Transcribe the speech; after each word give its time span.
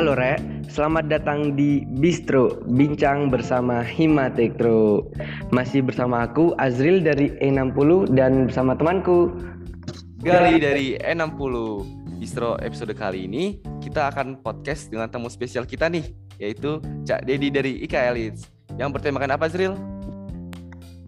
Halo 0.00 0.16
Re, 0.16 0.40
selamat 0.64 1.12
datang 1.12 1.60
di 1.60 1.84
Bistro 1.84 2.64
Bincang 2.72 3.28
bersama 3.28 3.84
Himatektro 3.84 5.04
Masih 5.52 5.84
bersama 5.84 6.24
aku 6.24 6.56
Azril 6.56 7.04
dari 7.04 7.36
E60 7.36 8.08
dan 8.16 8.48
bersama 8.48 8.72
temanku. 8.72 9.28
Gali 10.24 10.56
dari 10.56 10.96
E60. 11.04 11.52
Bistro 12.16 12.56
episode 12.64 12.96
kali 12.96 13.28
ini 13.28 13.60
kita 13.84 14.08
akan 14.08 14.40
podcast 14.40 14.88
dengan 14.88 15.12
tamu 15.12 15.28
spesial 15.28 15.68
kita 15.68 15.92
nih 15.92 16.16
Yaitu 16.40 16.80
Cak 17.04 17.28
Dedi 17.28 17.52
dari 17.52 17.84
IKA 17.84 18.16
Elites. 18.16 18.48
Yang 18.80 18.96
bertemakan 18.96 19.36
apa 19.36 19.52
Azril? 19.52 19.76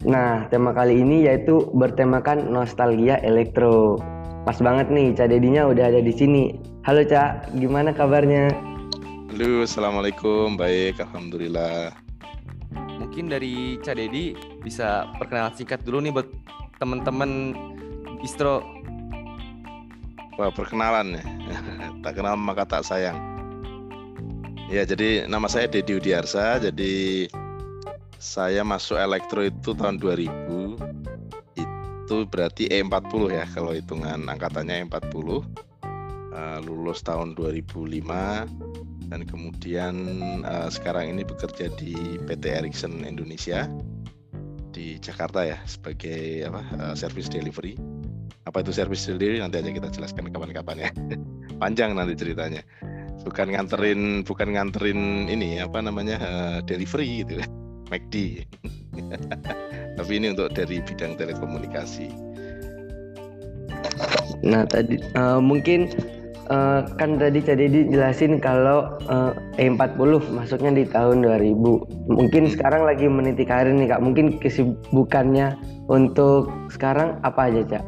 Nah, 0.05 0.53
tema 0.53 0.77
kali 0.77 1.01
ini 1.01 1.25
yaitu 1.25 1.65
bertemakan 1.73 2.45
nostalgia 2.53 3.17
elektro. 3.25 3.97
Pas 4.45 4.61
banget 4.61 4.93
nih, 4.93 5.17
Cak 5.17 5.33
Dedinya 5.33 5.65
udah 5.65 5.89
ada 5.89 6.05
di 6.05 6.13
sini. 6.13 6.61
Halo 6.85 7.01
Cak, 7.09 7.57
gimana 7.57 7.97
kabarnya? 7.97 8.72
Halo, 9.33 9.65
assalamualaikum. 9.65 10.61
Baik, 10.61 11.01
alhamdulillah. 11.01 11.97
Mungkin 13.01 13.33
dari 13.33 13.81
Cak 13.81 13.97
Dedi 13.97 14.37
bisa 14.61 15.09
perkenalan 15.17 15.57
singkat 15.57 15.81
dulu 15.89 16.05
nih 16.05 16.13
buat 16.13 16.29
teman-teman 16.77 17.57
distro. 18.21 18.61
Wah, 20.37 20.53
perkenalan 20.53 21.17
ya. 21.17 21.25
tak 22.05 22.21
kenal 22.21 22.37
maka 22.37 22.69
tak 22.69 22.85
sayang. 22.85 23.17
Ya, 24.69 24.85
jadi 24.85 25.25
nama 25.25 25.49
saya 25.49 25.65
Dedi 25.65 25.97
Udiarsa. 25.97 26.61
Jadi 26.61 27.25
saya 28.21 28.61
masuk 28.69 29.01
elektro 29.01 29.49
itu 29.49 29.73
tahun 29.73 29.97
2000. 29.97 30.29
Itu 31.57 32.29
berarti 32.29 32.69
E40 32.69 33.33
ya 33.33 33.49
kalau 33.49 33.73
hitungan 33.73 34.29
angkatannya 34.29 34.85
E40. 34.93 35.41
Uh, 36.37 36.61
lulus 36.69 37.01
tahun 37.01 37.33
2005 37.33 38.92
dan 39.13 39.29
kemudian 39.29 39.95
uh, 40.41 40.73
sekarang 40.73 41.13
ini 41.13 41.21
bekerja 41.21 41.69
di 41.77 42.17
PT 42.25 42.49
Ericsson 42.49 43.05
Indonesia 43.05 43.69
di 44.73 44.97
Jakarta 44.97 45.45
ya 45.45 45.61
sebagai 45.69 46.49
apa 46.49 46.65
uh, 46.81 46.95
service 46.97 47.29
delivery. 47.29 47.77
Apa 48.49 48.65
itu 48.65 48.73
service 48.73 49.05
delivery 49.05 49.45
nanti 49.45 49.61
aja 49.61 49.69
kita 49.69 49.93
jelaskan 49.93 50.33
kapan-kapan 50.33 50.89
ya. 50.89 50.91
Panjang 51.63 51.93
nanti 51.93 52.17
ceritanya. 52.17 52.65
Bukan 53.21 53.53
nganterin 53.53 54.25
bukan 54.25 54.57
nganterin 54.57 55.29
ini 55.29 55.61
apa 55.61 55.85
namanya 55.85 56.17
uh, 56.25 56.59
delivery 56.65 57.29
gitu 57.29 57.45
ya. 57.45 57.47
McD. 57.93 58.49
Tapi 60.01 60.13
ini 60.17 60.33
untuk 60.33 60.57
dari 60.57 60.81
bidang 60.81 61.21
telekomunikasi. 61.21 62.09
Nah, 64.41 64.65
tadi 64.65 64.97
uh, 65.15 65.37
mungkin 65.39 65.93
Uh, 66.51 66.83
kan 66.99 67.23
tadi 67.23 67.39
Cak 67.39 67.55
Dedi 67.55 67.87
jelasin 67.87 68.43
kalau 68.43 68.99
uh, 69.07 69.31
E40 69.63 70.19
masuknya 70.35 70.75
di 70.75 70.85
tahun 70.91 71.23
2000. 71.23 71.55
Mungkin 72.11 72.43
hmm. 72.51 72.53
sekarang 72.59 72.83
lagi 72.83 73.07
meniti 73.07 73.47
karir 73.47 73.71
nih 73.71 73.87
Kak. 73.95 74.03
Mungkin 74.03 74.43
kesibukannya 74.43 75.55
untuk 75.87 76.51
sekarang 76.75 77.23
apa 77.23 77.47
aja 77.47 77.63
Cak? 77.79 77.85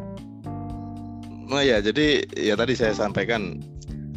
Oh 1.51 1.61
ya, 1.61 1.83
jadi 1.83 2.25
ya 2.35 2.55
tadi 2.55 2.79
saya 2.79 2.95
sampaikan 2.95 3.59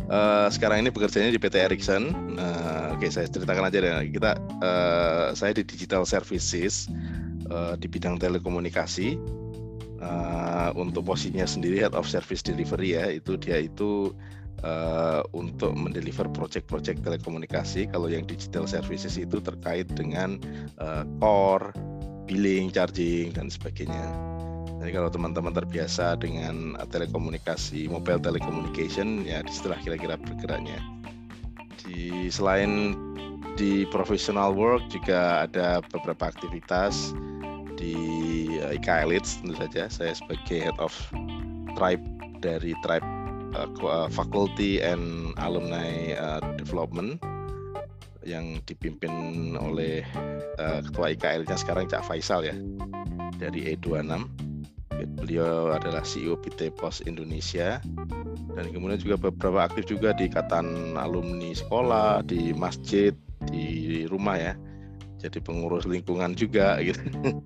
uh, 0.09 0.47
sekarang 0.53 0.85
ini 0.85 0.89
bekerjanya 0.93 1.33
di 1.33 1.41
PT 1.41 1.55
Ericsson. 1.57 2.13
Uh, 2.37 2.93
Oke, 2.95 3.05
okay, 3.05 3.09
saya 3.13 3.27
ceritakan 3.29 3.69
aja 3.69 3.77
deh. 3.81 3.93
Kita 4.13 4.37
uh, 4.61 5.33
saya 5.33 5.53
di 5.53 5.65
digital 5.65 6.05
services 6.07 6.89
uh, 7.51 7.75
di 7.77 7.85
bidang 7.89 8.17
telekomunikasi 8.17 9.17
uh, 10.01 10.69
untuk 10.77 11.07
posisinya 11.07 11.45
sendiri 11.45 11.81
head 11.81 11.93
of 11.93 12.09
service 12.09 12.41
delivery 12.41 12.97
ya 12.97 13.09
itu 13.11 13.35
dia 13.37 13.61
itu 13.63 14.13
uh, 14.63 15.21
untuk 15.33 15.73
mendeliver 15.73 16.29
project-project 16.31 17.03
telekomunikasi. 17.03 17.89
Kalau 17.89 18.09
yang 18.09 18.25
digital 18.25 18.65
services 18.65 19.17
itu 19.17 19.41
terkait 19.41 19.89
dengan 19.93 20.41
uh, 20.81 21.03
core 21.21 21.73
billing 22.27 22.73
charging 22.73 23.31
dan 23.33 23.47
sebagainya. 23.47 24.05
Jadi 24.77 24.91
kalau 24.93 25.09
teman-teman 25.09 25.57
terbiasa 25.57 26.21
dengan 26.21 26.77
telekomunikasi 26.93 27.89
mobile 27.89 28.21
telecommunication 28.21 29.25
ya 29.25 29.41
di 29.41 29.49
situlah 29.49 29.79
kira-kira 29.81 30.21
bergeraknya. 30.21 30.77
Di 31.81 32.29
selain 32.29 32.93
di 33.57 33.89
professional 33.89 34.53
work 34.53 34.85
juga 34.93 35.49
ada 35.49 35.81
beberapa 35.89 36.29
aktivitas 36.29 37.17
di 37.77 37.93
uh, 38.59 38.73
eh, 38.73 38.81
IKA 38.81 39.07
tentu 39.21 39.55
saja. 39.55 39.87
Saya 39.87 40.11
sebagai 40.17 40.67
head 40.67 40.77
of 40.81 40.91
tribe 41.77 42.03
dari 42.41 42.73
tribe 42.81 43.05
uh, 43.55 44.09
faculty 44.09 44.81
and 44.81 45.31
alumni 45.39 46.17
uh, 46.17 46.41
development 46.57 47.21
yang 48.27 48.59
dipimpin 48.67 49.55
oleh 49.55 50.03
uh, 50.59 50.83
ketua 50.83 51.15
IKL-nya 51.15 51.55
sekarang 51.55 51.87
Cak 51.87 52.03
Faisal 52.03 52.43
ya 52.43 52.57
dari 53.39 53.71
E26 53.71 54.27
beliau 55.05 55.69
adalah 55.69 56.01
CEO 56.01 56.33
PT 56.41 56.73
Pos 56.73 57.05
Indonesia. 57.05 57.77
Dan 58.57 58.73
kemudian 58.73 58.97
juga 58.97 59.29
beberapa 59.29 59.69
aktif 59.69 59.85
juga 59.85 60.17
di 60.17 60.25
ikatan 60.25 60.97
alumni 60.97 61.53
sekolah 61.53 62.25
di 62.25 62.57
masjid 62.57 63.13
di 63.53 64.03
rumah 64.09 64.33
ya 64.33 64.53
jadi 65.17 65.37
pengurus 65.41 65.89
lingkungan 65.89 66.37
juga 66.37 66.77
gitu. 66.81 67.01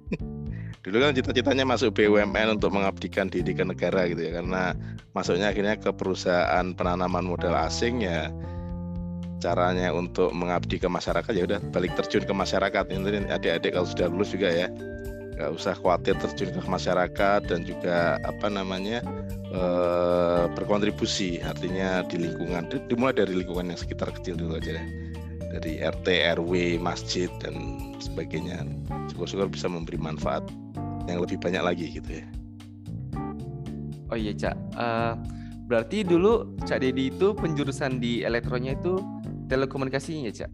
Dulu 0.81 0.97
kan 0.97 1.13
cita-citanya 1.13 1.61
masuk 1.61 1.93
BUMN 1.93 2.57
untuk 2.57 2.73
mengabdikan 2.73 3.29
diri 3.29 3.53
ke 3.53 3.61
negara 3.61 4.09
gitu 4.09 4.25
ya. 4.25 4.41
Karena 4.41 4.73
masuknya 5.13 5.53
akhirnya 5.53 5.77
ke 5.77 5.93
perusahaan 5.93 6.73
penanaman 6.73 7.21
modal 7.21 7.53
asing 7.53 8.01
ya 8.01 8.33
caranya 9.41 9.89
untuk 9.89 10.29
mengabdi 10.37 10.77
ke 10.77 10.85
masyarakat 10.85 11.33
ya 11.33 11.43
udah 11.45 11.59
balik 11.69 11.93
terjun 12.01 12.25
ke 12.25 12.33
masyarakat. 12.33 12.83
Ini 12.89 13.29
adik-adik 13.29 13.77
kalau 13.77 13.88
sudah 13.88 14.09
lulus 14.09 14.33
juga 14.33 14.49
ya. 14.49 14.67
Nggak 15.38 15.51
usah 15.57 15.73
khawatir 15.77 16.17
terjun 16.17 16.49
ke 16.49 16.61
masyarakat 16.65 17.39
dan 17.45 17.61
juga 17.61 18.17
apa 18.25 18.49
namanya 18.49 19.05
eh, 19.53 20.43
berkontribusi 20.53 21.41
artinya 21.45 22.01
di 22.09 22.25
lingkungan 22.25 22.69
dimulai 22.89 23.13
dari 23.13 23.38
lingkungan 23.38 23.73
yang 23.73 23.79
sekitar 23.79 24.13
kecil 24.13 24.38
dulu 24.38 24.57
aja 24.61 24.77
ya 24.77 24.85
dari 25.51 25.84
RT, 25.84 26.07
RW, 26.39 26.79
masjid 26.79 27.28
dan 27.44 27.78
sebagainya. 28.00 28.63
Syukur-syukur 29.12 29.51
bisa 29.51 29.67
memberi 29.67 30.00
manfaat 30.00 30.47
yang 31.12 31.19
lebih 31.19 31.41
banyak 31.41 31.63
lagi 31.63 31.85
gitu 31.91 32.23
ya. 32.23 32.25
Oh 34.12 34.19
iya 34.19 34.35
Cak, 34.35 34.56
uh, 34.75 35.16
berarti 35.72 36.03
dulu 36.03 36.51
Cak 36.67 36.84
Dedi 36.84 37.12
itu 37.12 37.31
penjurusan 37.31 38.03
di 38.03 38.28
elektronya 38.28 38.75
itu 38.75 39.00
telekomunikasinya 39.47 40.28
ya 40.28 40.34
Cak? 40.44 40.51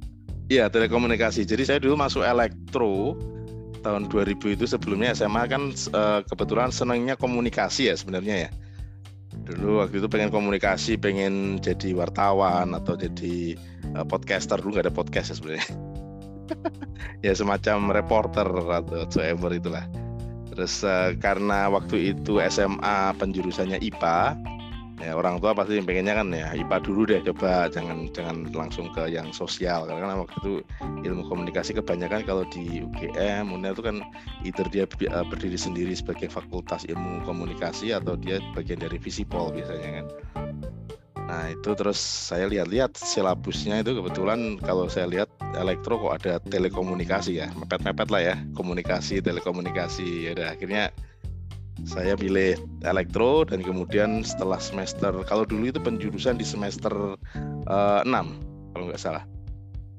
Iya 0.47 0.65
telekomunikasi. 0.69 1.43
Jadi 1.43 1.65
saya 1.65 1.81
dulu 1.81 1.97
masuk 1.97 2.21
elektro 2.21 3.17
tahun 3.81 4.09
2000 4.09 4.57
itu 4.57 4.65
sebelumnya 4.69 5.13
SMA 5.13 5.43
kan 5.49 5.73
uh, 5.93 6.21
kebetulan 6.25 6.69
senangnya 6.69 7.15
komunikasi 7.17 7.89
ya 7.89 7.95
sebenarnya 7.95 8.47
ya 8.47 8.49
dulu 9.47 9.85
waktu 9.85 10.01
itu 10.01 10.07
pengen 10.09 10.33
komunikasi 10.33 10.97
pengen 10.97 11.61
jadi 11.61 11.93
wartawan 11.93 12.73
atau 12.73 12.97
jadi 12.97 13.55
uh, 13.95 14.05
podcaster 14.07 14.59
dulu 14.59 14.79
nggak 14.79 14.89
ada 14.89 14.93
podcast 14.93 15.31
ya 15.31 15.35
sebenarnya. 15.37 15.67
Ya 17.25 17.33
semacam 17.33 17.91
reporter 17.91 18.45
atau 18.45 19.03
whatsoever 19.03 19.49
itulah. 19.49 19.83
Terus 20.53 20.85
uh, 20.85 21.17
karena 21.17 21.65
waktu 21.65 22.13
itu 22.13 22.37
SMA 22.45 23.13
penjurusannya 23.17 23.81
IPA 23.81 24.37
ya 24.97 25.13
orang 25.13 25.37
tua 25.37 25.53
pasti 25.53 25.77
pengennya 25.77 26.17
kan 26.17 26.33
ya 26.33 26.57
IPA 26.57 26.77
dulu 26.81 27.05
deh 27.05 27.21
coba 27.21 27.69
jangan 27.69 28.09
jangan 28.13 28.49
langsung 28.53 28.89
ke 28.93 29.09
yang 29.09 29.29
sosial. 29.33 29.85
Karena 29.85 30.17
waktu 30.17 30.35
itu 30.41 30.53
ilmu 31.09 31.29
komunikasi 31.29 31.77
kebanyakan 31.77 32.25
kalau 32.25 32.43
di 32.49 32.85
UGM 32.85 33.53
UNER 33.53 33.77
itu 33.77 33.83
kan 33.85 33.97
either 34.41 34.67
dia 34.73 34.85
eh, 34.89 35.25
berdiri 35.29 35.57
sendiri 35.57 35.93
sebagai 35.93 36.29
fakultas 36.29 36.85
ilmu 36.89 37.21
komunikasi 37.25 37.93
atau 37.93 38.17
dia 38.17 38.41
bagian 38.57 38.81
dari 38.81 38.97
visipol 38.97 39.53
biasanya 39.53 40.01
kan 40.01 40.05
nah 41.27 41.51
itu 41.51 41.75
terus 41.75 41.99
saya 41.99 42.47
lihat-lihat 42.47 42.95
silabusnya 42.95 43.83
itu 43.83 43.99
kebetulan 43.99 44.55
kalau 44.63 44.87
saya 44.87 45.11
lihat 45.11 45.27
elektro 45.59 45.99
kok 45.99 46.23
ada 46.23 46.39
telekomunikasi 46.47 47.43
ya 47.43 47.51
mepet-mepet 47.59 48.07
lah 48.07 48.21
ya 48.33 48.35
komunikasi 48.55 49.19
telekomunikasi. 49.19 50.27
Ya 50.27 50.31
udah 50.39 50.47
akhirnya 50.55 50.83
saya 51.85 52.17
pilih 52.17 52.57
elektro 52.87 53.45
dan 53.45 53.61
kemudian 53.61 54.25
setelah 54.25 54.57
semester 54.57 55.13
kalau 55.29 55.45
dulu 55.45 55.69
itu 55.69 55.77
penjurusan 55.77 56.41
di 56.41 56.45
semester 56.47 56.91
uh, 57.69 58.01
eh, 58.01 58.09
6 58.09 58.73
kalau 58.73 58.85
nggak 58.89 59.01
salah. 59.01 59.23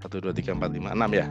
1 0.02 0.10
2 0.22 0.30
3 0.30 0.58
4 0.58 0.78
5 0.78 0.94
6 0.94 1.20
ya. 1.20 1.26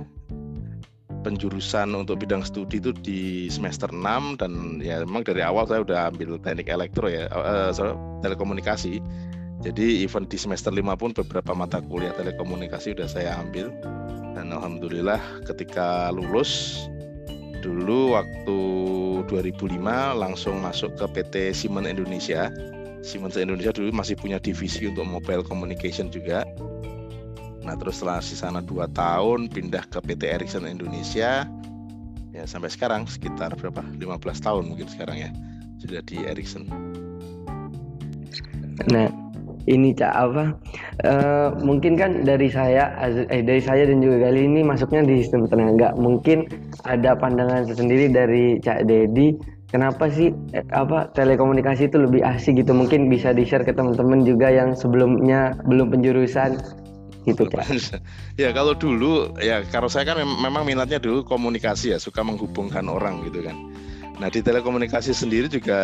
Penjurusan 1.25 1.91
untuk 1.91 2.23
bidang 2.23 2.45
studi 2.45 2.79
itu 2.79 2.95
di 2.95 3.51
semester 3.51 3.91
6 3.91 4.39
dan 4.39 4.79
ya 4.79 5.03
memang 5.03 5.27
dari 5.27 5.43
awal 5.43 5.67
saya 5.67 5.83
udah 5.83 6.13
ambil 6.13 6.39
teknik 6.39 6.71
elektro 6.71 7.11
ya 7.11 7.27
uh, 7.35 7.73
sorry, 7.75 7.97
telekomunikasi 8.23 9.03
jadi 9.65 10.05
event 10.05 10.29
di 10.29 10.37
semester 10.37 10.69
5 10.69 10.85
pun 11.01 11.11
beberapa 11.17 11.57
mata 11.57 11.81
kuliah 11.81 12.13
telekomunikasi 12.13 12.93
udah 12.93 13.09
saya 13.09 13.41
ambil 13.41 13.73
dan 14.37 14.53
alhamdulillah 14.53 15.17
ketika 15.49 16.13
lulus 16.13 16.85
dulu 17.65 18.13
waktu 18.13 18.59
2005 19.25 19.81
langsung 20.13 20.61
masuk 20.61 20.93
ke 20.93 21.05
PT 21.17 21.35
Siemens 21.57 21.89
Indonesia. 21.89 22.53
Siemens 23.01 23.33
Indonesia 23.33 23.73
dulu 23.73 23.89
masih 23.93 24.13
punya 24.13 24.37
divisi 24.37 24.85
untuk 24.85 25.09
mobile 25.09 25.41
communication 25.41 26.13
juga. 26.13 26.45
Nah 27.65 27.75
terus 27.75 27.99
setelah 27.99 28.21
di 28.21 28.37
sana 28.37 28.59
dua 28.61 28.85
tahun 28.93 29.49
pindah 29.49 29.89
ke 29.89 29.99
PT 30.05 30.23
Ericsson 30.37 30.69
Indonesia 30.69 31.49
ya 32.31 32.43
sampai 32.45 32.69
sekarang 32.69 33.09
sekitar 33.09 33.57
berapa 33.57 33.81
15 33.81 34.21
tahun 34.21 34.63
mungkin 34.69 34.85
sekarang 34.85 35.17
ya 35.17 35.29
sudah 35.81 35.99
di 36.05 36.21
Ericsson. 36.23 36.69
Nah, 38.87 39.09
ini 39.67 39.91
cak 39.91 40.13
apa? 40.15 40.43
Uh, 41.03 41.49
mungkin 41.59 41.99
kan 41.99 42.23
dari 42.23 42.47
saya, 42.47 42.95
eh 43.27 43.43
dari 43.43 43.59
saya 43.59 43.83
dan 43.83 43.99
juga 43.99 44.31
kali 44.31 44.47
ini 44.47 44.63
masuknya 44.63 45.03
di 45.03 45.21
sistem 45.21 45.45
tenaga. 45.51 45.91
Mungkin 45.99 46.47
ada 46.87 47.13
pandangan 47.19 47.67
tersendiri 47.67 48.07
dari 48.07 48.57
cak 48.63 48.87
Dedi. 48.87 49.35
Kenapa 49.67 50.07
sih 50.07 50.31
eh, 50.55 50.63
apa 50.71 51.11
telekomunikasi 51.11 51.91
itu 51.91 51.99
lebih 51.99 52.23
asik 52.23 52.63
gitu? 52.63 52.71
Mungkin 52.71 53.11
bisa 53.11 53.35
di 53.35 53.43
share 53.43 53.67
ke 53.67 53.75
teman-teman 53.75 54.23
juga 54.23 54.47
yang 54.47 54.71
sebelumnya 54.71 55.59
belum 55.67 55.91
penjurusan 55.91 56.55
gitu 57.27 57.43
cak. 57.51 57.67
ya 58.41 58.55
kalau 58.55 58.71
dulu 58.71 59.35
ya 59.43 59.67
kalau 59.67 59.91
saya 59.91 60.07
kan 60.07 60.23
memang 60.23 60.63
minatnya 60.63 61.03
dulu 61.03 61.27
komunikasi 61.27 61.91
ya 61.91 61.99
suka 61.99 62.23
menghubungkan 62.23 62.87
orang 62.87 63.19
gitu 63.27 63.43
kan 63.43 63.59
Nah 64.17 64.33
di 64.33 64.41
telekomunikasi 64.41 65.13
sendiri 65.13 65.45
juga 65.45 65.77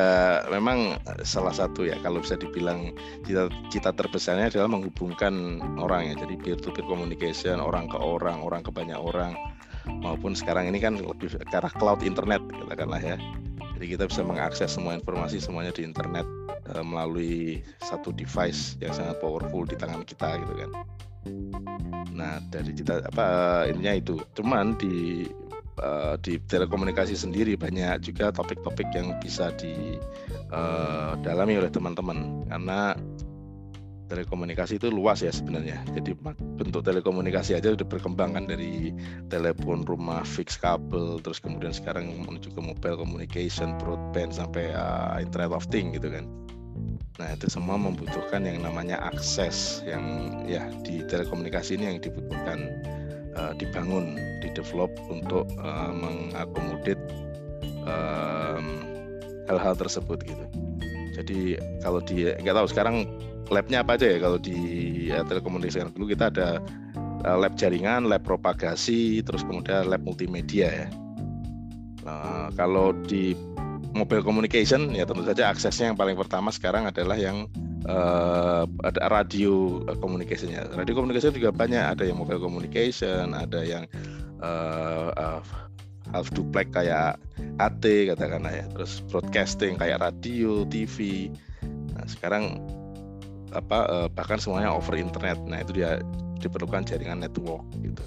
memang 0.50 0.98
salah 1.22 1.54
satu 1.54 1.86
ya 1.86 2.02
kalau 2.02 2.18
bisa 2.18 2.34
dibilang 2.34 2.90
cita, 3.30 3.46
cita 3.70 3.94
terbesarnya 3.94 4.50
adalah 4.50 4.74
menghubungkan 4.74 5.62
orang 5.78 6.10
ya. 6.10 6.26
Jadi 6.26 6.42
peer 6.42 6.58
to 6.58 6.74
peer 6.74 6.86
communication 6.90 7.62
orang 7.62 7.86
ke 7.86 7.98
orang, 8.02 8.42
orang 8.42 8.66
ke 8.66 8.74
banyak 8.74 8.98
orang 8.98 9.38
maupun 10.02 10.34
sekarang 10.34 10.72
ini 10.72 10.80
kan 10.80 10.98
lebih 10.98 11.36
ke 11.36 11.56
arah 11.56 11.70
cloud 11.78 12.02
internet 12.02 12.42
katakanlah 12.50 13.02
ya. 13.04 13.18
Jadi 13.78 13.86
kita 14.00 14.10
bisa 14.10 14.22
mengakses 14.26 14.74
semua 14.74 14.98
informasi 14.98 15.38
semuanya 15.38 15.76
di 15.76 15.86
internet 15.86 16.26
uh, 16.74 16.86
melalui 16.86 17.62
satu 17.86 18.10
device 18.16 18.80
yang 18.82 18.96
sangat 18.96 19.20
powerful 19.22 19.68
di 19.68 19.78
tangan 19.78 20.02
kita 20.08 20.42
gitu 20.42 20.54
kan. 20.58 20.72
Nah 22.14 22.40
dari 22.50 22.72
cita 22.74 23.04
apa 23.04 23.28
ininya 23.70 23.94
itu. 23.98 24.16
Cuman 24.38 24.78
di 24.80 25.28
uh, 25.80 26.16
di 26.22 26.38
telekomunikasi 26.38 27.16
sendiri 27.18 27.58
banyak 27.58 28.04
juga 28.04 28.30
topik-topik 28.30 28.90
yang 28.94 29.16
bisa 29.18 29.50
didalami 29.58 31.54
eh, 31.56 31.60
oleh 31.64 31.72
teman-teman 31.72 32.46
karena 32.50 32.94
telekomunikasi 34.14 34.78
itu 34.78 34.94
luas 34.94 35.26
ya 35.26 35.34
sebenarnya. 35.34 35.82
Jadi 35.98 36.14
bentuk 36.38 36.86
telekomunikasi 36.86 37.58
aja 37.58 37.74
sudah 37.74 37.88
berkembang 37.88 38.38
kan 38.38 38.46
dari 38.46 38.94
telepon 39.34 39.82
rumah, 39.88 40.22
fix 40.22 40.54
kabel, 40.54 41.18
terus 41.26 41.42
kemudian 41.42 41.74
sekarang 41.74 42.14
menuju 42.22 42.54
ke 42.54 42.62
mobile 42.62 43.00
communication, 43.00 43.74
broadband 43.82 44.38
sampai 44.38 44.70
uh, 44.70 45.18
Internet 45.18 45.58
of 45.58 45.66
Things 45.74 45.98
gitu 45.98 46.14
kan. 46.14 46.30
Nah 47.18 47.30
itu 47.34 47.46
semua 47.50 47.78
membutuhkan 47.78 48.46
yang 48.46 48.62
namanya 48.66 49.02
akses 49.02 49.82
yang 49.86 50.06
ya 50.50 50.66
di 50.82 51.02
telekomunikasi 51.06 51.78
ini 51.78 51.94
yang 51.94 52.00
dibutuhkan 52.02 52.70
uh, 53.38 53.54
dibangun, 53.58 54.18
didevelop 54.42 54.92
untuk 55.10 55.48
uh, 55.62 55.92
mengakomodir 55.92 56.98
hal-hal 59.44 59.76
tersebut 59.76 60.24
gitu. 60.24 60.46
Jadi 61.20 61.60
kalau 61.84 62.00
di 62.00 62.32
nggak 62.32 62.56
tahu 62.56 62.68
sekarang 62.72 63.04
labnya 63.52 63.84
apa 63.84 64.00
aja 64.00 64.08
ya 64.08 64.18
kalau 64.24 64.40
di 64.40 64.56
ya, 65.12 65.20
telekomunikasi 65.28 65.92
dulu 65.92 66.08
kita 66.16 66.32
ada 66.32 66.64
lab 67.24 67.56
jaringan, 67.60 68.08
lab 68.08 68.24
propagasi, 68.24 69.20
terus 69.20 69.44
kemudian 69.44 69.92
lab 69.92 70.00
multimedia 70.08 70.72
ya. 70.72 70.88
Nah, 72.08 72.52
kalau 72.56 72.96
di 73.08 73.36
mobile 73.92 74.24
communication 74.24 74.96
ya 74.96 75.04
tentu 75.04 75.24
saja 75.24 75.52
aksesnya 75.52 75.92
yang 75.92 75.98
paling 76.00 76.16
pertama 76.16 76.52
sekarang 76.52 76.88
adalah 76.88 77.20
yang 77.20 77.52
uh, 77.88 78.64
ada 78.84 79.02
radio 79.12 79.84
communication-nya. 80.00 80.72
Radio 80.76 80.96
communication 80.96 81.36
juga 81.36 81.52
banyak, 81.52 81.98
ada 81.98 82.04
yang 82.08 82.20
mobile 82.20 82.40
communication, 82.40 83.36
ada 83.36 83.64
yang 83.64 83.84
uh, 84.44 85.10
uh, 85.16 85.42
half 86.12 86.28
duplex 86.36 86.70
kayak 86.76 87.18
AT 87.58 87.84
katakanlah 87.84 88.54
ya, 88.54 88.66
terus 88.76 89.02
broadcasting 89.10 89.80
kayak 89.80 90.04
radio, 90.04 90.68
TV. 90.68 91.30
Nah, 91.96 92.06
sekarang 92.06 92.60
apa 93.54 93.86
uh, 93.88 94.08
bahkan 94.10 94.42
semuanya 94.42 94.74
over 94.74 94.98
internet. 94.98 95.38
Nah, 95.46 95.62
itu 95.62 95.84
dia 95.84 96.02
diperlukan 96.42 96.84
jaringan 96.84 97.24
network 97.24 97.64
gitu. 97.80 98.04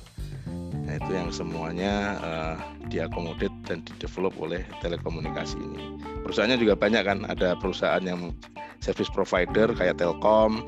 Nah, 0.87 1.03
itu 1.03 1.11
yang 1.11 1.31
semuanya 1.35 2.21
uh, 2.23 2.57
diakomodir 2.87 3.51
dan 3.67 3.83
didevelop 3.83 4.33
oleh 4.39 4.63
telekomunikasi 4.81 5.59
ini. 5.59 5.99
Perusahaannya 6.23 6.59
juga 6.63 6.79
banyak 6.79 7.03
kan, 7.03 7.19
ada 7.27 7.59
perusahaan 7.59 8.03
yang 8.03 8.33
service 8.79 9.11
provider 9.11 9.75
kayak 9.75 9.99
Telkom, 9.99 10.63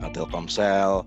uh, 0.00 0.10
Telkomsel, 0.10 1.04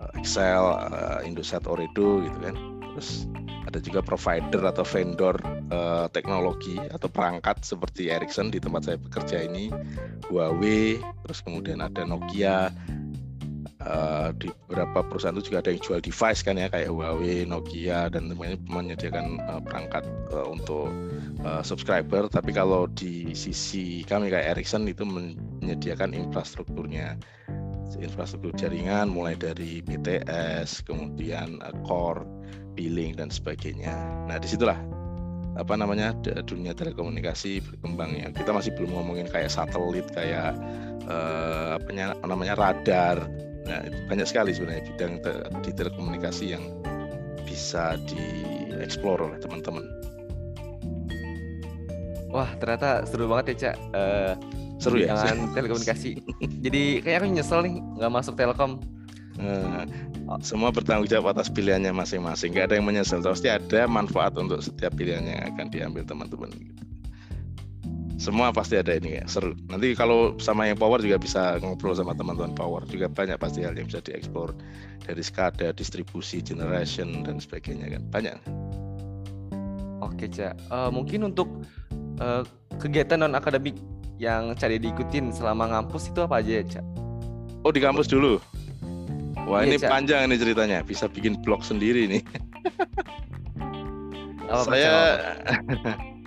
uh, 0.00 0.12
Excel, 0.16 0.64
uh, 0.74 1.20
Indosat 1.22 1.68
Oredo 1.68 2.24
gitu 2.24 2.38
kan. 2.40 2.56
Terus 2.96 3.28
ada 3.68 3.78
juga 3.84 4.00
provider 4.00 4.64
atau 4.64 4.80
vendor 4.80 5.36
uh, 5.68 6.08
teknologi 6.08 6.80
atau 6.88 7.12
perangkat 7.12 7.60
seperti 7.60 8.08
Ericsson 8.08 8.48
di 8.48 8.56
tempat 8.56 8.88
saya 8.88 8.96
bekerja 8.96 9.44
ini, 9.44 9.68
Huawei, 10.32 10.96
terus 11.28 11.44
kemudian 11.44 11.84
ada 11.84 12.08
Nokia, 12.08 12.72
uh, 13.88 14.28
di 14.36 14.52
beberapa 14.68 15.00
perusahaan 15.00 15.34
itu 15.34 15.50
juga 15.50 15.64
ada 15.64 15.70
yang 15.72 15.82
jual 15.82 16.00
device 16.04 16.40
kan 16.44 16.60
ya 16.60 16.68
kayak 16.68 16.92
Huawei, 16.92 17.48
Nokia 17.48 18.12
dan 18.12 18.30
menyediakan 18.68 19.40
uh, 19.48 19.60
perangkat 19.64 20.04
uh, 20.30 20.46
untuk 20.46 20.92
uh, 21.42 21.64
subscriber. 21.64 22.28
Tapi 22.28 22.52
kalau 22.52 22.86
di 22.92 23.32
sisi 23.32 24.04
kami 24.04 24.28
kayak 24.28 24.56
Ericsson 24.56 24.84
itu 24.86 25.02
menyediakan 25.08 26.12
infrastrukturnya, 26.12 27.16
infrastruktur 27.98 28.52
jaringan 28.54 29.08
mulai 29.08 29.34
dari 29.34 29.80
BTS, 29.82 30.84
kemudian 30.84 31.58
uh, 31.64 31.72
core, 31.88 32.22
billing 32.76 33.16
dan 33.16 33.32
sebagainya. 33.32 33.90
Nah 34.28 34.36
di 34.36 34.46
situlah 34.46 34.78
apa 35.58 35.74
namanya 35.74 36.14
dunia 36.46 36.70
telekomunikasi 36.70 37.58
berkembang 37.66 38.14
ya. 38.14 38.30
Kita 38.30 38.54
masih 38.54 38.70
belum 38.78 38.94
ngomongin 38.94 39.26
kayak 39.26 39.50
satelit, 39.50 40.06
kayak 40.14 40.54
uh, 41.10 41.82
apa 41.82 42.24
namanya 42.28 42.54
radar. 42.54 43.47
Nah 43.68 43.80
banyak 44.08 44.26
sekali 44.26 44.56
sebenarnya 44.56 44.82
bidang 44.88 45.20
te 45.20 45.32
di 45.62 45.70
telekomunikasi 45.76 46.56
yang 46.56 46.64
bisa 47.44 48.00
dieksplor 48.08 49.20
oleh 49.20 49.38
teman-teman. 49.38 49.84
Wah 52.32 52.48
ternyata 52.60 53.04
seru 53.08 53.28
banget 53.28 53.56
ya 53.56 53.72
cak. 53.72 53.76
Uh, 53.92 54.32
seru 54.80 55.00
ya. 55.00 55.12
Dengan 55.12 55.52
telekomunikasi. 55.52 56.10
Jadi 56.64 57.04
kayak 57.04 57.24
aku 57.24 57.26
nyesel 57.28 57.60
nih 57.64 57.74
nggak 58.00 58.12
masuk 58.12 58.34
telkom. 58.36 58.80
Nah, 59.38 59.86
semua 60.42 60.74
bertanggung 60.74 61.06
jawab 61.06 61.38
atas 61.38 61.46
pilihannya 61.46 61.94
masing-masing. 61.94 62.58
Gak 62.58 62.74
ada 62.74 62.74
yang 62.74 62.90
menyesal. 62.90 63.22
Pasti 63.22 63.46
ada 63.46 63.86
manfaat 63.86 64.34
untuk 64.34 64.58
setiap 64.58 64.98
pilihan 64.98 65.22
yang 65.22 65.54
akan 65.54 65.70
diambil 65.70 66.02
teman-teman. 66.02 66.50
Semua 68.18 68.50
pasti 68.50 68.74
ada 68.74 68.98
ini 68.98 69.22
ya, 69.22 69.24
seru. 69.30 69.54
Nanti 69.70 69.94
kalau 69.94 70.34
sama 70.42 70.66
yang 70.66 70.74
power 70.74 70.98
juga 70.98 71.22
bisa 71.22 71.54
ngobrol 71.62 71.94
sama 71.94 72.18
teman-teman 72.18 72.50
power. 72.50 72.82
Juga 72.90 73.06
banyak 73.06 73.38
pasti 73.38 73.62
hal 73.62 73.78
yang 73.78 73.86
bisa 73.86 74.02
dieksplor 74.02 74.50
dari 75.06 75.22
skada, 75.22 75.70
distribusi, 75.70 76.42
generation 76.42 77.22
dan 77.22 77.38
sebagainya 77.38 77.94
kan. 77.94 78.02
Banyak. 78.10 78.36
Oke, 80.02 80.26
Cak. 80.26 80.58
Uh, 80.66 80.90
mungkin 80.90 81.30
untuk 81.30 81.46
uh, 82.18 82.42
kegiatan 82.82 83.22
non 83.22 83.38
akademik 83.38 83.78
yang 84.18 84.50
cari 84.58 84.82
diikutin 84.82 85.30
selama 85.30 85.70
ngampus 85.70 86.10
itu 86.10 86.18
apa 86.26 86.42
aja 86.42 86.58
ya, 86.58 86.64
Cak? 86.66 86.84
Oh, 87.62 87.70
di 87.70 87.78
kampus 87.78 88.10
dulu. 88.10 88.42
Wah 89.46 89.62
iya, 89.62 89.70
ini 89.70 89.76
Cak. 89.78 89.94
panjang 89.94 90.26
ini 90.26 90.36
ceritanya, 90.42 90.82
bisa 90.82 91.06
bikin 91.06 91.38
blog 91.46 91.62
sendiri 91.62 92.10
nih. 92.10 92.22
oh, 94.50 94.66
saya 94.66 94.90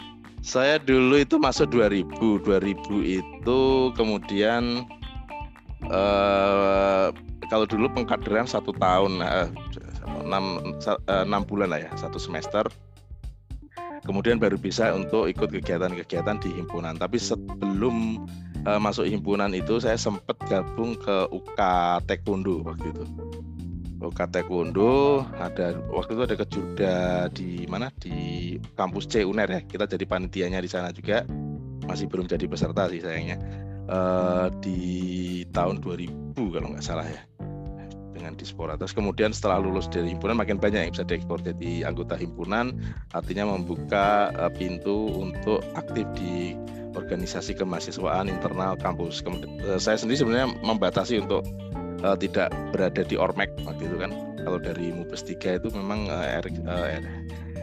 saya 0.41 0.81
dulu 0.81 1.21
itu 1.21 1.37
masuk 1.37 1.69
2000, 1.69 2.41
2000 2.41 3.21
itu 3.21 3.61
kemudian 3.93 4.89
uh, 5.89 7.13
kalau 7.49 7.65
dulu 7.69 7.91
pengkaderan 7.93 8.49
satu 8.49 8.73
tahun, 8.73 9.21
uh, 9.21 9.47
enam, 10.25 10.75
uh, 10.81 11.23
enam 11.27 11.45
bulan 11.45 11.69
lah 11.69 11.83
ya, 11.85 11.91
satu 11.93 12.17
semester. 12.17 12.65
Kemudian 14.01 14.41
baru 14.41 14.57
bisa 14.57 14.89
untuk 14.97 15.29
ikut 15.29 15.53
kegiatan-kegiatan 15.53 16.41
di 16.41 16.49
himpunan. 16.57 16.97
Tapi 16.97 17.21
sebelum 17.21 18.25
uh, 18.65 18.81
masuk 18.81 19.05
himpunan 19.05 19.53
itu 19.53 19.77
saya 19.77 19.93
sempat 19.93 20.33
gabung 20.49 20.97
ke 20.97 21.29
UK 21.29 21.59
Taekwondo 22.09 22.65
waktu 22.65 22.89
itu. 22.89 23.05
UK 24.01 24.19
Taekwondo 24.33 25.21
ada 25.37 25.77
waktu 25.93 26.17
itu 26.17 26.23
ada 26.25 26.35
kejuda 26.35 26.95
di 27.29 27.69
mana 27.69 27.93
di 28.01 28.57
kampus 28.73 29.05
C 29.05 29.21
UNER 29.21 29.49
ya. 29.49 29.61
Kita 29.61 29.85
jadi 29.85 30.05
panitianya 30.09 30.59
di 30.59 30.69
sana 30.69 30.89
juga. 30.89 31.21
Masih 31.85 32.09
belum 32.09 32.25
jadi 32.25 32.49
peserta 32.49 32.89
sih 32.89 33.01
sayangnya. 33.01 33.37
Uh, 33.91 34.47
di 34.63 35.43
tahun 35.51 35.83
2000 35.83 36.37
kalau 36.37 36.67
nggak 36.71 36.85
salah 36.85 37.03
ya 37.03 37.21
dengan 38.21 38.37
Dispora. 38.37 38.77
Terus 38.77 38.93
kemudian 38.93 39.33
setelah 39.33 39.57
lulus 39.57 39.89
dari 39.89 40.13
himpunan 40.13 40.37
makin 40.37 40.61
banyak 40.61 40.87
yang 40.87 40.93
bisa 40.93 41.03
diekspor 41.03 41.41
jadi 41.41 41.89
anggota 41.89 42.13
himpunan, 42.13 42.77
artinya 43.17 43.49
membuka 43.49 44.29
uh, 44.37 44.53
pintu 44.53 45.09
untuk 45.17 45.65
aktif 45.73 46.05
di 46.13 46.53
organisasi 46.93 47.57
kemahasiswaan 47.57 48.29
internal 48.29 48.77
kampus. 48.77 49.25
Kemudian, 49.25 49.57
uh, 49.65 49.81
saya 49.81 49.97
sendiri 49.97 50.21
sebenarnya 50.21 50.53
membatasi 50.61 51.25
untuk 51.25 51.41
uh, 52.03 52.17
tidak 52.17 52.53
berada 52.73 53.01
di 53.05 53.15
Ormek 53.17 53.49
waktu 53.65 53.87
itu 53.87 53.97
kan. 53.97 54.11
Kalau 54.41 54.57
dari 54.57 54.89
Mubes 54.89 55.21
3 55.21 55.61
itu 55.61 55.69
memang 55.73 56.09
uh, 56.09 56.41
uh, 56.41 56.87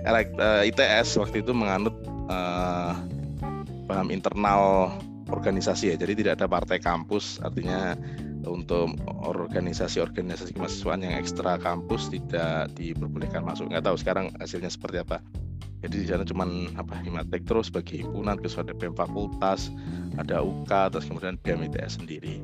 uh, 0.06 0.62
ITS 0.62 1.18
waktu 1.18 1.42
itu 1.42 1.50
menganut 1.50 1.94
uh, 2.30 2.94
paham 3.90 4.08
internal 4.14 4.94
organisasi 5.28 5.92
ya. 5.92 5.96
Jadi 5.98 6.22
tidak 6.24 6.40
ada 6.40 6.46
partai 6.46 6.78
kampus, 6.78 7.42
artinya 7.42 7.98
untuk 8.46 8.94
organisasi-organisasi 9.26 10.56
kemahasiswaan 10.56 11.04
yang 11.04 11.18
ekstra 11.18 11.58
kampus 11.60 12.08
tidak 12.08 12.70
diperbolehkan 12.78 13.44
masuk. 13.44 13.68
Nggak 13.68 13.84
tahu 13.90 13.96
sekarang 13.98 14.26
hasilnya 14.38 14.70
seperti 14.72 15.02
apa. 15.02 15.18
Jadi 15.78 15.94
di 16.02 16.06
sana 16.10 16.26
cuma 16.26 16.42
apa 16.74 16.98
Himatek 17.06 17.46
terus 17.46 17.70
bagi 17.70 18.02
himpunan, 18.02 18.34
terus 18.42 18.58
ada 18.58 18.74
BEM 18.74 18.98
fakultas, 18.98 19.70
ada 20.18 20.42
UK, 20.42 20.70
terus 20.90 21.06
kemudian 21.06 21.38
BEM 21.38 21.70
ITS 21.70 22.02
sendiri. 22.02 22.42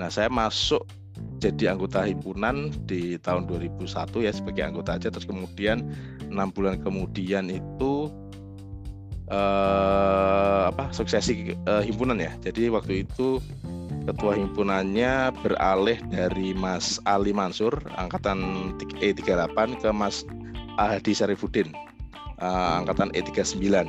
Nah 0.00 0.08
saya 0.08 0.32
masuk 0.32 0.84
jadi 1.36 1.76
anggota 1.76 2.04
himpunan 2.06 2.72
di 2.88 3.20
tahun 3.20 3.48
2001 3.48 3.86
ya 4.24 4.32
sebagai 4.32 4.62
anggota 4.64 4.96
aja, 4.96 5.08
terus 5.12 5.28
kemudian 5.28 5.84
enam 6.32 6.48
bulan 6.52 6.80
kemudian 6.80 7.52
itu 7.52 8.08
eh, 9.28 10.62
apa 10.70 10.90
suksesi 10.90 11.52
eh, 11.54 11.82
himpunan 11.84 12.16
ya. 12.16 12.32
Jadi 12.40 12.72
waktu 12.72 13.04
itu 13.08 13.38
ketua 14.06 14.38
himpunannya 14.38 15.34
beralih 15.42 15.98
dari 16.14 16.54
Mas 16.54 17.02
Ali 17.04 17.34
Mansur 17.34 17.74
angkatan 17.98 18.70
E38 19.02 19.82
ke 19.82 19.90
Mas 19.90 20.22
Ahadi 20.78 21.10
Sarifudin 21.16 21.74
uh, 22.40 22.80
angkatan 22.82 23.10
E39. 23.12 23.86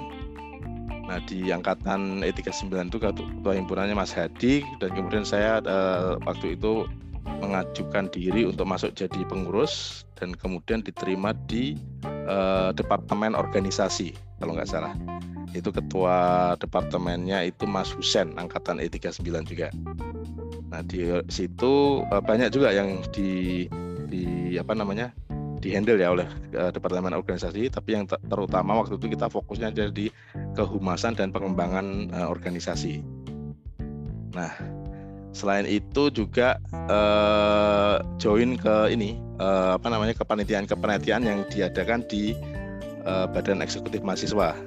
Nah 1.07 1.19
di 1.23 1.53
angkatan 1.53 2.19
E39 2.25 2.91
itu 2.91 2.97
ketua 2.99 3.53
himpunannya 3.55 3.95
Mas 3.95 4.11
Hadi 4.11 4.65
dan 4.83 4.89
kemudian 4.91 5.23
saya 5.23 5.63
uh, 5.63 6.19
waktu 6.27 6.59
itu 6.59 6.83
mengajukan 7.39 8.09
diri 8.09 8.47
untuk 8.47 8.65
masuk 8.65 8.91
jadi 8.97 9.21
pengurus 9.27 10.03
dan 10.17 10.33
kemudian 10.33 10.81
diterima 10.81 11.35
di 11.45 11.77
uh, 12.25 12.73
departemen 12.73 13.37
organisasi 13.37 14.17
kalau 14.41 14.57
nggak 14.57 14.69
salah 14.69 14.93
itu 15.55 15.71
ketua 15.71 16.53
departemennya 16.59 17.47
itu 17.47 17.63
Mas 17.65 17.89
Husen 17.95 18.35
angkatan 18.35 18.77
E39 18.83 19.25
juga. 19.47 19.71
Nah 20.67 20.83
di 20.83 21.07
situ 21.31 22.03
uh, 22.03 22.21
banyak 22.21 22.51
juga 22.51 22.75
yang 22.75 23.01
di 23.15 23.65
di 24.07 24.55
apa 24.59 24.75
namanya 24.75 25.11
di 25.57 25.73
handle 25.73 25.97
ya 25.97 26.13
oleh 26.13 26.27
uh, 26.53 26.69
departemen 26.69 27.15
organisasi 27.17 27.71
tapi 27.73 27.97
yang 27.97 28.05
terutama 28.05 28.77
waktu 28.77 28.99
itu 28.99 29.17
kita 29.17 29.31
fokusnya 29.31 29.73
ada 29.73 29.89
di 29.89 30.11
kehumasan 30.53 31.17
dan 31.17 31.33
pengembangan 31.33 32.11
uh, 32.13 32.27
organisasi. 32.29 33.01
Nah 34.35 34.76
selain 35.37 35.69
itu 35.69 36.09
juga 36.09 36.57
uh, 36.89 38.01
join 38.17 38.57
ke 38.57 38.89
ini 38.89 39.21
uh, 39.37 39.77
apa 39.77 39.93
namanya 39.93 40.17
kepanitiaan-kepanitiaan 40.17 41.21
yang 41.21 41.45
diadakan 41.53 42.01
di 42.09 42.33
uh, 43.05 43.29
Badan 43.29 43.61
Eksekutif 43.61 44.01
Mahasiswa 44.01 44.57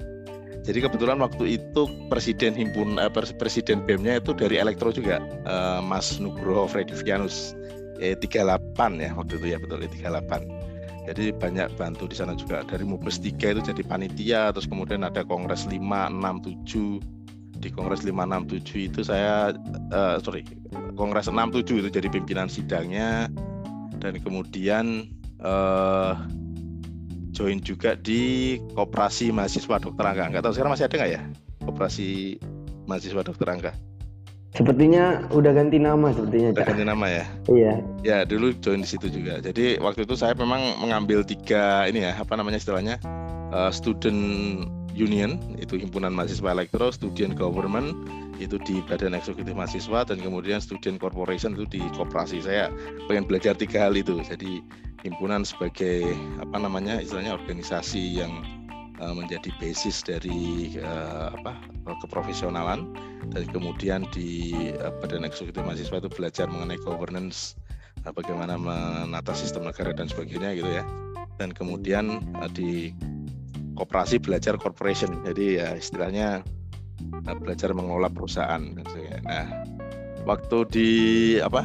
jadi 0.61 0.85
kebetulan 0.85 1.17
waktu 1.25 1.57
itu 1.57 1.89
presiden 2.13 2.53
himpun 2.53 3.01
eh, 3.01 3.09
presiden 3.11 3.81
BEM-nya 3.89 4.21
itu 4.21 4.37
dari 4.37 4.61
Elektro 4.61 4.93
juga 4.93 5.19
eh, 5.49 5.81
Mas 5.81 6.21
Nugroho 6.21 6.69
Fredivianus 6.69 7.57
eh, 7.97 8.13
38 8.13 8.77
ya 9.01 9.11
waktu 9.17 9.41
itu 9.41 9.47
ya 9.57 9.59
betul 9.59 9.81
eh, 9.81 9.91
38. 9.91 10.71
Jadi 11.11 11.33
banyak 11.33 11.75
bantu 11.81 12.07
di 12.13 12.15
sana 12.15 12.37
juga 12.37 12.61
dari 12.69 12.85
Mubes 12.85 13.19
3 13.19 13.57
itu 13.57 13.61
jadi 13.73 13.83
panitia 13.83 14.53
terus 14.53 14.69
kemudian 14.69 15.01
ada 15.01 15.25
Kongres 15.25 15.65
5 15.65 15.81
6 15.81 16.61
7 16.69 17.20
di 17.61 17.69
Kongres 17.69 18.03
567 18.03 18.89
itu 18.89 19.01
saya 19.05 19.53
uh, 19.93 20.17
sorry 20.25 20.43
Kongres 20.97 21.29
67 21.29 21.85
itu 21.85 21.89
jadi 21.93 22.09
pimpinan 22.09 22.49
sidangnya 22.49 23.29
dan 24.01 24.17
kemudian 24.25 25.07
uh, 25.45 26.17
join 27.37 27.61
juga 27.61 27.95
di 28.01 28.57
Koperasi 28.75 29.31
Mahasiswa 29.31 29.77
Dokter 29.81 30.05
Angga. 30.05 30.33
Nggak 30.33 30.43
tahu 30.49 30.53
sekarang 30.57 30.73
masih 30.75 30.89
ada 30.89 30.97
nggak 30.97 31.13
ya 31.13 31.23
Koperasi 31.69 32.09
Mahasiswa 32.89 33.23
Dokter 33.23 33.47
Angga? 33.49 33.73
Sepertinya 34.51 35.31
udah 35.31 35.55
ganti 35.55 35.79
nama 35.79 36.11
sepertinya. 36.11 36.51
Udah 36.51 36.67
ganti 36.67 36.83
nama 36.83 37.07
ya? 37.07 37.25
Iya. 37.47 37.75
Ya 38.03 38.19
dulu 38.27 38.51
join 38.59 38.83
di 38.83 38.89
situ 38.89 39.07
juga. 39.07 39.39
Jadi 39.39 39.79
waktu 39.79 40.03
itu 40.03 40.19
saya 40.19 40.35
memang 40.35 40.83
mengambil 40.83 41.23
tiga 41.23 41.87
ini 41.87 42.03
ya 42.03 42.19
apa 42.19 42.35
namanya 42.35 42.59
istilahnya 42.59 42.99
uh, 43.55 43.71
student 43.71 44.67
union 45.01 45.41
itu 45.57 45.81
himpunan 45.81 46.13
mahasiswa 46.13 46.53
elektro, 46.53 46.93
student 46.93 47.33
government 47.33 47.97
itu 48.37 48.61
di 48.69 48.85
badan 48.85 49.17
eksekutif 49.17 49.57
mahasiswa 49.57 50.05
dan 50.05 50.21
kemudian 50.21 50.61
student 50.61 51.01
corporation 51.01 51.57
itu 51.57 51.65
di 51.69 51.81
koperasi. 51.97 52.45
Saya 52.45 52.69
pengen 53.09 53.25
belajar 53.25 53.57
tiga 53.57 53.89
hal 53.89 53.97
itu. 53.97 54.21
Jadi 54.21 54.61
himpunan 55.01 55.43
sebagai 55.49 56.05
apa 56.41 56.61
namanya 56.61 57.01
istilahnya 57.01 57.33
organisasi 57.33 58.21
yang 58.21 58.33
uh, 59.01 59.17
menjadi 59.17 59.49
basis 59.57 60.05
dari 60.05 60.77
uh, 60.81 61.33
apa 61.41 61.57
keprofesionalan 62.05 62.93
dan 63.33 63.45
kemudian 63.49 64.05
di 64.13 64.53
uh, 64.77 64.93
badan 65.01 65.25
eksekutif 65.25 65.65
mahasiswa 65.65 66.05
itu 66.05 66.11
belajar 66.13 66.47
mengenai 66.53 66.81
governance 66.85 67.57
bagaimana 68.01 68.57
menata 68.57 69.37
sistem 69.37 69.69
negara 69.69 69.93
dan 69.93 70.09
sebagainya 70.09 70.57
gitu 70.57 70.71
ya 70.73 70.85
dan 71.37 71.53
kemudian 71.53 72.21
di 72.53 72.93
koperasi 73.81 74.21
belajar 74.21 74.61
corporation. 74.61 75.25
Jadi 75.25 75.57
ya 75.57 75.73
istilahnya 75.73 76.45
uh, 77.25 77.37
belajar 77.41 77.73
mengelola 77.73 78.13
perusahaan. 78.13 78.61
Nah 79.25 79.47
waktu 80.29 80.59
di 80.69 80.89
apa 81.41 81.65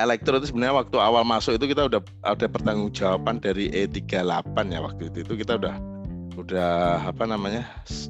elektro 0.00 0.40
itu 0.40 0.50
sebenarnya 0.50 0.80
waktu 0.80 0.96
awal 0.98 1.22
masuk 1.22 1.60
itu 1.60 1.70
kita 1.70 1.86
udah 1.86 2.00
ada 2.24 2.46
pertanggungjawaban 2.48 3.38
dari 3.44 3.68
E38 3.70 4.56
ya 4.72 4.80
waktu 4.80 5.12
itu. 5.12 5.28
Itu 5.28 5.34
kita 5.36 5.60
udah 5.60 5.76
udah 6.34 6.98
apa 7.06 7.30
namanya 7.30 7.62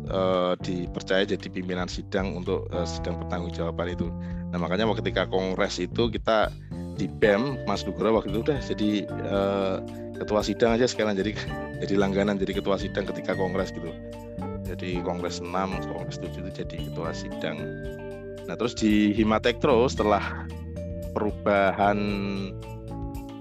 uh, 0.08 0.56
dipercaya 0.64 1.28
jadi 1.28 1.44
pimpinan 1.52 1.84
sidang 1.84 2.40
untuk 2.40 2.64
uh, 2.72 2.88
sidang 2.88 3.20
pertanggungjawaban 3.20 3.92
itu. 3.92 4.08
Nah 4.48 4.56
makanya 4.56 4.88
waktu 4.88 5.04
ketika 5.04 5.28
kongres 5.28 5.76
itu 5.76 6.08
kita 6.08 6.48
di 6.94 7.10
BEM 7.10 7.66
Mas 7.66 7.82
Nugroho 7.84 8.22
waktu 8.22 8.32
itu 8.32 8.40
udah 8.46 8.58
jadi 8.62 8.90
uh, 9.28 9.76
ketua 10.14 10.40
sidang 10.40 10.78
aja 10.78 10.86
sekarang 10.86 11.18
jadi 11.18 11.34
jadi 11.82 11.94
langganan 11.98 12.38
jadi 12.38 12.62
ketua 12.62 12.78
sidang 12.78 13.04
ketika 13.10 13.34
kongres 13.34 13.74
gitu. 13.74 13.90
Jadi 14.64 15.04
kongres 15.04 15.44
6, 15.44 15.52
kongres 15.92 16.18
7 16.18 16.40
itu 16.40 16.50
jadi 16.64 16.76
ketua 16.90 17.10
sidang. 17.12 17.56
Nah 18.48 18.54
terus 18.56 18.72
di 18.74 19.12
Himatektro 19.12 19.84
setelah 19.86 20.48
perubahan 21.14 21.98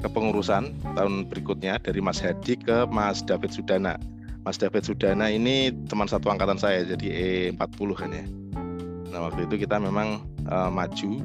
kepengurusan 0.04 0.76
tahun 0.94 1.32
berikutnya 1.32 1.80
dari 1.80 2.04
Mas 2.04 2.20
Hadi 2.20 2.60
ke 2.60 2.86
Mas 2.92 3.24
David 3.24 3.56
Sudana. 3.56 3.96
Mas 4.44 4.60
David 4.60 4.84
Sudana 4.84 5.32
ini 5.32 5.72
teman 5.88 6.12
satu 6.12 6.28
angkatan 6.28 6.60
saya, 6.60 6.84
jadi 6.84 7.08
E40 7.56 7.90
kan 7.96 8.12
ya. 8.12 8.26
Nah 9.16 9.32
waktu 9.32 9.48
itu 9.48 9.64
kita 9.64 9.80
memang 9.80 10.28
uh, 10.52 10.68
maju 10.68 11.24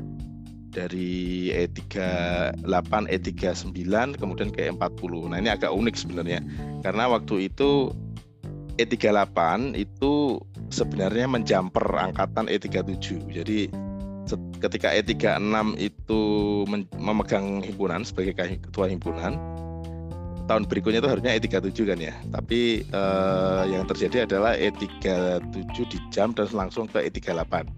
dari 0.79 1.51
E38, 1.51 3.11
E39, 3.11 4.15
kemudian 4.15 4.55
ke 4.55 4.71
E40. 4.71 5.35
Nah 5.35 5.39
ini 5.43 5.51
agak 5.51 5.75
unik 5.75 5.95
sebenarnya, 5.99 6.39
karena 6.87 7.11
waktu 7.11 7.51
itu 7.51 7.91
E38 8.79 9.75
itu 9.75 10.39
sebenarnya 10.71 11.27
menjamper 11.27 11.83
angkatan 11.99 12.47
E37. 12.47 13.27
Jadi 13.35 13.67
ketika 14.63 14.95
E36 14.95 15.75
itu 15.83 16.23
memegang 16.95 17.65
himpunan 17.65 18.05
sebagai 18.07 18.37
ketua 18.61 18.87
himpunan 18.87 19.35
tahun 20.49 20.65
berikutnya 20.65 21.05
itu 21.05 21.11
harusnya 21.13 21.33
E37 21.37 21.79
kan 21.85 21.99
ya 22.01 22.15
tapi 22.33 22.83
eh, 22.89 23.63
yang 23.69 23.85
terjadi 23.85 24.25
adalah 24.25 24.57
E37 24.57 25.77
di 25.77 25.99
jam 26.09 26.33
dan 26.33 26.49
langsung 26.57 26.89
ke 26.89 27.05
E38 27.05 27.69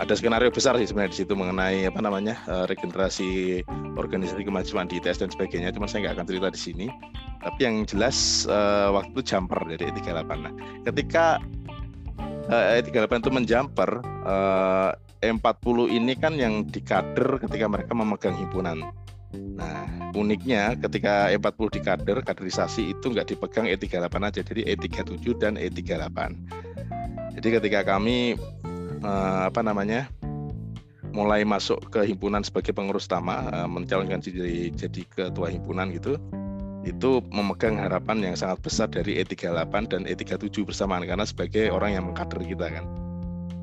ada 0.00 0.14
skenario 0.16 0.48
besar 0.48 0.78
sih 0.80 0.88
sebenarnya 0.88 1.12
di 1.12 1.18
situ 1.24 1.32
mengenai 1.36 1.84
apa 1.84 2.00
namanya 2.00 2.36
eh, 2.48 2.64
regenerasi 2.68 3.60
organisasi 3.96 4.44
kemahasiswaan 4.44 4.88
di 4.88 4.96
ITS 5.02 5.20
dan 5.20 5.28
sebagainya 5.28 5.74
cuma 5.76 5.84
saya 5.84 6.08
nggak 6.08 6.14
akan 6.20 6.26
cerita 6.28 6.48
di 6.48 6.60
sini 6.60 6.86
tapi 7.44 7.60
yang 7.66 7.84
jelas 7.84 8.48
eh, 8.48 8.88
waktu 8.88 9.18
jumper 9.20 9.60
dari 9.68 9.84
E38 9.92 10.30
nah 10.32 10.52
ketika 10.88 11.42
eh, 12.48 12.80
E38 12.80 13.12
itu 13.20 13.30
menjumper 13.30 13.90
eh, 14.24 14.90
E40 15.22 15.86
ini 15.86 16.18
kan 16.18 16.34
yang 16.34 16.66
dikader 16.66 17.38
ketika 17.38 17.70
mereka 17.70 17.94
memegang 17.94 18.34
himpunan. 18.34 18.90
Nah, 19.32 19.86
uniknya 20.18 20.76
ketika 20.76 21.30
E40 21.30 21.78
dikader, 21.80 22.18
kaderisasi 22.20 22.92
itu 22.92 23.06
nggak 23.14 23.32
dipegang 23.32 23.70
E38 23.70 24.12
aja, 24.18 24.40
jadi 24.42 24.62
E37 24.74 25.24
dan 25.38 25.54
E38. 25.56 26.18
Jadi 27.38 27.48
ketika 27.48 27.80
kami 27.86 28.36
eh, 29.02 29.40
apa 29.50 29.60
namanya 29.60 30.06
mulai 31.12 31.44
masuk 31.44 31.92
ke 31.92 32.08
himpunan 32.08 32.40
sebagai 32.40 32.72
pengurus 32.72 33.04
utama, 33.04 33.44
eh, 33.52 33.68
mencalonkan 33.68 34.24
jadi 34.24 34.72
jadi 34.72 35.02
ketua 35.12 35.52
himpunan 35.52 35.92
gitu, 35.92 36.16
itu 36.82 37.22
memegang 37.30 37.78
harapan 37.78 38.32
yang 38.32 38.34
sangat 38.34 38.58
besar 38.64 38.88
dari 38.90 39.22
E38 39.22 39.74
dan 39.92 40.02
E37 40.08 40.66
bersamaan 40.66 41.06
karena 41.06 41.22
sebagai 41.22 41.70
orang 41.70 41.94
yang 41.94 42.04
mengkader 42.10 42.42
kita 42.42 42.66
kan. 42.80 42.84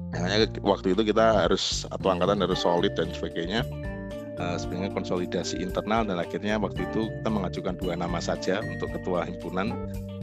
Makanya 0.09 0.47
waktu 0.65 0.97
itu 0.97 1.01
kita 1.05 1.45
harus 1.45 1.85
atau 1.89 2.09
angkatan 2.09 2.41
harus 2.41 2.59
solid 2.63 2.93
dan 2.97 3.11
sebagainya. 3.13 3.61
Uh, 4.39 4.55
sebenarnya 4.55 4.95
konsolidasi 4.95 5.59
internal 5.59 6.07
dan 6.07 6.15
akhirnya 6.15 6.55
waktu 6.55 6.87
itu 6.87 7.11
kita 7.11 7.27
mengajukan 7.27 7.75
dua 7.75 7.99
nama 7.99 8.23
saja 8.23 8.63
untuk 8.63 8.87
ketua 8.95 9.27
himpunan 9.27 9.75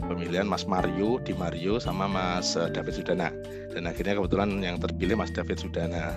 pemilihan 0.07 0.47
Mas 0.47 0.63
Mario 0.63 1.19
di 1.21 1.35
Mario 1.35 1.77
sama 1.77 2.07
Mas 2.07 2.55
uh, 2.55 2.71
David 2.71 2.97
Sudana 2.97 3.29
dan 3.75 3.85
akhirnya 3.85 4.17
kebetulan 4.17 4.57
yang 4.63 4.79
terpilih 4.79 5.19
Mas 5.19 5.29
David 5.35 5.59
Sudana. 5.59 6.15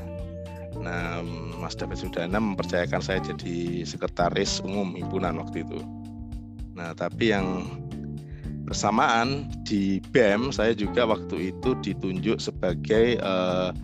Nah, 0.81 1.21
Mas 1.61 1.77
David 1.77 2.01
Sudana 2.01 2.41
mempercayakan 2.41 3.03
saya 3.05 3.21
jadi 3.21 3.85
sekretaris 3.85 4.65
umum 4.65 4.97
himpunan 4.97 5.37
waktu 5.37 5.67
itu. 5.67 5.83
Nah, 6.73 6.97
tapi 6.97 7.35
yang 7.35 7.69
bersamaan 8.65 9.51
di 9.67 9.99
BEM 10.15 10.55
saya 10.55 10.73
juga 10.73 11.05
waktu 11.05 11.51
itu 11.51 11.75
ditunjuk 11.83 12.39
sebagai 12.39 13.19
uh, 13.19 13.75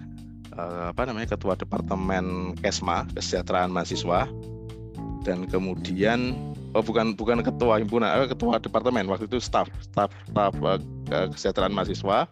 uh, 0.54 0.94
apa 0.94 1.02
namanya 1.10 1.34
ketua 1.34 1.58
departemen 1.58 2.54
Kesma 2.62 3.02
kesejahteraan 3.18 3.74
mahasiswa 3.74 4.30
dan 5.26 5.44
kemudian 5.50 6.38
oh 6.76 6.84
bukan 6.84 7.16
bukan 7.16 7.40
ketua 7.40 7.80
himpunan 7.80 8.12
eh, 8.12 8.28
ketua 8.28 8.60
departemen. 8.60 9.08
Waktu 9.08 9.24
itu 9.24 9.40
staff 9.40 9.66
staff 9.80 10.12
staff 10.28 10.52
uh, 10.60 10.78
kesejahteraan 11.32 11.72
mahasiswa. 11.72 12.28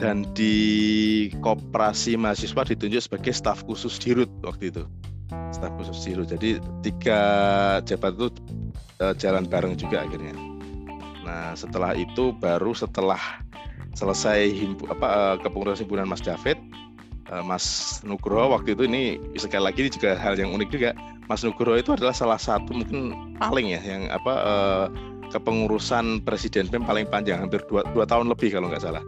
Dan 0.00 0.24
di 0.32 1.28
koperasi 1.44 2.16
mahasiswa 2.16 2.64
ditunjuk 2.64 3.04
sebagai 3.04 3.36
staf 3.36 3.60
khusus 3.68 4.00
dirut 4.00 4.32
waktu 4.40 4.72
itu. 4.72 4.82
Staf 5.52 5.76
khusus 5.76 6.00
dirut 6.02 6.26
jadi 6.32 6.56
tiga 6.80 7.20
jabat 7.84 8.16
itu 8.16 8.32
uh, 9.04 9.12
jalan 9.14 9.44
bareng 9.44 9.76
juga 9.76 10.08
akhirnya. 10.08 10.32
Nah, 11.20 11.52
setelah 11.52 11.92
itu 11.94 12.32
baru 12.40 12.72
setelah 12.72 13.20
selesai 13.92 14.48
himpu, 14.56 14.88
apa 14.88 15.06
uh, 15.06 15.36
kepengurusan 15.44 15.84
himpunan 15.84 16.08
Mas 16.08 16.24
David, 16.24 16.56
uh, 17.30 17.44
Mas 17.46 17.98
Nugroho 18.02 18.52
waktu 18.52 18.74
itu 18.74 18.84
ini 18.84 19.16
sekali 19.38 19.64
lagi 19.64 19.86
ini 19.86 19.90
juga 19.90 20.18
hal 20.18 20.36
yang 20.36 20.52
unik 20.54 20.68
juga. 20.70 20.90
Mas 21.30 21.46
Nugroho 21.46 21.78
itu 21.78 21.94
adalah 21.94 22.14
salah 22.14 22.40
satu 22.42 22.74
mungkin 22.74 23.14
paling 23.38 23.70
ya 23.70 23.80
yang 23.80 24.10
apa 24.10 24.34
uh, 24.42 24.86
kepengurusan 25.30 26.26
presiden 26.26 26.66
PEM 26.66 26.82
paling 26.82 27.06
panjang 27.06 27.38
hampir 27.46 27.62
dua, 27.70 27.86
dua 27.94 28.02
tahun 28.04 28.26
lebih 28.28 28.50
kalau 28.50 28.66
nggak 28.66 28.82
salah. 28.82 29.02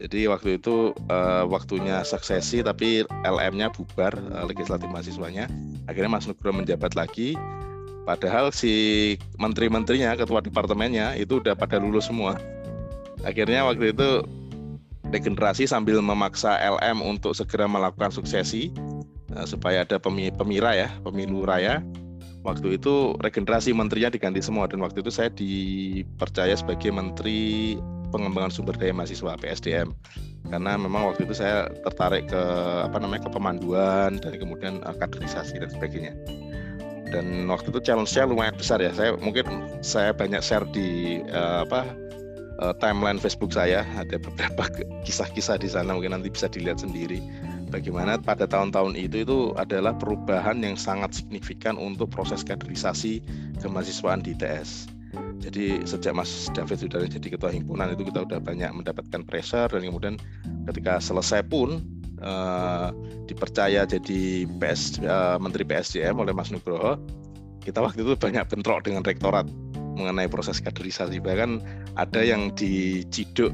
Jadi 0.00 0.32
waktu 0.32 0.56
itu 0.56 0.96
uh, 1.12 1.44
waktunya 1.44 2.00
suksesi 2.00 2.64
tapi 2.64 3.04
LM-nya 3.26 3.68
bubar 3.68 4.16
uh, 4.32 4.46
legislatif 4.48 4.88
mahasiswanya. 4.88 5.50
Akhirnya 5.90 6.08
Mas 6.16 6.24
Nugroho 6.24 6.62
menjabat 6.62 6.96
lagi 6.96 7.36
Padahal 8.10 8.50
si 8.50 9.14
menteri-menterinya, 9.36 10.16
ketua 10.16 10.40
departemennya 10.40 11.14
itu 11.20 11.38
udah 11.38 11.52
pada 11.54 11.76
lulus 11.76 12.08
semua. 12.08 12.34
Akhirnya 13.22 13.62
waktu 13.68 13.92
itu 13.92 14.24
regenerasi 15.10 15.66
sambil 15.66 15.98
memaksa 16.00 16.56
LM 16.58 17.02
untuk 17.02 17.34
segera 17.34 17.66
melakukan 17.66 18.14
suksesi 18.14 18.70
uh, 19.34 19.46
supaya 19.46 19.82
ada 19.82 19.98
pemira 20.00 20.72
ya, 20.74 20.88
pemilu 21.02 21.44
raya. 21.44 21.82
Waktu 22.40 22.80
itu 22.80 23.20
regenerasi 23.20 23.76
menterinya 23.76 24.08
diganti 24.08 24.40
semua 24.40 24.64
dan 24.64 24.80
waktu 24.80 25.04
itu 25.04 25.12
saya 25.12 25.28
dipercaya 25.28 26.56
sebagai 26.56 26.88
menteri 26.88 27.76
pengembangan 28.08 28.48
sumber 28.48 28.74
daya 28.80 28.96
mahasiswa 28.96 29.38
PSDM 29.38 29.92
karena 30.50 30.74
memang 30.74 31.12
waktu 31.12 31.28
itu 31.28 31.36
saya 31.36 31.70
tertarik 31.86 32.26
ke 32.32 32.42
apa 32.82 32.96
namanya 32.98 33.28
ke 33.28 33.30
pemanduan 33.30 34.18
dan 34.18 34.32
kemudian 34.40 34.80
uh, 34.82 34.96
kaderisasi 34.96 35.60
dan 35.62 35.68
sebagainya 35.68 36.16
dan 37.10 37.50
waktu 37.50 37.74
itu 37.74 37.82
challenge-nya 37.82 38.24
lumayan 38.24 38.54
besar 38.54 38.78
ya. 38.78 38.94
Saya 38.94 39.18
mungkin 39.18 39.44
saya 39.82 40.14
banyak 40.14 40.40
share 40.40 40.64
di 40.70 41.20
uh, 41.28 41.66
apa 41.66 41.90
uh, 42.60 42.76
timeline 42.78 43.16
Facebook 43.16 43.50
saya 43.56 43.82
ada 43.96 44.20
beberapa 44.20 44.68
kisah-kisah 45.08 45.56
di 45.58 45.68
sana 45.72 45.96
mungkin 45.96 46.14
nanti 46.14 46.28
bisa 46.28 46.46
dilihat 46.46 46.84
sendiri 46.84 47.18
bagaimana 47.72 48.20
pada 48.20 48.44
tahun-tahun 48.44 48.98
itu 48.98 49.24
itu 49.24 49.38
adalah 49.56 49.96
perubahan 49.96 50.60
yang 50.60 50.76
sangat 50.76 51.22
signifikan 51.22 51.80
untuk 51.80 52.12
proses 52.12 52.44
kaderisasi 52.44 53.24
kemahasiswaan 53.62 54.20
di 54.20 54.34
ITS. 54.34 54.90
Jadi 55.40 55.82
sejak 55.88 56.12
Mas 56.12 56.52
David 56.52 56.84
sudah 56.84 57.00
jadi 57.08 57.28
ketua 57.32 57.50
himpunan 57.50 57.90
itu 57.96 58.06
kita 58.12 58.28
sudah 58.28 58.38
banyak 58.38 58.70
mendapatkan 58.76 59.24
pressure 59.24 59.72
dan 59.72 59.82
kemudian 59.88 60.14
ketika 60.68 61.00
selesai 61.00 61.42
pun 61.48 61.80
uh, 62.20 62.92
dipercaya 63.24 63.88
jadi 63.88 64.44
PS 64.60 65.00
uh, 65.00 65.40
Menteri 65.40 65.64
PSDM 65.64 66.20
oleh 66.20 66.36
Mas 66.36 66.52
Nugroho, 66.52 67.00
kita 67.64 67.80
waktu 67.80 68.04
itu 68.04 68.12
banyak 68.14 68.44
bentrok 68.52 68.84
dengan 68.84 69.00
rektorat 69.02 69.48
mengenai 69.96 70.30
proses 70.30 70.62
kaderisasi. 70.62 71.18
Bahkan 71.18 71.62
ada 71.98 72.20
yang 72.22 72.52
diciduk 72.54 73.50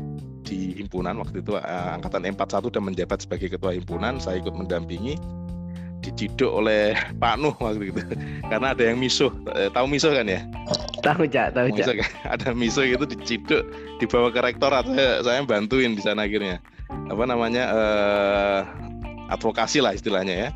di 0.46 0.78
himpunan 0.78 1.18
waktu 1.18 1.42
itu 1.42 1.58
uh, 1.58 1.98
angkatan 1.98 2.22
41 2.30 2.70
dan 2.70 2.82
menjabat 2.86 3.18
sebagai 3.26 3.48
ketua 3.58 3.74
himpunan. 3.74 4.22
Saya 4.22 4.38
ikut 4.40 4.54
mendampingi. 4.54 5.18
Diciduk 6.04 6.52
oleh 6.62 6.94
Pak 7.22 7.34
Nuh 7.42 7.56
waktu 7.58 7.90
itu. 7.90 8.00
Karena 8.50 8.76
ada 8.76 8.82
yang 8.82 8.96
misuh. 9.00 9.32
Eh, 9.58 9.68
tahu 9.74 9.90
misuh 9.90 10.14
kan 10.14 10.26
ya? 10.30 10.46
Tahu 11.02 11.26
cak 11.26 11.54
tahu 11.54 11.68
cak. 11.74 11.94
kan? 11.98 12.10
ada 12.38 12.48
misuh 12.54 12.86
itu 12.86 13.04
diciduk 13.06 13.66
dibawa 13.98 14.30
ke 14.30 14.40
rektorat. 14.42 14.86
Saya, 14.86 15.22
saya 15.26 15.42
bantuin 15.42 15.98
di 15.98 16.02
sana 16.02 16.24
akhirnya. 16.28 16.62
Apa 17.10 17.26
namanya 17.26 17.64
uh, 17.74 18.60
advokasi 19.34 19.82
lah 19.82 19.94
istilahnya 19.98 20.34
ya. 20.46 20.50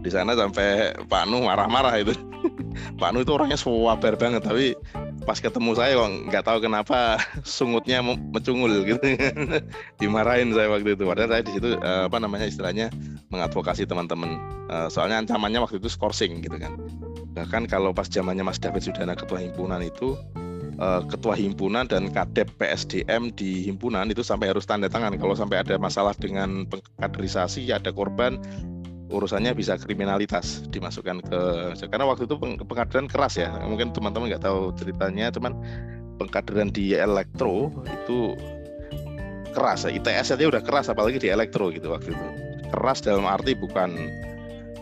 Di 0.00 0.08
sana 0.14 0.32
sampai 0.38 0.94
Pak 1.04 1.24
Nuh 1.28 1.44
marah-marah 1.44 2.00
itu 2.00 2.14
Pak 2.96 3.10
Nuh 3.12 3.22
itu 3.22 3.32
orangnya 3.32 3.58
swabar 3.58 4.14
banget 4.16 4.42
tapi 4.44 4.76
pas 5.26 5.42
ketemu 5.42 5.74
saya 5.74 5.98
kok 5.98 6.10
nggak 6.30 6.44
tahu 6.46 6.58
kenapa 6.62 7.18
sungutnya 7.42 8.00
mencungul 8.04 8.86
gitu. 8.86 9.02
Dimarahin 10.00 10.54
saya 10.54 10.70
waktu 10.70 10.94
itu. 10.94 11.04
Padahal 11.04 11.30
saya 11.34 11.42
di 11.42 11.52
situ 11.58 11.74
uh, 11.82 12.06
apa 12.06 12.16
namanya 12.22 12.46
istilahnya 12.46 12.88
mengadvokasi 13.34 13.84
teman-teman. 13.84 14.38
Uh, 14.70 14.86
soalnya 14.86 15.22
ancamannya 15.22 15.58
waktu 15.62 15.82
itu 15.82 15.90
skorsing 15.90 16.40
gitu 16.46 16.56
kan. 16.56 16.78
Bahkan 17.34 17.68
kalau 17.68 17.90
pas 17.92 18.06
zamannya 18.08 18.46
Mas 18.46 18.62
David 18.62 18.86
Sudana 18.86 19.18
ketua 19.18 19.42
himpunan 19.42 19.82
itu 19.82 20.16
uh, 20.80 21.02
ketua 21.04 21.36
himpunan 21.36 21.84
dan 21.88 22.08
kadep 22.12 22.48
PSDM 22.56 23.32
di 23.34 23.66
himpunan 23.68 24.08
itu 24.08 24.22
sampai 24.24 24.52
harus 24.52 24.64
tanda 24.64 24.88
tangan. 24.88 25.16
Kalau 25.18 25.34
sampai 25.36 25.60
ada 25.60 25.76
masalah 25.76 26.14
dengan 26.16 26.64
kaderisasi 27.00 27.68
ada 27.72 27.92
korban 27.92 28.40
urusannya 29.06 29.54
bisa 29.54 29.78
kriminalitas 29.78 30.66
dimasukkan 30.74 31.22
ke 31.22 31.40
karena 31.86 32.06
waktu 32.10 32.26
itu 32.26 32.34
pengkaderan 32.66 33.06
keras 33.06 33.38
ya. 33.38 33.54
Mungkin 33.62 33.94
teman-teman 33.94 34.34
nggak 34.34 34.42
tahu 34.42 34.74
ceritanya 34.74 35.30
cuman 35.30 35.54
pengkaderan 36.18 36.74
di 36.74 36.96
elektro 36.98 37.70
itu 37.86 38.34
keras. 39.54 39.86
Ya 39.86 39.94
ITS 39.94 40.34
aja 40.34 40.44
udah 40.50 40.62
keras 40.62 40.90
apalagi 40.90 41.22
di 41.22 41.30
elektro 41.30 41.70
gitu 41.70 41.94
waktu 41.94 42.12
itu. 42.12 42.26
Keras 42.74 42.98
dalam 42.98 43.24
arti 43.30 43.54
bukan 43.54 43.94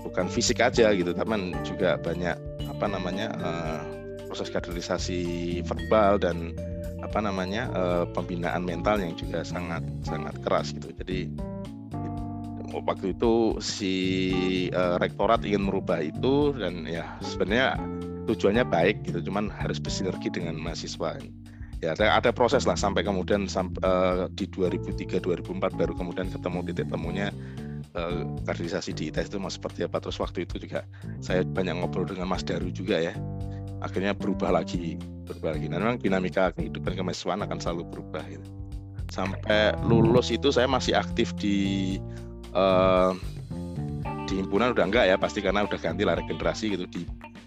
bukan 0.04 0.26
fisik 0.28 0.60
aja 0.60 0.92
gitu 0.92 1.12
tapi 1.16 1.52
juga 1.64 1.96
banyak 2.00 2.36
apa 2.68 2.86
namanya 2.88 3.32
uh, 3.40 3.80
proses 4.28 4.52
kaderisasi 4.52 5.60
verbal 5.64 6.18
dan 6.18 6.52
apa 7.04 7.20
namanya 7.20 7.68
uh, 7.76 8.04
pembinaan 8.16 8.64
mental 8.64 8.96
yang 8.96 9.12
juga 9.14 9.44
sangat 9.44 9.84
sangat 10.02 10.34
keras 10.40 10.72
gitu. 10.72 10.88
Jadi 10.96 11.28
waktu 12.82 13.14
itu 13.14 13.58
si 13.62 13.94
uh, 14.74 14.98
rektorat 14.98 15.46
ingin 15.46 15.70
merubah 15.70 16.02
itu 16.02 16.50
dan 16.58 16.82
ya 16.88 17.06
sebenarnya 17.22 17.78
tujuannya 18.26 18.64
baik 18.66 19.04
gitu, 19.06 19.30
cuman 19.30 19.52
harus 19.52 19.78
bersinergi 19.78 20.32
dengan 20.32 20.58
mahasiswa. 20.58 21.20
Ya 21.84 21.92
ada, 21.92 22.16
ada 22.16 22.30
proses 22.32 22.64
lah 22.64 22.80
sampai 22.80 23.04
kemudian 23.04 23.44
sampai, 23.44 23.78
uh, 23.84 24.26
di 24.32 24.48
2003 24.48 25.20
2004 25.20 25.76
baru 25.76 25.92
kemudian 25.92 26.32
ketemu 26.32 26.58
titik 26.72 26.88
temunya 26.88 27.28
uh, 27.92 28.24
kaderisasi 28.48 28.96
di 28.96 29.12
ITS 29.12 29.28
itu 29.28 29.36
mau 29.36 29.52
seperti 29.52 29.84
apa. 29.84 30.00
Terus 30.00 30.16
waktu 30.16 30.48
itu 30.48 30.64
juga 30.64 30.88
saya 31.20 31.44
banyak 31.44 31.84
ngobrol 31.84 32.08
dengan 32.08 32.32
Mas 32.32 32.40
Daru 32.40 32.72
juga 32.72 32.96
ya 32.96 33.12
akhirnya 33.84 34.16
berubah 34.16 34.48
lagi 34.48 34.96
berubah 35.24 35.56
lagi. 35.56 35.66
Nah, 35.68 35.80
memang 35.80 35.98
dinamika 36.00 36.52
kehidupan 36.54 36.94
kemahasiswaan 36.94 37.40
akan 37.44 37.58
selalu 37.58 37.82
berubah 37.92 38.24
gitu. 38.28 38.48
Sampai 39.12 39.72
lulus 39.84 40.32
itu 40.32 40.52
saya 40.52 40.68
masih 40.68 40.96
aktif 40.96 41.32
di 41.36 41.96
uh, 42.54 43.12
di 44.24 44.40
himpunan 44.40 44.72
udah 44.72 44.88
enggak 44.88 45.04
ya 45.10 45.16
pasti 45.20 45.44
karena 45.44 45.66
udah 45.68 45.78
ganti 45.78 46.02
lah 46.06 46.16
regenerasi 46.16 46.78
gitu. 46.78 46.84
Di 46.88 47.02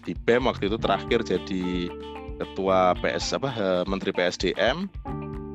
di 0.08 0.12
BEM 0.24 0.48
waktu 0.48 0.72
itu 0.72 0.78
terakhir 0.80 1.20
jadi 1.20 1.92
ketua 2.38 2.94
PS 3.02 3.34
apa 3.34 3.50
eh, 3.50 3.82
menteri 3.84 4.14
PSDM 4.14 4.86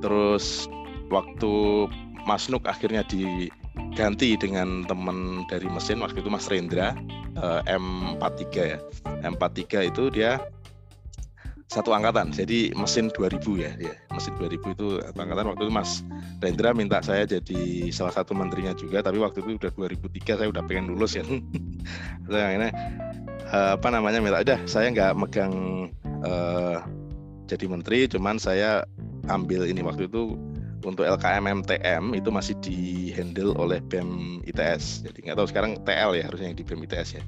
terus 0.03 0.67
waktu 1.07 1.87
Mas 2.27 2.51
Nuk 2.51 2.67
akhirnya 2.67 3.07
diganti 3.07 4.35
dengan 4.35 4.83
teman 4.85 5.47
dari 5.47 5.65
mesin 5.71 6.03
waktu 6.03 6.19
itu 6.19 6.29
Mas 6.31 6.47
Rendra 6.51 6.95
uh, 7.39 7.61
M43 7.67 8.43
ya. 8.55 8.79
M43 9.23 9.91
itu 9.91 10.03
dia 10.11 10.39
satu 11.73 11.89
angkatan. 11.89 12.29
Jadi 12.29 12.69
mesin 12.77 13.09
2000 13.09 13.41
ya 13.57 13.73
dia 13.73 13.93
mesin 14.13 14.38
2000 14.38 14.77
itu 14.77 14.88
angkatan. 15.17 15.49
Waktu 15.49 15.63
itu 15.65 15.73
Mas 15.73 16.05
Rendra 16.38 16.69
minta 16.77 17.01
saya 17.01 17.25
jadi 17.25 17.89
salah 17.89 18.13
satu 18.13 18.38
menterinya 18.38 18.77
juga 18.77 19.01
tapi 19.01 19.17
waktu 19.17 19.41
itu 19.41 19.57
udah 19.57 19.73
2003 19.73 20.38
saya 20.38 20.47
udah 20.53 20.63
pengen 20.69 20.93
lulus 20.93 21.17
ya. 21.17 21.25
Saya 22.31 22.55
ini 22.55 22.69
uh, 23.51 23.75
apa 23.75 23.88
namanya 23.89 24.21
minta 24.21 24.39
udah 24.39 24.59
saya 24.69 24.88
nggak 24.93 25.17
megang 25.19 25.53
uh, 26.23 26.79
jadi 27.49 27.65
menteri 27.67 28.05
cuman 28.05 28.38
saya 28.38 28.86
ambil 29.27 29.65
ini. 29.65 29.81
Waktu 29.81 30.07
itu 30.07 30.38
untuk 30.83 31.07
LKM 31.07 31.63
MTM 31.63 32.12
itu 32.13 32.29
masih 32.29 32.55
di 32.59 33.09
handle 33.15 33.55
oleh 33.55 33.79
BEM 33.88 34.43
ITS 34.43 35.07
jadi 35.07 35.17
nggak 35.31 35.38
tahu 35.39 35.47
sekarang 35.47 35.71
TL 35.88 36.12
ya 36.19 36.23
harusnya 36.27 36.51
di 36.51 36.63
BEM 36.63 36.83
ITS 36.86 37.09
ya 37.17 37.23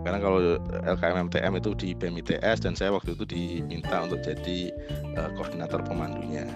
Karena 0.00 0.18
kalau 0.18 0.56
LKM 0.80 1.28
MTM 1.28 1.52
itu 1.60 1.70
di 1.76 1.88
BEM 1.92 2.24
ITS 2.24 2.64
dan 2.64 2.72
saya 2.72 2.96
waktu 2.96 3.12
itu 3.12 3.24
diminta 3.28 4.00
untuk 4.00 4.24
jadi 4.24 4.72
uh, 5.20 5.30
koordinator 5.36 5.84
pemandunya. 5.84 6.48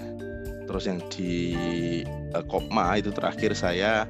Terus 0.65 0.89
yang 0.89 1.05
di 1.13 1.53
uh, 2.33 2.45
Kopma 2.49 2.97
itu 2.97 3.13
terakhir 3.13 3.53
saya 3.53 4.09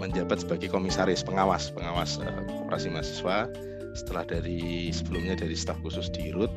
menjabat 0.00 0.44
sebagai 0.44 0.72
komisaris 0.72 1.20
pengawas 1.20 1.68
pengawas 1.68 2.16
uh, 2.24 2.44
koperasi 2.64 2.88
mahasiswa. 2.88 3.48
Setelah 3.96 4.24
dari 4.28 4.92
sebelumnya 4.92 5.36
dari 5.36 5.56
staf 5.56 5.80
khusus 5.84 6.08
di 6.12 6.32
RUT 6.32 6.52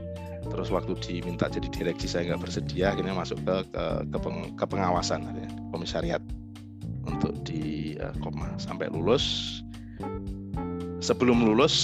terus 0.49 0.71
waktu 0.71 0.95
diminta 1.03 1.51
jadi 1.51 1.67
direksi 1.67 2.07
saya 2.07 2.31
nggak 2.31 2.47
bersedia 2.47 2.95
akhirnya 2.95 3.11
masuk 3.11 3.37
ke 3.43 3.55
ke, 3.75 3.83
ke, 4.07 4.17
peng, 4.17 4.39
ke 4.55 4.65
pengawasan 4.65 5.27
ya, 5.35 5.47
komisariat 5.75 6.23
untuk 7.03 7.35
di 7.43 7.95
uh, 7.99 8.15
Kopma. 8.23 8.55
Sampai 8.55 8.87
lulus 8.87 9.59
sebelum 10.99 11.43
lulus 11.43 11.75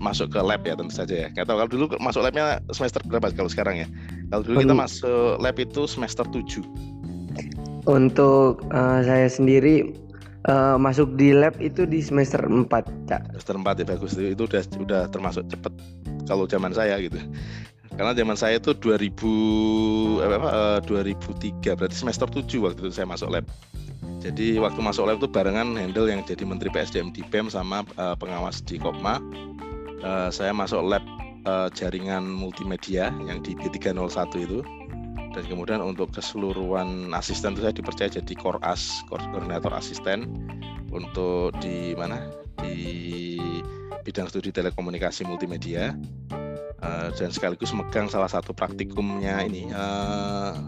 masuk 0.00 0.32
ke 0.32 0.40
lab 0.40 0.64
ya 0.64 0.76
tentu 0.76 0.92
saja 0.92 1.26
ya 1.26 1.28
nggak 1.32 1.44
tahu 1.44 1.56
kalau 1.60 1.70
dulu 1.70 1.84
masuk 2.00 2.24
labnya 2.24 2.58
semester 2.72 3.00
berapa 3.04 3.32
kalau 3.36 3.50
sekarang 3.52 3.84
ya 3.84 3.86
kalau 4.32 4.42
dulu 4.44 4.64
kita 4.64 4.76
masuk 4.76 5.40
lab 5.40 5.56
itu 5.60 5.84
semester 5.84 6.24
7 6.24 6.64
untuk 7.86 8.62
uh, 8.70 9.02
saya 9.02 9.26
sendiri 9.26 9.90
uh, 10.46 10.78
masuk 10.78 11.14
di 11.18 11.34
lab 11.34 11.54
itu 11.58 11.86
di 11.86 12.02
semester 12.02 12.42
4, 12.42 12.66
Cak. 13.10 13.22
Semester 13.38 13.56
4 13.58 13.82
ya 13.82 13.86
bagus 13.86 14.10
itu, 14.14 14.28
itu 14.34 14.42
udah 14.46 14.62
udah 14.82 15.02
termasuk 15.10 15.42
cepet 15.50 15.72
kalau 16.26 16.46
zaman 16.46 16.70
saya 16.74 16.98
gitu. 17.02 17.18
Karena 17.92 18.16
zaman 18.16 18.36
saya 18.40 18.56
itu 18.56 18.72
2000 18.72 20.24
apa, 20.24 20.36
apa 20.40 20.48
uh, 20.80 21.04
2003 21.04 21.76
berarti 21.76 21.96
semester 21.96 22.24
7 22.30 22.64
waktu 22.64 22.78
itu 22.88 22.94
saya 22.94 23.06
masuk 23.06 23.28
lab. 23.28 23.44
Jadi 24.22 24.54
waktu 24.62 24.78
masuk 24.78 25.10
lab 25.10 25.18
itu 25.18 25.26
barengan 25.26 25.74
handle 25.74 26.06
yang 26.06 26.22
jadi 26.22 26.46
menteri 26.46 26.70
PSDM 26.70 27.10
di 27.10 27.26
BEM 27.26 27.50
sama 27.50 27.82
uh, 27.98 28.14
pengawas 28.14 28.62
di 28.62 28.78
Kopma. 28.78 29.18
Uh, 29.98 30.30
saya 30.30 30.54
masuk 30.54 30.78
lab 30.78 31.02
uh, 31.42 31.66
jaringan 31.74 32.22
multimedia 32.22 33.10
yang 33.26 33.42
di 33.42 33.58
B301 33.58 34.30
itu. 34.38 34.62
Dan 35.34 35.42
kemudian 35.50 35.82
untuk 35.82 36.14
keseluruhan 36.14 37.10
asisten 37.18 37.58
itu 37.58 37.66
saya 37.66 37.74
dipercaya 37.74 38.10
jadi 38.22 38.34
koras 38.38 39.02
koordinator 39.10 39.74
asisten 39.74 40.28
untuk 40.94 41.56
di 41.58 41.98
mana? 41.98 42.22
Di 42.62 43.42
bidang 44.06 44.30
studi 44.30 44.54
telekomunikasi 44.54 45.26
multimedia. 45.26 45.98
Uh, 46.78 47.10
dan 47.18 47.30
sekaligus 47.34 47.74
megang 47.74 48.06
salah 48.06 48.30
satu 48.30 48.54
praktikumnya 48.54 49.38
ini 49.46 49.70
uh, 49.70 50.58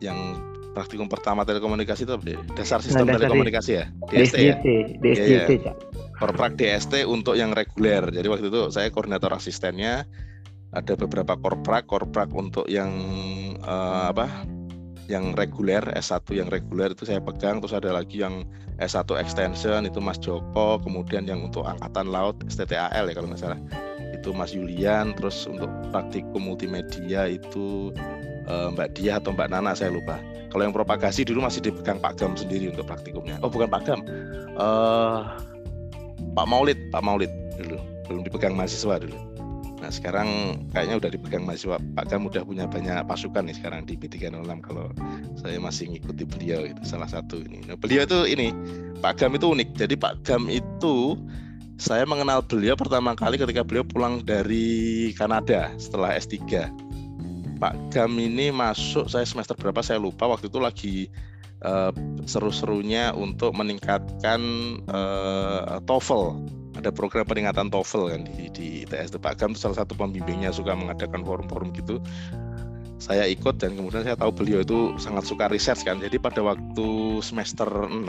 yang 0.00 0.16
praktikum 0.74 1.06
pertama 1.06 1.46
telekomunikasi 1.46 2.02
itu 2.04 2.14
dasar 2.58 2.82
sistem 2.82 3.06
nah, 3.06 3.14
dasar 3.14 3.30
telekomunikasi 3.30 3.70
ya? 3.72 3.84
DST, 4.10 4.18
DST 4.18 4.36
ya? 4.42 4.54
DST 4.98 5.30
ya, 5.30 5.42
ya. 5.48 5.72
Korprak 6.18 6.58
DST 6.58 7.06
untuk 7.06 7.38
yang 7.38 7.54
reguler. 7.54 8.10
Jadi 8.10 8.26
waktu 8.26 8.50
itu 8.50 8.74
saya 8.74 8.90
koordinator 8.90 9.30
asistennya 9.30 10.04
ada 10.74 10.98
beberapa 10.98 11.38
korprak 11.38 11.86
korprak 11.86 12.34
untuk 12.34 12.66
yang 12.66 12.90
uh, 13.62 14.10
apa 14.10 14.26
yang 15.06 15.36
reguler 15.36 15.84
S1 15.94 16.24
yang 16.34 16.48
reguler 16.50 16.92
itu 16.92 17.06
saya 17.06 17.22
pegang. 17.22 17.62
Terus 17.62 17.74
ada 17.76 17.94
lagi 17.94 18.20
yang 18.20 18.42
S1 18.82 19.06
extension 19.20 19.86
itu 19.86 20.02
Mas 20.02 20.18
Joko. 20.18 20.82
Kemudian 20.82 21.28
yang 21.30 21.46
untuk 21.46 21.62
angkatan 21.62 22.10
laut 22.10 22.42
STTAL 22.50 23.06
ya 23.06 23.14
kalau 23.14 23.30
nggak 23.30 23.40
salah. 23.40 23.60
Itu 24.10 24.34
Mas 24.34 24.56
Yulian. 24.56 25.14
Terus 25.14 25.46
untuk 25.46 25.70
praktikum 25.94 26.50
multimedia 26.50 27.30
itu 27.30 27.94
uh, 28.48 28.68
Mbak 28.72 28.98
Dia 28.98 29.18
atau 29.20 29.32
Mbak 29.32 29.48
Nana 29.52 29.72
saya 29.76 29.92
lupa 29.92 30.20
kalau 30.50 30.62
yang 30.66 30.74
propagasi 30.74 31.26
dulu 31.26 31.44
masih 31.44 31.64
dipegang 31.64 31.98
Pak 31.98 32.20
Gam 32.20 32.38
sendiri 32.38 32.70
untuk 32.70 32.86
praktikumnya 32.88 33.38
oh 33.42 33.50
bukan 33.50 33.68
Pak 33.68 33.82
Gam 33.86 34.00
uh, 34.56 35.36
Pak 36.34 36.46
Maulid 36.46 36.78
Pak 36.90 37.02
Maulid 37.02 37.30
dulu 37.60 37.78
belum 38.08 38.20
dipegang 38.26 38.52
mahasiswa 38.52 39.00
dulu 39.00 39.34
Nah 39.84 39.92
sekarang 39.92 40.56
kayaknya 40.72 40.96
udah 40.96 41.10
dipegang 41.12 41.44
mahasiswa 41.44 41.76
Pak 41.76 42.08
Gam 42.08 42.24
udah 42.24 42.40
punya 42.40 42.64
banyak 42.64 43.04
pasukan 43.04 43.44
nih 43.44 43.56
sekarang 43.60 43.84
di 43.84 44.00
B306 44.00 44.64
kalau 44.64 44.88
saya 45.36 45.60
masih 45.60 45.92
ngikuti 45.92 46.24
beliau 46.24 46.64
itu 46.64 46.80
salah 46.88 47.04
satu 47.04 47.44
ini. 47.44 47.60
Nah, 47.68 47.76
beliau 47.76 48.08
itu 48.08 48.24
ini 48.24 48.48
Pak 49.04 49.20
Gam 49.20 49.36
itu 49.36 49.52
unik. 49.52 49.76
Jadi 49.76 49.94
Pak 50.00 50.24
Gam 50.24 50.48
itu 50.48 51.20
saya 51.76 52.08
mengenal 52.08 52.40
beliau 52.40 52.80
pertama 52.80 53.12
kali 53.12 53.36
ketika 53.36 53.60
beliau 53.60 53.84
pulang 53.84 54.24
dari 54.24 55.12
Kanada 55.20 55.68
setelah 55.76 56.16
S3. 56.16 56.40
Pak 57.58 57.74
Gam 57.94 58.12
ini 58.18 58.50
masuk 58.50 59.06
saya 59.06 59.24
semester 59.24 59.54
berapa 59.54 59.80
saya 59.80 60.02
lupa 60.02 60.26
waktu 60.26 60.50
itu 60.50 60.58
lagi 60.58 60.96
uh, 61.62 61.94
seru-serunya 62.26 63.14
untuk 63.14 63.54
meningkatkan 63.54 64.40
uh, 64.90 65.78
TOEFL 65.86 66.38
ada 66.74 66.90
program 66.90 67.24
peringatan 67.24 67.70
TOEFL 67.70 68.04
kan 68.10 68.20
di, 68.26 68.50
di 68.50 68.66
ITS. 68.84 69.14
Pak 69.22 69.38
Gam 69.38 69.54
salah 69.54 69.82
satu 69.82 69.94
pembimbingnya 69.94 70.50
suka 70.50 70.74
mengadakan 70.74 71.22
forum-forum 71.22 71.70
gitu. 71.78 72.02
Saya 72.98 73.26
ikut 73.26 73.58
dan 73.58 73.74
kemudian 73.74 74.06
saya 74.06 74.16
tahu 74.16 74.32
beliau 74.32 74.62
itu 74.62 74.94
sangat 74.98 75.26
suka 75.26 75.50
riset 75.50 75.78
kan. 75.82 75.98
Jadi 76.02 76.18
pada 76.18 76.40
waktu 76.42 77.20
semester 77.22 77.66
6 77.66 78.02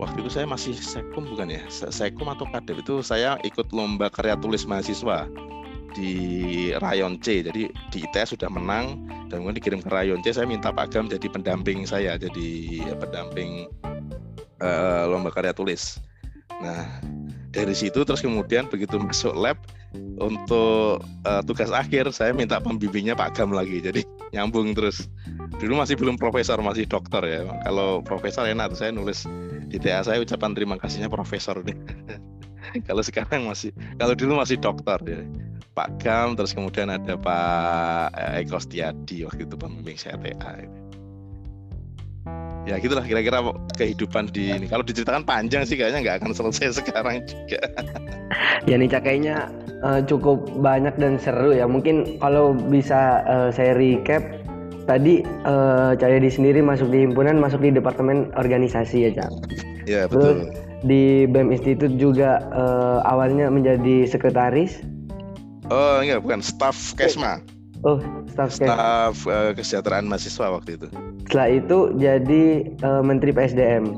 waktu 0.00 0.16
itu 0.20 0.30
saya 0.30 0.46
masih 0.48 0.74
sekum 0.76 1.28
bukan 1.28 1.52
ya? 1.52 1.62
Sekum 1.70 2.28
atau 2.32 2.48
kadep 2.50 2.80
itu 2.84 3.04
saya 3.04 3.36
ikut 3.44 3.68
lomba 3.70 4.08
karya 4.08 4.36
tulis 4.38 4.64
mahasiswa 4.64 5.28
di 5.94 6.12
Rayon 6.76 7.22
C. 7.22 7.40
Jadi 7.46 7.70
di 7.70 7.98
ITS 8.02 8.36
sudah 8.36 8.50
menang 8.50 9.06
dan 9.30 9.42
kemudian 9.42 9.58
dikirim 9.58 9.80
ke 9.80 9.88
Rayon 9.88 10.20
C. 10.20 10.34
Saya 10.34 10.44
minta 10.44 10.74
Pak 10.74 10.92
Gam 10.92 11.06
jadi 11.06 11.26
pendamping 11.30 11.86
saya, 11.86 12.18
jadi 12.18 12.50
pendamping 12.98 13.70
uh, 14.60 15.08
lomba 15.08 15.30
karya 15.30 15.54
tulis. 15.54 16.02
Nah, 16.60 16.86
dari 17.54 17.72
situ 17.72 18.02
terus 18.02 18.20
kemudian 18.20 18.66
begitu 18.66 18.98
masuk 18.98 19.32
lab 19.38 19.56
untuk 20.18 21.02
uh, 21.22 21.42
tugas 21.46 21.70
akhir 21.70 22.10
saya 22.10 22.34
minta 22.34 22.58
pembimbingnya 22.58 23.14
Pak 23.14 23.38
Gam 23.38 23.54
lagi 23.54 23.78
jadi 23.78 24.02
nyambung 24.34 24.74
terus 24.74 25.06
dulu 25.62 25.78
masih 25.78 25.94
belum 25.94 26.18
profesor 26.18 26.58
masih 26.58 26.90
dokter 26.90 27.22
ya 27.22 27.40
kalau 27.62 28.02
profesor 28.02 28.42
enak 28.42 28.74
saya 28.74 28.90
nulis 28.90 29.22
di 29.70 29.78
TA 29.78 30.02
saya 30.02 30.18
ucapan 30.18 30.50
terima 30.50 30.74
kasihnya 30.82 31.06
profesor 31.06 31.62
nih 31.62 31.78
kalau 32.88 33.02
sekarang 33.02 33.46
masih 33.46 33.70
kalau 33.96 34.14
dulu 34.16 34.40
masih 34.40 34.58
dokter 34.58 34.98
ya. 35.06 35.22
Pak 35.74 35.98
Gam 35.98 36.38
terus 36.38 36.54
kemudian 36.54 36.86
ada 36.86 37.18
Pak 37.18 38.14
eh, 38.14 38.46
Eko 38.46 38.62
Stiadi 38.62 39.26
waktu 39.26 39.42
itu 39.42 39.58
pembimbing 39.58 39.98
saya 39.98 40.14
TA 40.22 40.62
ini 40.62 40.84
ya 42.64 42.80
gitulah 42.80 43.04
kira-kira 43.04 43.44
kehidupan 43.76 44.32
di 44.32 44.56
ini. 44.56 44.66
Kalau 44.68 44.80
diceritakan 44.80 45.24
panjang 45.28 45.68
sih 45.68 45.76
kayaknya 45.76 46.00
nggak 46.00 46.16
akan 46.24 46.32
selesai 46.32 46.72
sekarang 46.80 47.24
juga. 47.28 47.60
Ya 48.64 48.80
nih 48.80 48.88
kayaknya 48.88 49.52
uh, 49.84 50.00
cukup 50.04 50.48
banyak 50.64 50.96
dan 50.96 51.20
seru 51.20 51.52
ya. 51.52 51.68
Mungkin 51.68 52.18
kalau 52.18 52.56
bisa 52.56 53.20
uh, 53.28 53.48
saya 53.52 53.76
recap 53.76 54.24
tadi 54.88 55.24
uh, 55.44 55.92
Cak 55.96 56.20
di 56.20 56.32
sendiri 56.32 56.60
masuk 56.64 56.88
di 56.88 57.04
himpunan 57.04 57.40
masuk 57.40 57.60
di 57.60 57.72
departemen 57.72 58.32
organisasi 58.36 59.08
ya 59.08 59.10
Cak. 59.12 59.30
Ya 59.84 60.08
betul. 60.08 60.48
Terus, 60.48 60.63
di 60.84 61.24
BEM 61.26 61.50
Institute 61.50 61.96
juga 61.96 62.44
uh, 62.52 63.00
awalnya 63.08 63.48
menjadi 63.48 64.04
sekretaris 64.04 64.84
oh 65.72 66.04
enggak 66.04 66.20
bukan 66.20 66.40
staff 66.44 66.76
Kesma 66.94 67.40
Oh, 67.84 68.00
staf, 68.32 68.48
staf 68.48 69.28
uh, 69.28 69.52
kesejahteraan 69.52 70.08
mahasiswa 70.08 70.56
waktu 70.56 70.80
itu. 70.80 70.88
Setelah 71.28 71.48
itu 71.52 71.78
jadi 72.00 72.44
uh, 72.80 73.04
Menteri 73.04 73.28
PSDM. 73.28 73.92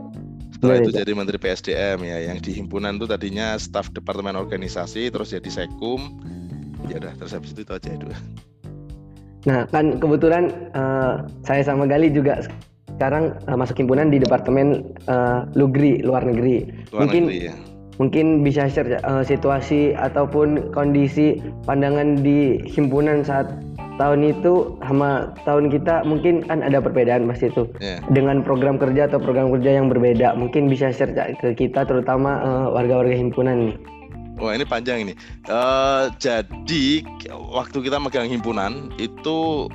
Setelah 0.58 0.82
itu 0.82 0.90
jadi 0.90 1.12
Menteri 1.14 1.38
PSDM 1.38 2.02
ya, 2.02 2.18
yang 2.32 2.42
di 2.42 2.50
himpunan 2.50 2.98
itu 2.98 3.06
tadinya 3.06 3.54
staf 3.54 3.94
Departemen 3.94 4.34
Organisasi, 4.34 5.06
terus 5.14 5.30
jadi 5.30 5.46
Sekum. 5.46 6.18
Ya 6.90 6.98
udah, 6.98 7.14
terus 7.14 7.30
habis 7.30 7.54
itu, 7.54 7.62
itu 7.62 7.72
aja 7.78 7.90
itu. 7.94 8.06
Nah, 9.46 9.62
kan 9.70 10.02
kebetulan 10.02 10.50
uh, 10.74 11.22
saya 11.46 11.62
sama 11.62 11.86
Gali 11.86 12.10
juga 12.10 12.42
sekarang 12.96 13.36
uh, 13.46 13.56
masuk 13.56 13.76
himpunan 13.76 14.08
di 14.08 14.18
Departemen 14.18 14.96
uh, 15.06 15.44
Lugri, 15.52 16.00
luar 16.00 16.24
negeri. 16.24 16.64
Luar 16.90 17.06
Mungkin 17.06 17.22
negeri, 17.28 17.48
ya. 17.52 17.54
mungkin 18.00 18.26
bisa 18.40 18.68
share 18.72 19.00
uh, 19.04 19.20
situasi 19.20 19.92
ataupun 19.92 20.72
kondisi 20.72 21.40
pandangan 21.68 22.20
di 22.24 22.60
himpunan 22.64 23.20
saat 23.20 23.52
tahun 24.00 24.32
itu 24.32 24.76
sama 24.84 25.32
tahun 25.44 25.68
kita. 25.68 26.08
Mungkin 26.08 26.48
kan 26.48 26.64
ada 26.64 26.80
perbedaan 26.80 27.28
mas 27.28 27.44
itu. 27.44 27.68
Yeah. 27.80 28.00
dengan 28.12 28.40
program 28.40 28.80
kerja 28.80 29.12
atau 29.12 29.20
program 29.20 29.52
kerja 29.52 29.76
yang 29.76 29.92
berbeda. 29.92 30.32
Mungkin 30.36 30.72
bisa 30.72 30.88
share 30.88 31.12
ke 31.12 31.52
kita 31.52 31.84
terutama 31.84 32.40
uh, 32.40 32.66
warga-warga 32.72 33.16
himpunan 33.16 33.72
nih 33.72 33.76
Wah 34.36 34.52
ini 34.52 34.68
panjang 34.68 35.08
ini. 35.08 35.14
Uh, 35.48 36.12
jadi 36.20 37.00
waktu 37.32 37.78
kita 37.80 37.96
megang 37.96 38.28
himpunan 38.28 38.92
itu 39.00 39.68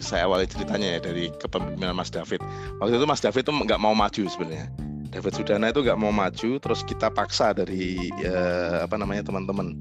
saya 0.00 0.24
awali 0.24 0.48
ceritanya 0.48 0.96
ya 0.96 1.00
dari 1.04 1.28
kepemimpinan 1.36 1.92
Mas 1.92 2.08
David. 2.08 2.40
Waktu 2.80 2.96
itu 2.96 3.04
Mas 3.04 3.20
David 3.20 3.44
itu 3.44 3.52
nggak 3.52 3.80
mau 3.80 3.92
maju 3.92 4.24
sebenarnya. 4.24 4.72
David 5.16 5.32
Sudana 5.32 5.72
itu 5.72 5.80
nggak 5.80 5.96
mau 5.96 6.12
maju 6.12 6.50
terus 6.60 6.84
kita 6.84 7.08
paksa 7.08 7.56
dari 7.56 8.12
ya, 8.20 8.36
apa 8.84 9.00
namanya 9.00 9.24
teman-teman 9.24 9.80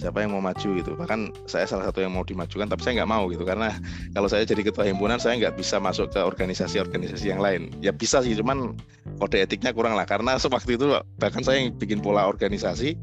siapa 0.00 0.24
yang 0.24 0.34
mau 0.34 0.42
maju 0.42 0.68
gitu 0.74 0.96
bahkan 0.96 1.30
saya 1.44 1.68
salah 1.68 1.86
satu 1.86 2.02
yang 2.02 2.10
mau 2.16 2.24
dimajukan 2.24 2.66
tapi 2.66 2.82
saya 2.82 3.02
nggak 3.02 3.10
mau 3.12 3.28
gitu 3.28 3.44
karena 3.44 3.76
kalau 4.16 4.26
saya 4.26 4.42
jadi 4.42 4.66
ketua 4.66 4.88
himpunan 4.88 5.20
saya 5.20 5.38
nggak 5.38 5.54
bisa 5.60 5.76
masuk 5.78 6.10
ke 6.10 6.18
organisasi-organisasi 6.18 7.28
yang 7.28 7.38
lain 7.38 7.70
ya 7.84 7.92
bisa 7.92 8.24
sih 8.24 8.34
cuman 8.34 8.74
kode 9.20 9.38
etiknya 9.38 9.70
kurang 9.70 9.94
lah 9.94 10.08
karena 10.08 10.40
sewaktu 10.40 10.80
itu 10.80 10.86
bahkan 11.20 11.44
saya 11.44 11.62
yang 11.62 11.76
bikin 11.76 12.00
pola 12.00 12.24
organisasi 12.26 12.96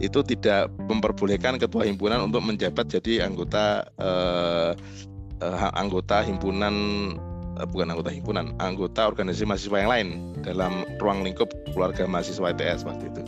itu 0.00 0.20
tidak 0.20 0.68
memperbolehkan 0.88 1.56
ketua 1.56 1.88
himpunan 1.88 2.28
untuk 2.28 2.44
menjabat 2.44 2.88
jadi 2.88 3.24
anggota 3.24 3.86
eh, 3.96 4.72
eh, 5.40 5.68
anggota 5.72 6.20
himpunan 6.20 6.74
eh, 7.56 7.66
bukan 7.68 7.96
anggota 7.96 8.10
himpunan, 8.12 8.52
anggota 8.60 9.08
organisasi 9.08 9.48
mahasiswa 9.48 9.76
yang 9.80 9.90
lain 9.90 10.08
dalam 10.44 10.84
ruang 11.00 11.24
lingkup 11.24 11.48
keluarga 11.72 12.04
mahasiswa 12.04 12.52
ITS 12.52 12.84
waktu 12.84 13.08
itu. 13.08 13.22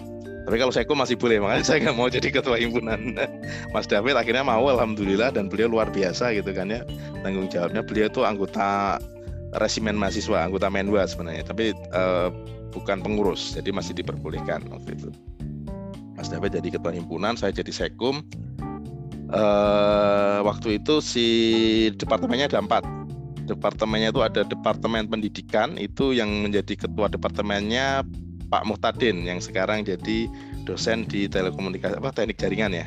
Tapi 0.49 0.57
kalau 0.57 0.73
saya 0.73 0.89
masih 0.89 1.21
boleh, 1.21 1.45
makanya 1.45 1.61
saya 1.61 1.79
nggak 1.85 1.97
mau 2.01 2.09
jadi 2.09 2.33
ketua 2.33 2.57
himpunan. 2.57 3.21
Mas 3.77 3.85
David 3.85 4.17
akhirnya 4.17 4.41
mau, 4.41 4.65
alhamdulillah, 4.65 5.29
dan 5.29 5.53
beliau 5.53 5.69
luar 5.69 5.93
biasa 5.93 6.33
gitu 6.33 6.57
kan 6.57 6.73
ya 6.73 6.89
tanggung 7.21 7.53
jawabnya. 7.53 7.85
Beliau 7.85 8.09
itu 8.09 8.25
anggota 8.25 8.97
resimen 9.61 10.01
mahasiswa, 10.01 10.49
anggota 10.49 10.73
Menwa 10.73 11.05
sebenarnya, 11.05 11.45
tapi 11.45 11.77
eh, 11.77 12.29
bukan 12.73 13.05
pengurus, 13.05 13.61
jadi 13.61 13.77
masih 13.77 13.93
diperbolehkan 13.93 14.65
waktu 14.73 14.97
itu. 14.97 15.13
Mas 16.19 16.27
David 16.27 16.59
jadi 16.59 16.75
ketua 16.75 16.91
himpunan, 16.91 17.39
saya 17.39 17.55
jadi 17.55 17.71
sekum. 17.71 18.27
Uh, 19.31 20.43
waktu 20.43 20.83
itu 20.83 20.99
si 20.99 21.27
departemennya 21.95 22.51
ada 22.51 22.59
empat. 22.59 22.83
Departemennya 23.47 24.11
itu 24.11 24.21
ada 24.27 24.43
departemen 24.43 25.07
pendidikan, 25.07 25.79
itu 25.79 26.11
yang 26.11 26.29
menjadi 26.43 26.75
ketua 26.75 27.07
departemennya 27.07 28.03
Pak 28.51 28.67
Muhtadin 28.67 29.23
yang 29.23 29.39
sekarang 29.39 29.87
jadi 29.87 30.27
dosen 30.67 31.07
di 31.07 31.31
telekomunikasi 31.31 32.03
apa 32.03 32.11
teknik 32.11 32.43
jaringan 32.43 32.75
ya. 32.75 32.87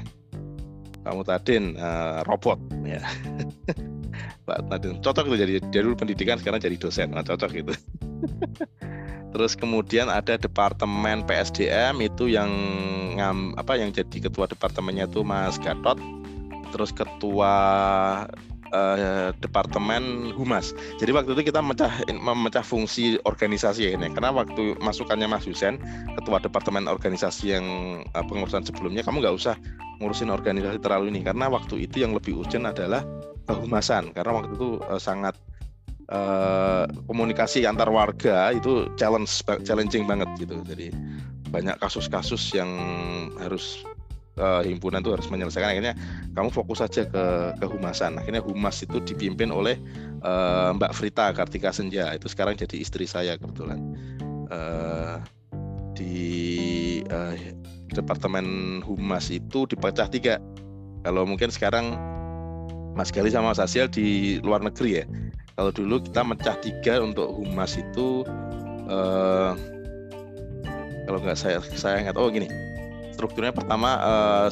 Pak 1.02 1.14
Muhtadin 1.16 1.80
uh, 1.80 2.28
robot 2.28 2.60
ya. 2.84 3.00
Pak 4.50 4.68
Muhtadin 4.68 5.00
cocok 5.00 5.24
itu 5.32 5.38
jadi 5.40 5.54
dulu 5.72 5.96
pendidikan 5.96 6.36
sekarang 6.36 6.60
jadi 6.60 6.76
dosen, 6.76 7.16
nah, 7.16 7.24
cocok 7.24 7.50
gitu. 7.56 7.74
Terus 9.32 9.56
kemudian 9.56 10.12
ada 10.12 10.36
departemen 10.36 11.24
PSDM 11.24 12.04
itu 12.04 12.28
yang 12.28 12.52
ngam, 13.16 13.56
apa 13.56 13.80
yang 13.80 13.96
jadi 13.96 14.28
ketua 14.28 14.48
departemennya 14.48 15.08
itu 15.08 15.24
Mas 15.24 15.56
Gatot. 15.56 15.96
Terus 16.72 16.92
ketua 16.96 17.54
uh, 18.72 19.30
departemen 19.40 20.34
humas. 20.34 20.74
Jadi 20.98 21.12
waktu 21.12 21.36
itu 21.38 21.52
kita 21.52 21.60
memecah 21.60 21.92
memecah 22.12 22.64
fungsi 22.64 23.20
organisasi 23.28 23.94
ini. 23.94 24.12
Karena 24.12 24.32
waktu 24.32 24.80
masukannya 24.80 25.28
Mas 25.28 25.46
Husen, 25.46 25.78
ketua 26.20 26.40
departemen 26.40 26.88
organisasi 26.88 27.56
yang 27.56 27.66
uh, 28.16 28.24
pengurusan 28.26 28.64
sebelumnya, 28.66 29.04
kamu 29.06 29.24
nggak 29.24 29.36
usah 29.36 29.56
ngurusin 30.00 30.32
organisasi 30.32 30.80
terlalu 30.82 31.12
ini. 31.14 31.22
Karena 31.22 31.52
waktu 31.52 31.86
itu 31.86 32.02
yang 32.02 32.16
lebih 32.16 32.40
urgent 32.42 32.68
adalah 32.68 33.04
kehumasan. 33.48 34.16
Karena 34.16 34.42
waktu 34.42 34.56
itu 34.56 34.80
uh, 34.88 35.00
sangat 35.00 35.36
uh, 36.12 36.86
komunikasi 37.08 37.64
antar 37.66 37.88
warga 37.90 38.52
itu 38.54 38.92
challenge 39.00 39.42
challenging 39.64 40.06
banget 40.06 40.30
gitu. 40.38 40.60
Jadi 40.68 40.92
banyak 41.52 41.76
kasus-kasus 41.80 42.56
yang 42.56 42.70
harus 43.40 43.84
uh, 44.40 44.64
himpunan 44.64 45.02
itu 45.02 45.12
harus 45.12 45.28
menyelesaikan. 45.32 45.72
Akhirnya 45.74 45.94
kamu 46.36 46.50
fokus 46.52 46.84
saja 46.84 47.08
ke 47.08 47.24
kehumasan. 47.64 48.20
Akhirnya 48.20 48.44
humas 48.44 48.84
itu 48.84 49.00
dipimpin 49.02 49.50
oleh 49.50 49.80
uh, 50.24 50.76
Mbak 50.76 50.92
Frita 50.96 51.32
Kartika 51.32 51.72
Senja. 51.72 52.12
Itu 52.16 52.28
sekarang 52.28 52.60
jadi 52.60 52.76
istri 52.80 53.08
saya 53.08 53.40
kebetulan. 53.40 53.80
Uh, 54.52 55.24
di 55.96 57.04
uh, 57.12 57.36
departemen 57.92 58.80
humas 58.84 59.32
itu 59.32 59.68
dipecah 59.68 60.08
tiga. 60.08 60.40
Kalau 61.02 61.26
mungkin 61.26 61.50
sekarang 61.50 61.98
Mas 62.94 63.10
Gali 63.10 63.32
sama 63.32 63.56
Mas 63.56 63.60
Asiel 63.64 63.88
di 63.88 64.38
luar 64.44 64.60
negeri 64.60 65.02
ya 65.02 65.06
kalau 65.62 65.70
dulu 65.78 66.02
kita 66.02 66.26
mecah 66.26 66.58
tiga 66.58 67.06
untuk 67.06 67.38
humas 67.38 67.78
itu 67.78 68.26
uh, 68.90 69.54
kalau 71.06 71.22
nggak 71.22 71.38
saya 71.38 71.62
saya 71.78 72.02
ingat 72.02 72.18
oh 72.18 72.34
gini. 72.34 72.50
Strukturnya 73.14 73.54
pertama 73.54 74.02
uh, 74.02 74.50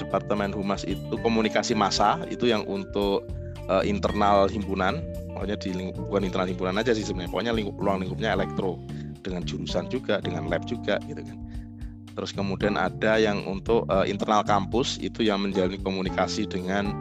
departemen 0.00 0.56
humas 0.56 0.88
itu 0.88 1.20
komunikasi 1.20 1.76
massa 1.76 2.24
itu 2.32 2.48
yang 2.48 2.64
untuk 2.64 3.28
uh, 3.68 3.84
internal 3.84 4.48
himpunan. 4.48 5.04
Pokoknya 5.36 5.60
di 5.60 5.76
lingkup, 5.76 6.08
bukan 6.08 6.24
internal 6.24 6.48
himpunan 6.48 6.80
aja 6.80 6.96
sih 6.96 7.04
sebenarnya. 7.04 7.28
Pokoknya 7.36 7.52
lingkup, 7.52 7.76
ruang 7.76 8.00
lingkupnya 8.00 8.32
elektro. 8.32 8.80
Dengan 9.20 9.44
jurusan 9.44 9.92
juga 9.92 10.24
dengan 10.24 10.48
lab 10.48 10.64
juga 10.64 10.96
gitu 11.04 11.20
kan. 11.20 11.36
Terus 12.16 12.32
kemudian 12.32 12.80
ada 12.80 13.20
yang 13.20 13.44
untuk 13.44 13.84
uh, 13.92 14.08
internal 14.08 14.40
kampus 14.40 14.96
itu 15.04 15.20
yang 15.20 15.44
menjalin 15.44 15.76
komunikasi 15.84 16.48
dengan 16.48 16.96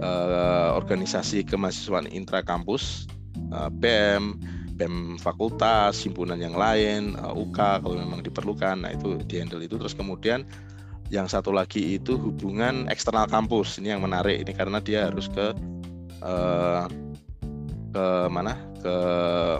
uh, 0.00 0.74
organisasi 0.74 1.46
kemahasiswaan 1.46 2.08
intra 2.10 2.42
kampus 2.42 3.06
uh, 3.54 3.70
BEM 3.70 4.38
BEM 4.78 5.18
fakultas, 5.18 5.98
himpunan 6.06 6.38
yang 6.38 6.54
lain, 6.54 7.18
uh, 7.18 7.34
UK 7.34 7.82
kalau 7.82 7.98
memang 7.98 8.22
diperlukan. 8.22 8.86
Nah, 8.86 8.94
itu 8.94 9.18
dihandle 9.26 9.66
itu 9.66 9.74
terus 9.74 9.90
kemudian 9.90 10.46
yang 11.10 11.26
satu 11.26 11.50
lagi 11.50 11.98
itu 11.98 12.14
hubungan 12.14 12.86
eksternal 12.86 13.26
kampus. 13.26 13.82
Ini 13.82 13.98
yang 13.98 14.06
menarik 14.06 14.38
ini 14.38 14.54
karena 14.54 14.78
dia 14.78 15.10
harus 15.10 15.26
ke 15.26 15.50
uh, 16.22 16.86
ke 17.90 18.06
mana? 18.30 18.68
ke 18.78 18.96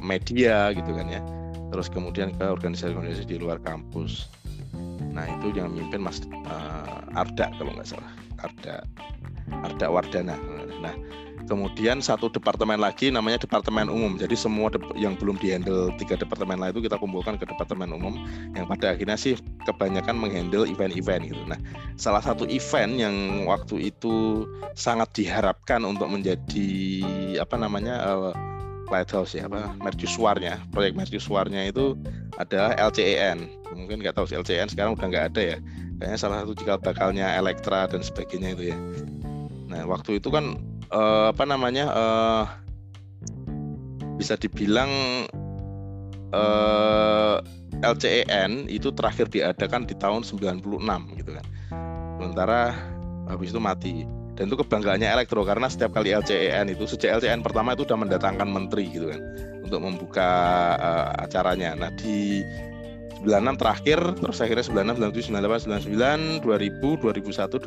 media 0.01 0.71
gitu 0.73 0.91
kan 0.95 1.07
ya. 1.11 1.21
Terus 1.69 1.93
kemudian 1.93 2.33
ke 2.33 2.45
organisasi-organisasi 2.49 3.29
di 3.29 3.37
luar 3.37 3.61
kampus. 3.61 4.31
Nah, 5.19 5.27
itu 5.27 5.51
yang 5.59 5.75
memimpin 5.75 5.99
Mas 5.99 6.23
uh, 6.47 7.03
Arda 7.19 7.51
kalau 7.59 7.75
nggak 7.75 7.91
salah. 7.91 8.13
Arda 8.39 8.87
Arda 9.67 9.87
Wardana. 9.91 10.39
Nah, 10.79 10.95
Kemudian 11.49 12.05
satu 12.05 12.29
departemen 12.29 12.77
lagi 12.77 13.09
namanya 13.09 13.41
departemen 13.41 13.89
umum. 13.89 14.21
Jadi 14.21 14.37
semua 14.37 14.69
yang 14.93 15.17
belum 15.17 15.41
dihandle 15.41 15.97
tiga 15.97 16.21
departemen 16.21 16.61
lain 16.61 16.77
itu 16.77 16.85
kita 16.85 17.01
kumpulkan 17.01 17.41
ke 17.41 17.49
departemen 17.49 17.89
umum 17.97 18.21
yang 18.53 18.69
pada 18.69 18.93
akhirnya 18.93 19.17
sih 19.17 19.33
kebanyakan 19.65 20.21
menghandle 20.21 20.69
event-event 20.69 21.33
gitu. 21.33 21.43
Nah, 21.49 21.57
salah 21.97 22.21
satu 22.21 22.45
event 22.45 23.01
yang 23.01 23.17
waktu 23.49 23.89
itu 23.89 24.45
sangat 24.77 25.09
diharapkan 25.17 25.89
untuk 25.89 26.13
menjadi 26.13 26.69
apa 27.41 27.57
namanya 27.57 27.97
uh, 28.05 28.37
lighthouse 28.93 29.37
ya 29.37 29.49
apa 29.49 29.73
mercusuarnya 29.81 30.61
proyek 30.73 30.97
mercusuarnya 30.97 31.73
itu 31.73 31.97
adalah 32.41 32.77
LCEN 32.77 33.49
mungkin 33.79 34.03
nggak 34.03 34.19
tahu 34.19 34.27
si 34.27 34.35
LCEN 34.35 34.69
sekarang 34.75 34.99
udah 34.99 35.07
nggak 35.07 35.27
ada 35.35 35.43
ya 35.55 35.57
kayaknya 36.03 36.19
salah 36.19 36.37
satu 36.43 36.53
cikal 36.59 36.79
bakalnya 36.83 37.39
Elektra 37.39 37.87
dan 37.87 38.03
sebagainya 38.03 38.59
itu 38.59 38.75
ya 38.75 38.79
nah 39.71 39.87
waktu 39.87 40.19
itu 40.19 40.29
kan 40.35 40.59
uh, 40.91 41.31
apa 41.31 41.45
namanya 41.47 41.87
uh, 41.95 42.45
bisa 44.19 44.35
dibilang 44.35 44.91
uh, 46.35 47.39
eh, 47.39 47.87
LCEN 47.87 48.67
itu 48.67 48.91
terakhir 48.91 49.31
diadakan 49.31 49.87
di 49.87 49.95
tahun 49.95 50.27
96 50.27 50.67
gitu 51.23 51.31
kan. 51.31 51.47
Sementara 52.19 52.75
habis 53.31 53.55
itu 53.55 53.63
mati. 53.63 54.03
Dan 54.35 54.51
itu 54.51 54.59
kebanggaannya 54.59 55.07
elektro 55.07 55.43
karena 55.43 55.67
setiap 55.71 55.95
kali 55.95 56.15
LCEN 56.15 56.71
itu 56.75 56.87
sejak 56.87 57.23
LCEN 57.23 57.43
pertama 57.43 57.75
itu 57.75 57.87
sudah 57.87 57.99
mendatangkan 57.99 58.47
menteri 58.47 58.91
gitu 58.91 59.11
kan 59.11 59.23
untuk 59.63 59.81
membuka 59.83 60.31
uh, 60.79 61.11
acaranya. 61.23 61.79
Nah 61.79 61.91
di 61.95 62.43
96 63.25 63.61
terakhir 63.61 63.99
terus 64.19 64.39
akhirnya 64.39 64.65
96 64.95 65.11
97 65.15 65.35
98 65.35 66.43
99 66.43 66.45
2000 66.45 67.03
2001 67.03 67.59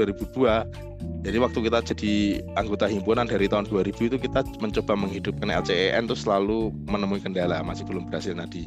2002 1.19 1.21
jadi 1.21 1.37
waktu 1.37 1.59
kita 1.69 1.79
jadi 1.93 2.13
anggota 2.57 2.85
himpunan 2.89 3.25
dari 3.29 3.45
tahun 3.45 3.67
2000 3.67 4.09
itu 4.09 4.17
kita 4.17 4.41
mencoba 4.63 4.93
menghidupkan 4.95 5.49
LCEN 5.51 6.07
itu 6.09 6.15
selalu 6.17 6.71
menemui 6.87 7.21
kendala 7.21 7.61
masih 7.61 7.85
belum 7.85 8.09
berhasil 8.09 8.33
nah 8.33 8.47
di 8.47 8.65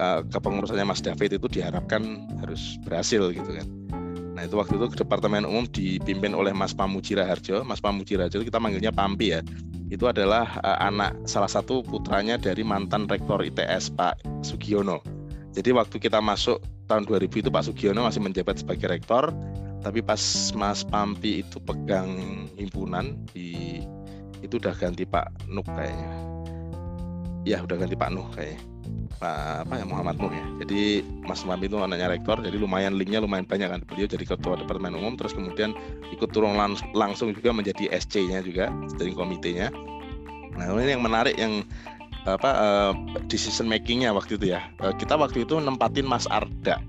uh, 0.00 0.24
kepengurusannya 0.32 0.86
Mas 0.88 1.04
David 1.04 1.38
itu 1.38 1.46
diharapkan 1.46 2.26
harus 2.42 2.80
berhasil 2.86 3.30
gitu 3.30 3.50
kan 3.52 3.68
Nah 4.36 4.44
itu 4.44 4.60
waktu 4.60 4.76
itu 4.76 5.00
Departemen 5.00 5.48
Umum 5.48 5.64
dipimpin 5.64 6.36
oleh 6.36 6.52
Mas 6.52 6.76
Pamujira 6.76 7.24
Harjo. 7.24 7.64
Mas 7.64 7.80
Pamujira 7.80 8.28
Harjo 8.28 8.44
kita 8.44 8.60
manggilnya 8.60 8.92
Pampi 8.92 9.32
ya. 9.32 9.40
Itu 9.88 10.12
adalah 10.12 10.60
uh, 10.60 10.76
anak 10.84 11.16
salah 11.24 11.48
satu 11.48 11.80
putranya 11.80 12.36
dari 12.36 12.60
mantan 12.60 13.08
rektor 13.08 13.40
ITS 13.40 13.96
Pak 13.96 14.44
Sugiono. 14.44 15.00
Jadi 15.56 15.72
waktu 15.72 15.96
kita 15.96 16.20
masuk 16.20 16.60
tahun 16.84 17.08
2000 17.08 17.40
itu 17.40 17.48
Pak 17.48 17.64
Sugiono 17.64 18.04
masih 18.04 18.20
menjabat 18.20 18.60
sebagai 18.60 18.92
rektor, 18.92 19.32
tapi 19.80 20.04
pas 20.04 20.20
Mas 20.52 20.84
Pampi 20.84 21.40
itu 21.40 21.56
pegang 21.64 22.44
himpunan 22.60 23.16
di 23.32 23.80
itu 24.44 24.60
udah 24.60 24.76
ganti 24.76 25.08
Pak 25.08 25.48
Nuk 25.48 25.64
kayaknya. 25.64 26.12
Ya 27.48 27.62
udah 27.64 27.76
ganti 27.80 27.96
Pak 27.96 28.10
Nuh 28.12 28.28
kayaknya. 28.36 28.60
Pak 29.16 29.64
apa 29.64 29.74
ya 29.80 29.84
Muhammad 29.88 30.20
Nuh 30.20 30.28
ya. 30.28 30.46
Jadi 30.60 31.00
Mas 31.24 31.40
Pampi 31.40 31.72
itu 31.72 31.80
anaknya 31.80 32.12
rektor, 32.12 32.36
jadi 32.44 32.58
lumayan 32.60 33.00
linknya 33.00 33.24
lumayan 33.24 33.48
banyak 33.48 33.72
kan. 33.72 33.80
Beliau 33.88 34.04
jadi 34.04 34.28
ketua 34.28 34.60
departemen 34.60 34.92
umum, 34.92 35.16
terus 35.16 35.32
kemudian 35.32 35.72
ikut 36.12 36.30
turun 36.36 36.58
lang 36.60 36.76
langsung 36.92 37.32
juga 37.32 37.56
menjadi 37.56 37.88
SC-nya 37.96 38.44
juga, 38.44 38.68
steering 38.92 39.16
komitenya. 39.16 39.72
Nah 40.56 40.72
ini 40.76 40.92
yang 40.98 41.04
menarik 41.04 41.36
yang 41.40 41.64
apa 42.26 42.50
uh, 42.50 42.92
decision 43.30 43.70
makingnya 43.70 44.10
waktu 44.10 44.34
itu 44.34 44.50
ya 44.50 44.66
uh, 44.82 44.90
kita 44.98 45.14
waktu 45.14 45.46
itu 45.46 45.62
nempatin 45.62 46.06
Mas 46.06 46.26
Arda 46.26 46.82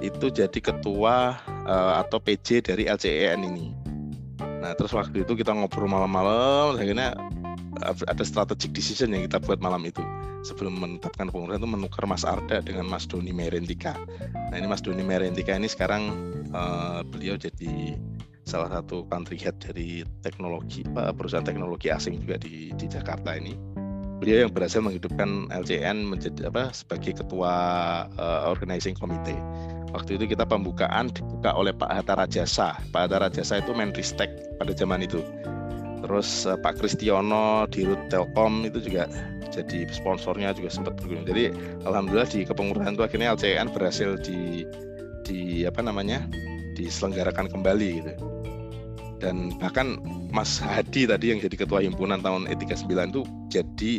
itu 0.00 0.32
jadi 0.32 0.58
ketua 0.58 1.36
uh, 1.68 1.92
atau 2.00 2.18
PJ 2.18 2.64
dari 2.72 2.88
LCEN 2.88 3.44
ini 3.44 3.76
nah 4.64 4.72
terus 4.74 4.96
waktu 4.96 5.28
itu 5.28 5.36
kita 5.36 5.52
ngobrol 5.52 5.90
malam-malam 5.90 6.80
akhirnya 6.80 7.12
ada 7.82 8.24
strategic 8.24 8.72
decision 8.72 9.10
yang 9.10 9.26
kita 9.26 9.42
buat 9.42 9.58
malam 9.58 9.82
itu 9.82 10.00
sebelum 10.46 10.78
menetapkan 10.78 11.30
pengurusan 11.30 11.62
itu 11.62 11.70
menukar 11.70 12.04
Mas 12.06 12.26
Arda 12.26 12.62
dengan 12.62 12.86
Mas 12.86 13.06
Doni 13.06 13.30
Merentika. 13.30 13.94
Nah 14.50 14.56
ini 14.58 14.66
Mas 14.66 14.82
Doni 14.82 15.02
Merentika 15.02 15.54
ini 15.54 15.70
sekarang 15.70 16.14
uh, 16.54 17.02
beliau 17.06 17.38
jadi 17.38 17.98
salah 18.42 18.70
satu 18.70 19.06
country 19.06 19.38
head 19.38 19.54
dari 19.62 20.02
teknologi 20.22 20.82
perusahaan 20.92 21.46
teknologi 21.46 21.94
asing 21.94 22.18
juga 22.22 22.42
di 22.42 22.74
di 22.74 22.86
Jakarta 22.90 23.38
ini. 23.38 23.81
Beliau 24.22 24.46
yang 24.46 24.54
berhasil 24.54 24.78
menghidupkan 24.78 25.50
LCN 25.50 26.06
menjadi 26.06 26.46
apa 26.46 26.70
sebagai 26.70 27.18
ketua 27.18 27.54
uh, 28.06 28.46
organizing 28.46 28.94
committee. 28.94 29.34
Waktu 29.90 30.14
itu 30.14 30.30
kita 30.30 30.46
pembukaan 30.46 31.10
dibuka 31.10 31.50
oleh 31.50 31.74
Pak 31.74 31.90
Hatta 31.90 32.14
Rajasa. 32.14 32.78
Pak 32.94 33.00
Hatta 33.10 33.18
Rajasa 33.18 33.58
itu 33.58 33.74
Menristek 33.74 34.30
pada 34.62 34.70
zaman 34.78 35.02
itu. 35.02 35.26
Terus 36.06 36.46
uh, 36.46 36.54
Pak 36.54 36.78
Kristiono 36.78 37.66
di 37.66 37.82
Rut 37.82 37.98
Telkom 38.14 38.62
itu 38.62 38.78
juga 38.78 39.10
jadi 39.50 39.90
sponsornya 39.90 40.54
juga 40.54 40.70
sempat 40.70 41.02
berguna. 41.02 41.26
Jadi 41.26 41.50
alhamdulillah 41.82 42.30
di 42.30 42.46
kepengurusan 42.46 42.94
itu 42.94 43.02
akhirnya 43.02 43.34
LCN 43.34 43.74
berhasil 43.74 44.22
di 44.22 44.62
di 45.26 45.66
apa 45.66 45.82
namanya 45.82 46.22
diselenggarakan 46.78 47.50
kembali 47.50 47.90
gitu 47.98 48.31
dan 49.22 49.54
bahkan 49.62 50.02
Mas 50.34 50.58
Hadi 50.58 51.06
tadi 51.06 51.30
yang 51.30 51.38
jadi 51.38 51.54
ketua 51.54 51.78
himpunan 51.78 52.18
tahun 52.18 52.50
E39 52.50 52.90
itu 53.14 53.22
jadi 53.46 53.92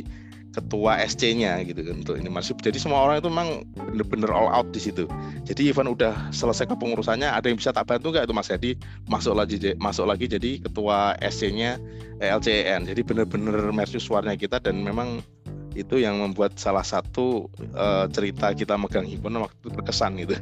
ketua 0.53 1.01
SC-nya 1.01 1.65
gitu 1.65 1.81
kan 1.81 2.05
untuk 2.05 2.15
ini 2.21 2.29
masuk. 2.29 2.61
Jadi 2.61 2.77
semua 2.77 3.01
orang 3.09 3.17
itu 3.23 3.29
memang 3.31 3.65
bener-bener 3.73 4.29
all 4.29 4.53
out 4.53 4.69
di 4.69 4.77
situ. 4.77 5.09
Jadi 5.49 5.73
event 5.73 5.89
udah 5.89 6.29
selesai 6.29 6.69
kepengurusannya, 6.69 7.25
ada 7.25 7.49
yang 7.49 7.57
bisa 7.57 7.73
tak 7.73 7.89
bantu 7.89 8.13
nggak 8.13 8.29
itu 8.29 8.35
Mas 8.37 8.53
Hadi 8.53 8.71
masuk 9.09 9.33
lagi 9.33 9.57
masuk 9.81 10.05
lagi 10.05 10.29
jadi 10.29 10.61
ketua 10.61 11.17
SC-nya 11.25 11.81
eh, 12.21 12.29
LCN. 12.29 12.85
Jadi 12.85 13.01
bener-bener 13.01 13.73
mercusuarnya 13.73 14.37
kita 14.37 14.61
dan 14.61 14.85
memang 14.85 15.25
itu 15.73 15.97
yang 15.97 16.21
membuat 16.21 16.53
salah 16.61 16.85
satu 16.85 17.49
uh, 17.73 18.05
cerita 18.13 18.53
kita 18.53 18.77
megang 18.77 19.09
himpunan 19.09 19.49
waktu 19.49 19.57
itu 19.57 19.69
berkesan 19.73 20.21
gitu 20.21 20.37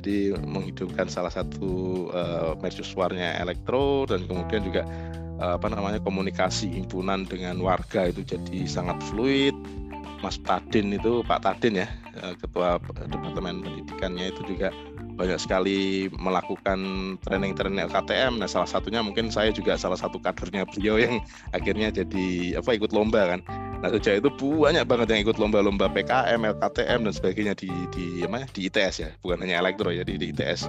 jadi 0.00 0.32
menghidupkan 0.40 1.06
salah 1.12 1.28
satu 1.28 2.08
uh, 2.10 2.56
mercusuarnya 2.58 3.36
elektro 3.36 4.08
dan 4.08 4.24
kemudian 4.24 4.64
juga 4.64 4.82
uh, 5.36 5.60
apa 5.60 5.68
namanya 5.68 6.00
komunikasi 6.00 6.72
himpunan 6.72 7.28
dengan 7.28 7.60
warga 7.60 8.08
itu 8.08 8.24
jadi 8.24 8.64
sangat 8.64 8.96
fluid. 9.12 9.52
Mas 10.20 10.36
Tadin 10.44 10.92
itu 10.92 11.24
Pak 11.24 11.44
Tadin 11.44 11.84
ya 11.84 11.88
uh, 12.24 12.36
ketua 12.36 12.80
departemen 13.08 13.60
pendidikannya 13.64 14.32
itu 14.32 14.40
juga 14.48 14.68
banyak 15.20 15.36
sekali 15.36 16.08
melakukan 16.16 16.80
training-training 17.20 17.92
LKTM. 17.92 18.40
Nah, 18.40 18.48
salah 18.48 18.64
satunya 18.64 19.04
mungkin 19.04 19.28
saya 19.28 19.52
juga 19.52 19.76
salah 19.76 20.00
satu 20.00 20.16
kadernya 20.16 20.64
beliau 20.64 20.96
yang 20.96 21.20
akhirnya 21.52 21.92
jadi 21.92 22.56
apa 22.56 22.72
ikut 22.72 22.96
lomba 22.96 23.36
kan. 23.36 23.40
Nah 23.80 23.88
sejak 23.96 24.20
itu 24.20 24.28
banyak 24.36 24.84
banget 24.84 25.08
yang 25.08 25.20
ikut 25.24 25.36
lomba-lomba 25.40 25.88
PKM, 25.88 26.40
LKTM 26.56 27.08
dan 27.08 27.12
sebagainya 27.16 27.54
di 27.56 27.68
di 27.92 28.20
apa 28.24 28.44
di 28.52 28.68
ITS 28.68 28.94
ya, 29.00 29.10
bukan 29.24 29.40
hanya 29.40 29.64
elektro 29.64 29.88
ya 29.88 30.04
di, 30.04 30.20
di 30.20 30.36
ITS 30.36 30.68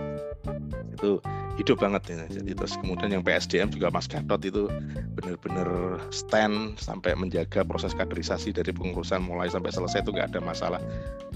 itu 1.01 1.17
hidup 1.57 1.81
banget 1.81 2.13
ya. 2.13 2.15
Jadi 2.29 2.53
terus 2.53 2.77
kemudian 2.77 3.09
yang 3.09 3.23
PSDM 3.25 3.73
juga 3.73 3.89
Mas 3.89 4.05
Gatot 4.05 4.39
itu 4.45 4.69
benar-benar 5.17 5.99
stand 6.13 6.77
sampai 6.77 7.17
menjaga 7.17 7.65
proses 7.65 7.91
kaderisasi 7.97 8.53
dari 8.53 8.69
pengurusan 8.69 9.25
mulai 9.25 9.49
sampai 9.49 9.73
selesai 9.73 10.05
itu 10.05 10.13
nggak 10.13 10.37
ada 10.37 10.41
masalah. 10.45 10.81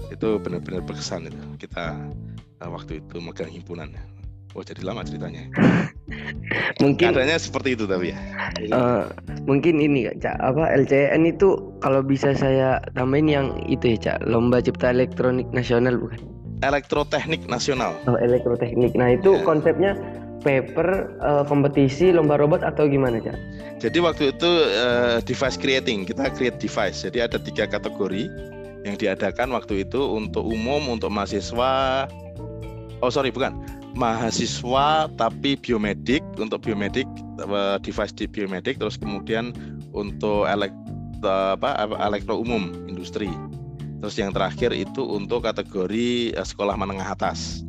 Itu 0.08 0.38
benar-benar 0.38 0.86
berkesan 0.86 1.28
itu 1.28 1.42
kita 1.60 1.98
uh, 2.62 2.70
waktu 2.70 3.02
itu 3.04 3.16
megang 3.20 3.50
himpunan. 3.50 3.92
Oh 4.56 4.64
jadi 4.64 4.80
lama 4.88 5.04
ceritanya. 5.04 5.52
mungkin 6.82 7.12
adanya 7.12 7.36
seperti 7.36 7.76
itu 7.76 7.84
tapi 7.84 8.16
ya. 8.16 8.18
Uh, 8.72 9.04
mungkin 9.44 9.76
ini 9.84 10.08
cak 10.16 10.40
apa 10.40 10.64
LCN 10.80 11.28
itu 11.28 11.60
kalau 11.84 12.00
bisa 12.00 12.32
saya 12.32 12.80
tambahin 12.96 13.28
yang 13.28 13.46
itu 13.68 13.92
ya 13.92 13.98
cak 14.00 14.18
lomba 14.24 14.64
cipta 14.64 14.96
elektronik 14.96 15.44
nasional 15.52 16.00
bukan? 16.00 16.16
Elektroteknik 16.64 17.44
nasional. 17.52 17.92
Oh 18.08 18.16
elektroteknik. 18.16 18.96
Nah 18.96 19.20
itu 19.20 19.36
yeah. 19.36 19.44
konsepnya 19.44 19.92
paper 20.40 21.12
uh, 21.20 21.44
kompetisi 21.44 22.16
lomba 22.16 22.40
robot 22.40 22.64
atau 22.64 22.88
gimana 22.88 23.20
cak? 23.20 23.36
Jadi 23.76 23.98
waktu 24.00 24.32
itu 24.32 24.50
uh, 24.72 25.20
device 25.20 25.60
creating 25.60 26.08
kita 26.08 26.32
create 26.32 26.56
device. 26.56 27.04
Jadi 27.04 27.20
ada 27.20 27.36
tiga 27.36 27.68
kategori 27.68 28.24
yang 28.88 28.96
diadakan 28.96 29.52
waktu 29.52 29.84
itu 29.84 30.00
untuk 30.00 30.48
umum 30.48 30.80
untuk 30.88 31.12
mahasiswa. 31.12 32.08
Oh 33.04 33.12
sorry 33.12 33.28
bukan. 33.28 33.60
Mahasiswa 33.96 35.08
tapi 35.16 35.56
biomedik 35.56 36.20
untuk 36.36 36.64
biomedik 36.64 37.08
device 37.80 38.12
di 38.16 38.28
biomedik 38.28 38.80
terus 38.80 38.96
kemudian 38.96 39.52
untuk 39.92 40.48
elek, 40.48 40.72
apa 41.24 41.96
elektro 42.00 42.40
umum 42.40 42.72
industri. 42.88 43.28
Terus 44.00 44.16
yang 44.20 44.32
terakhir 44.32 44.76
itu 44.76 45.00
untuk 45.04 45.44
kategori 45.48 46.36
eh, 46.36 46.46
sekolah 46.46 46.76
menengah 46.76 47.16
atas. 47.16 47.64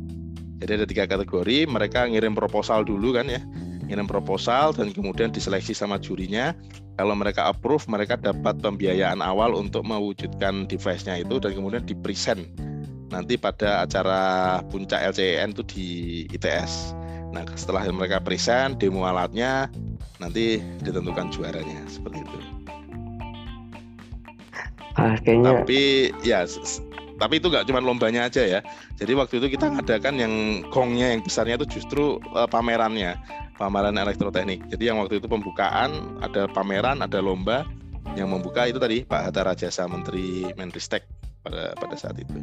Jadi 0.58 0.82
ada 0.82 0.86
tiga 0.88 1.04
kategori 1.06 1.64
mereka 1.70 2.04
ngirim 2.04 2.36
proposal 2.36 2.84
dulu 2.84 3.16
kan 3.16 3.28
ya. 3.28 3.40
Ngirim 3.88 4.04
proposal 4.04 4.76
dan 4.76 4.92
kemudian 4.92 5.32
diseleksi 5.32 5.72
sama 5.72 5.96
jurinya. 5.96 6.52
Kalau 7.00 7.14
mereka 7.16 7.48
approve 7.48 7.88
mereka 7.88 8.20
dapat 8.20 8.60
pembiayaan 8.60 9.24
awal 9.24 9.56
untuk 9.56 9.86
mewujudkan 9.86 10.68
device-nya 10.68 11.24
itu 11.24 11.40
dan 11.40 11.56
kemudian 11.56 11.86
di 11.86 11.94
present 11.94 12.42
nanti 13.08 13.40
pada 13.40 13.84
acara 13.84 14.22
puncak 14.68 15.12
LCN 15.12 15.56
itu 15.56 15.62
di 15.64 15.88
ITS. 16.32 16.94
Nah, 17.28 17.44
setelah 17.56 17.84
mereka 17.92 18.20
present 18.24 18.80
demo 18.80 19.04
alatnya, 19.04 19.68
nanti 20.16 20.60
ditentukan 20.80 21.28
juaranya 21.28 21.84
seperti 21.88 22.24
itu. 22.24 22.38
Ah, 24.98 25.14
kayaknya... 25.20 25.62
Tapi 25.62 26.10
ya, 26.24 26.42
tapi 27.18 27.42
itu 27.42 27.50
nggak 27.50 27.66
cuma 27.66 27.82
lombanya 27.82 28.30
aja 28.30 28.42
ya. 28.46 28.60
Jadi 28.96 29.12
waktu 29.18 29.42
itu 29.42 29.58
kita 29.58 29.74
ngadakan 29.74 30.14
yang 30.18 30.34
gongnya 30.70 31.14
yang 31.14 31.20
besarnya 31.22 31.58
itu 31.58 31.78
justru 31.78 32.22
uh, 32.34 32.46
pamerannya, 32.46 33.18
pameran 33.58 33.98
elektroteknik. 33.98 34.62
Jadi 34.70 34.90
yang 34.90 35.02
waktu 35.02 35.18
itu 35.18 35.26
pembukaan 35.26 36.18
ada 36.22 36.46
pameran, 36.50 37.02
ada 37.02 37.18
lomba. 37.18 37.66
Yang 38.16 38.28
membuka 38.40 38.64
itu 38.64 38.80
tadi 38.80 39.04
Pak 39.04 39.30
Hatta 39.30 39.44
Rajasa 39.44 39.84
Menteri 39.84 40.48
Menristek 40.56 41.04
pada 41.44 41.76
pada 41.76 41.94
saat 41.94 42.16
itu. 42.16 42.40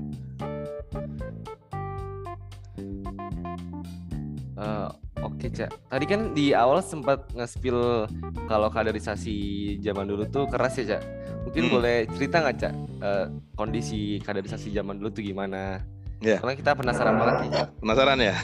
Uh, 4.65 4.89
Oke 5.23 5.47
okay, 5.47 5.63
cak. 5.63 5.71
Tadi 5.88 6.06
kan 6.06 6.21
di 6.36 6.51
awal 6.51 6.84
sempat 6.84 7.32
nge-spill 7.32 8.06
kalau 8.51 8.67
kaderisasi 8.67 9.78
zaman 9.80 10.12
dulu 10.12 10.28
tuh 10.28 10.43
keras 10.51 10.75
ya 10.75 10.97
cak. 10.97 11.01
Mungkin 11.47 11.63
hmm. 11.65 11.71
boleh 11.71 11.97
cerita 12.12 12.43
nggak 12.43 12.58
cak 12.60 12.73
uh, 12.99 13.25
kondisi 13.56 14.19
kaderisasi 14.19 14.75
zaman 14.75 14.99
dulu 14.99 15.15
tuh 15.15 15.23
gimana? 15.23 15.80
Ya. 16.19 16.43
Karena 16.43 16.54
kita 16.60 16.71
penasaran 16.75 17.15
banget 17.15 17.36
nih. 17.47 17.51
Penasaran 17.80 18.19
ya. 18.19 18.36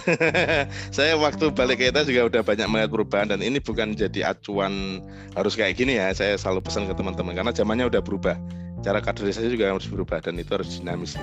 saya 0.95 1.13
waktu 1.19 1.51
balik 1.51 1.84
ke 1.84 1.91
kita 1.91 2.07
juga 2.07 2.21
udah 2.31 2.41
banyak 2.45 2.67
melihat 2.71 2.89
perubahan 2.93 3.27
dan 3.36 3.39
ini 3.43 3.60
bukan 3.60 3.91
jadi 3.91 4.31
acuan 4.31 5.03
harus 5.36 5.53
kayak 5.60 5.75
gini 5.75 5.99
ya. 5.99 6.15
Saya 6.15 6.39
selalu 6.39 6.71
pesan 6.71 6.88
ke 6.88 6.95
teman-teman 6.95 7.36
karena 7.36 7.51
zamannya 7.51 7.91
udah 7.91 7.99
berubah. 7.99 8.39
Cara 8.81 9.03
kaderisasi 9.03 9.51
juga 9.51 9.75
harus 9.75 9.86
berubah 9.91 10.23
dan 10.23 10.39
itu 10.39 10.55
harus 10.55 10.71
dinamis. 10.79 11.19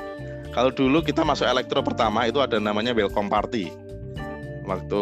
Kalau 0.53 0.71
dulu 0.71 1.01
kita 1.01 1.25
masuk 1.25 1.49
elektro 1.49 1.81
pertama 1.81 2.29
itu 2.29 2.39
ada 2.39 2.61
namanya 2.61 2.93
welcome 2.93 3.33
party 3.33 3.88
waktu 4.69 5.01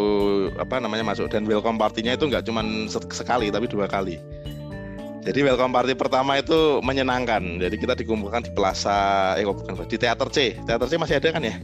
apa 0.56 0.78
namanya 0.78 1.02
masuk 1.02 1.26
dan 1.26 1.42
welcome 1.42 1.76
partinya 1.76 2.14
itu 2.14 2.30
nggak 2.30 2.46
cuma 2.46 2.62
sekali 3.10 3.50
tapi 3.50 3.66
dua 3.66 3.90
kali. 3.90 4.22
Jadi 5.26 5.42
welcome 5.42 5.74
party 5.74 5.98
pertama 5.98 6.38
itu 6.38 6.78
menyenangkan. 6.86 7.58
Jadi 7.58 7.74
kita 7.82 7.98
dikumpulkan 7.98 8.46
di 8.46 8.54
Plaza, 8.54 9.34
eh 9.34 9.42
bukan 9.42 9.74
di 9.90 9.98
Teater 9.98 10.30
C. 10.30 10.54
Teater 10.62 10.86
C 10.86 10.94
masih 10.94 11.18
ada 11.18 11.34
kan 11.34 11.42
ya? 11.42 11.58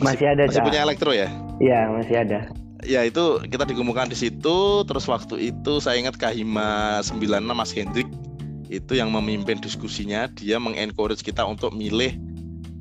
Masih 0.00 0.32
ada. 0.32 0.48
Masih 0.48 0.64
punya 0.64 0.80
elektro 0.80 1.12
ya? 1.12 1.28
Iya 1.60 1.92
masih 1.92 2.16
ada. 2.24 2.48
Ya 2.80 3.04
itu 3.04 3.44
kita 3.44 3.68
dikumpulkan 3.68 4.08
di 4.08 4.16
situ. 4.16 4.88
Terus 4.88 5.04
waktu 5.04 5.52
itu 5.52 5.84
saya 5.84 6.00
ingat 6.00 6.16
Kahima 6.16 7.04
96 7.04 7.44
Mas 7.44 7.76
Hendrik 7.76 8.08
itu 8.72 8.96
yang 8.96 9.12
memimpin 9.12 9.60
diskusinya. 9.60 10.24
Dia 10.32 10.56
mengencourage 10.56 11.20
kita 11.20 11.44
untuk 11.44 11.76
milih 11.76 12.16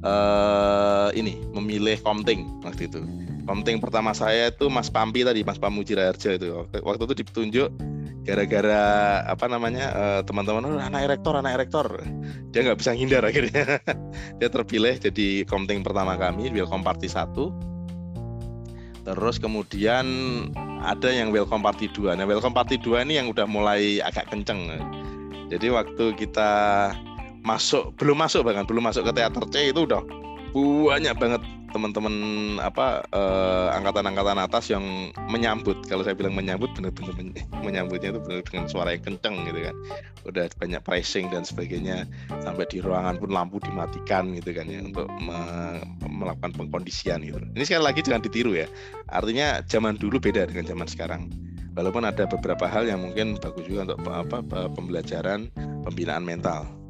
uh, 0.07 1.11
ini, 1.11 1.35
memilih 1.51 1.99
komting 1.99 2.47
waktu 2.63 2.87
itu 2.87 3.03
Komting 3.51 3.83
pertama 3.83 4.15
saya 4.15 4.47
itu 4.47 4.71
Mas 4.71 4.87
Pampi 4.87 5.27
tadi, 5.27 5.43
Mas 5.43 5.59
Pamuji 5.59 5.91
Raharjo 5.91 6.39
itu. 6.39 6.55
Waktu 6.71 7.03
itu 7.03 7.15
ditunjuk 7.19 7.67
gara-gara 8.23 9.19
apa 9.27 9.51
namanya 9.51 9.91
uh, 9.91 10.21
teman-teman 10.23 10.63
oh, 10.63 10.79
anak 10.79 11.09
rektor 11.09 11.33
anak 11.35 11.57
rektor 11.57 11.89
dia 12.55 12.63
nggak 12.63 12.79
bisa 12.79 12.95
hindar 12.95 13.27
akhirnya. 13.27 13.83
Dia 14.39 14.47
terpilih 14.47 14.95
jadi 15.03 15.43
komting 15.51 15.83
pertama 15.83 16.15
kami 16.15 16.47
welcome 16.55 16.79
party 16.79 17.11
satu. 17.11 17.51
Terus 19.03 19.35
kemudian 19.35 20.07
ada 20.79 21.11
yang 21.11 21.35
welcome 21.35 21.59
party 21.59 21.91
2 21.91 22.15
nah 22.15 22.23
welcome 22.23 22.55
party 22.55 22.79
2 22.79 23.03
ini 23.03 23.19
yang 23.19 23.27
udah 23.27 23.43
mulai 23.43 23.99
agak 23.99 24.31
kenceng. 24.31 24.79
Jadi 25.51 25.67
waktu 25.67 26.15
kita 26.15 26.51
masuk 27.43 27.99
belum 27.99 28.15
masuk 28.15 28.47
bahkan 28.47 28.63
belum 28.63 28.87
masuk 28.87 29.11
ke 29.11 29.19
teater 29.19 29.43
C 29.51 29.75
itu 29.75 29.83
udah 29.83 29.99
banyak 30.55 31.15
banget 31.19 31.43
teman-teman 31.71 32.15
apa 32.59 33.01
eh, 33.09 33.67
angkatan-angkatan 33.79 34.37
atas 34.37 34.69
yang 34.69 34.83
menyambut. 35.31 35.81
Kalau 35.87 36.03
saya 36.03 36.13
bilang 36.13 36.35
menyambut 36.35 36.71
benar-benar 36.77 37.15
men- 37.17 37.35
menyambutnya 37.63 38.13
itu 38.13 38.21
benar 38.21 38.43
dengan 38.45 38.65
suara 38.67 38.93
yang 38.93 39.03
kenceng 39.03 39.35
gitu 39.47 39.59
kan. 39.71 39.75
Udah 40.27 40.45
banyak 40.59 40.81
pricing 40.83 41.31
dan 41.31 41.47
sebagainya 41.47 42.05
sampai 42.43 42.67
di 42.67 42.83
ruangan 42.83 43.17
pun 43.17 43.31
lampu 43.31 43.57
dimatikan 43.63 44.35
gitu 44.37 44.51
kan 44.53 44.67
ya 44.67 44.83
untuk 44.83 45.07
me- 45.17 45.83
melakukan 46.05 46.51
pengkondisian 46.53 47.23
gitu. 47.23 47.39
Ini 47.39 47.63
sekali 47.63 47.83
lagi 47.87 47.99
jangan 48.03 48.21
ditiru 48.21 48.53
ya. 48.53 48.67
Artinya 49.09 49.63
zaman 49.65 49.97
dulu 49.97 50.19
beda 50.19 50.45
dengan 50.45 50.67
zaman 50.67 50.87
sekarang. 50.87 51.31
Walaupun 51.71 52.03
ada 52.03 52.27
beberapa 52.27 52.67
hal 52.67 52.83
yang 52.83 52.99
mungkin 52.99 53.39
bagus 53.39 53.63
juga 53.63 53.87
untuk 53.87 54.03
apa 54.11 54.43
pe- 54.43 54.69
pembelajaran 54.75 55.47
pembinaan 55.87 56.27
mental 56.27 56.80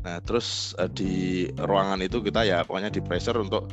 Nah, 0.00 0.16
terus 0.24 0.72
eh, 0.80 0.88
di 0.90 1.14
ruangan 1.60 2.00
itu 2.00 2.24
kita 2.24 2.44
ya 2.48 2.64
pokoknya 2.64 2.88
di 2.88 3.00
pressure 3.04 3.36
untuk 3.36 3.68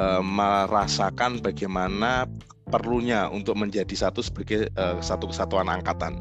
eh, 0.00 0.22
merasakan 0.22 1.44
bagaimana 1.44 2.24
perlunya 2.72 3.28
untuk 3.28 3.60
menjadi 3.60 3.92
satu 3.92 4.24
sebagai 4.24 4.72
eh, 4.72 4.96
satu 5.04 5.28
kesatuan 5.28 5.68
angkatan. 5.68 6.16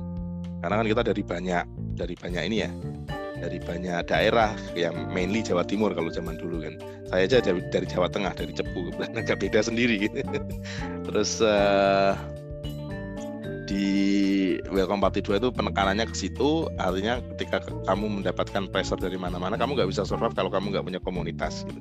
Karena 0.61 0.75
kan 0.83 0.87
kita 0.87 1.01
dari 1.07 1.23
banyak 1.23 1.63
dari 1.95 2.15
banyak 2.19 2.43
ini 2.51 2.57
ya, 2.67 2.69
dari 3.39 3.57
banyak 3.57 4.05
daerah 4.05 4.53
yang 4.77 4.93
mainly 5.09 5.41
Jawa 5.41 5.63
Timur 5.63 5.95
kalau 5.95 6.11
zaman 6.11 6.37
dulu 6.37 6.67
kan. 6.67 6.75
Saya 7.09 7.27
aja 7.27 7.37
dari, 7.43 7.87
Jawa 7.87 8.07
Tengah, 8.07 8.31
dari 8.35 8.53
Cepu, 8.53 8.91
agak 9.19 9.41
beda 9.41 9.63
sendiri. 9.63 10.11
terus 11.07 11.39
eh, 11.39 12.13
di 13.71 13.87
Welcome 14.67 14.99
Party 14.99 15.23
2 15.23 15.39
itu 15.39 15.49
penekanannya 15.55 16.03
ke 16.11 16.15
situ. 16.15 16.67
Artinya 16.75 17.23
ketika 17.35 17.63
ke- 17.63 17.79
kamu 17.87 18.19
mendapatkan 18.19 18.67
pressure 18.67 18.99
dari 18.99 19.15
mana-mana 19.15 19.55
kamu 19.55 19.79
nggak 19.79 19.89
bisa 19.95 20.03
survive 20.03 20.35
kalau 20.35 20.51
kamu 20.51 20.75
nggak 20.75 20.85
punya 20.91 20.99
komunitas 20.99 21.63
gitu. 21.63 21.79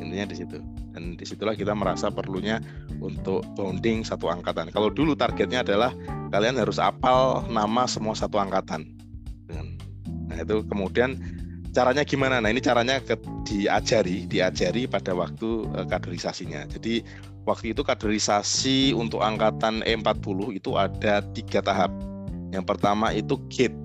Intinya 0.00 0.32
di 0.32 0.36
situ. 0.40 0.56
Dan 0.96 1.20
di 1.20 1.24
situlah 1.28 1.52
kita 1.52 1.76
merasa 1.76 2.08
perlunya 2.08 2.56
untuk 3.04 3.44
bonding 3.52 4.00
satu 4.00 4.32
angkatan. 4.32 4.72
Kalau 4.72 4.88
dulu 4.88 5.12
targetnya 5.12 5.60
adalah 5.60 5.92
kalian 6.32 6.56
harus 6.56 6.80
apal 6.80 7.44
nama 7.52 7.84
semua 7.84 8.16
satu 8.16 8.40
angkatan. 8.40 8.88
Nah 10.30 10.36
itu 10.40 10.64
kemudian 10.72 11.20
caranya 11.76 12.02
gimana? 12.02 12.40
Nah 12.40 12.48
ini 12.48 12.64
caranya 12.64 12.96
ke, 13.02 13.18
diajari 13.44 14.24
diajari 14.24 14.88
pada 14.88 15.12
waktu 15.12 15.68
eh, 15.76 15.86
kaderisasinya. 15.86 16.64
Jadi 16.70 17.04
waktu 17.48 17.72
itu 17.72 17.82
kaderisasi 17.84 18.92
untuk 18.92 19.24
angkatan 19.24 19.80
E40 19.84 20.56
itu 20.56 20.76
ada 20.76 21.24
tiga 21.32 21.60
tahap. 21.64 21.92
Yang 22.50 22.64
pertama 22.66 23.14
itu 23.14 23.38
GATE, 23.46 23.78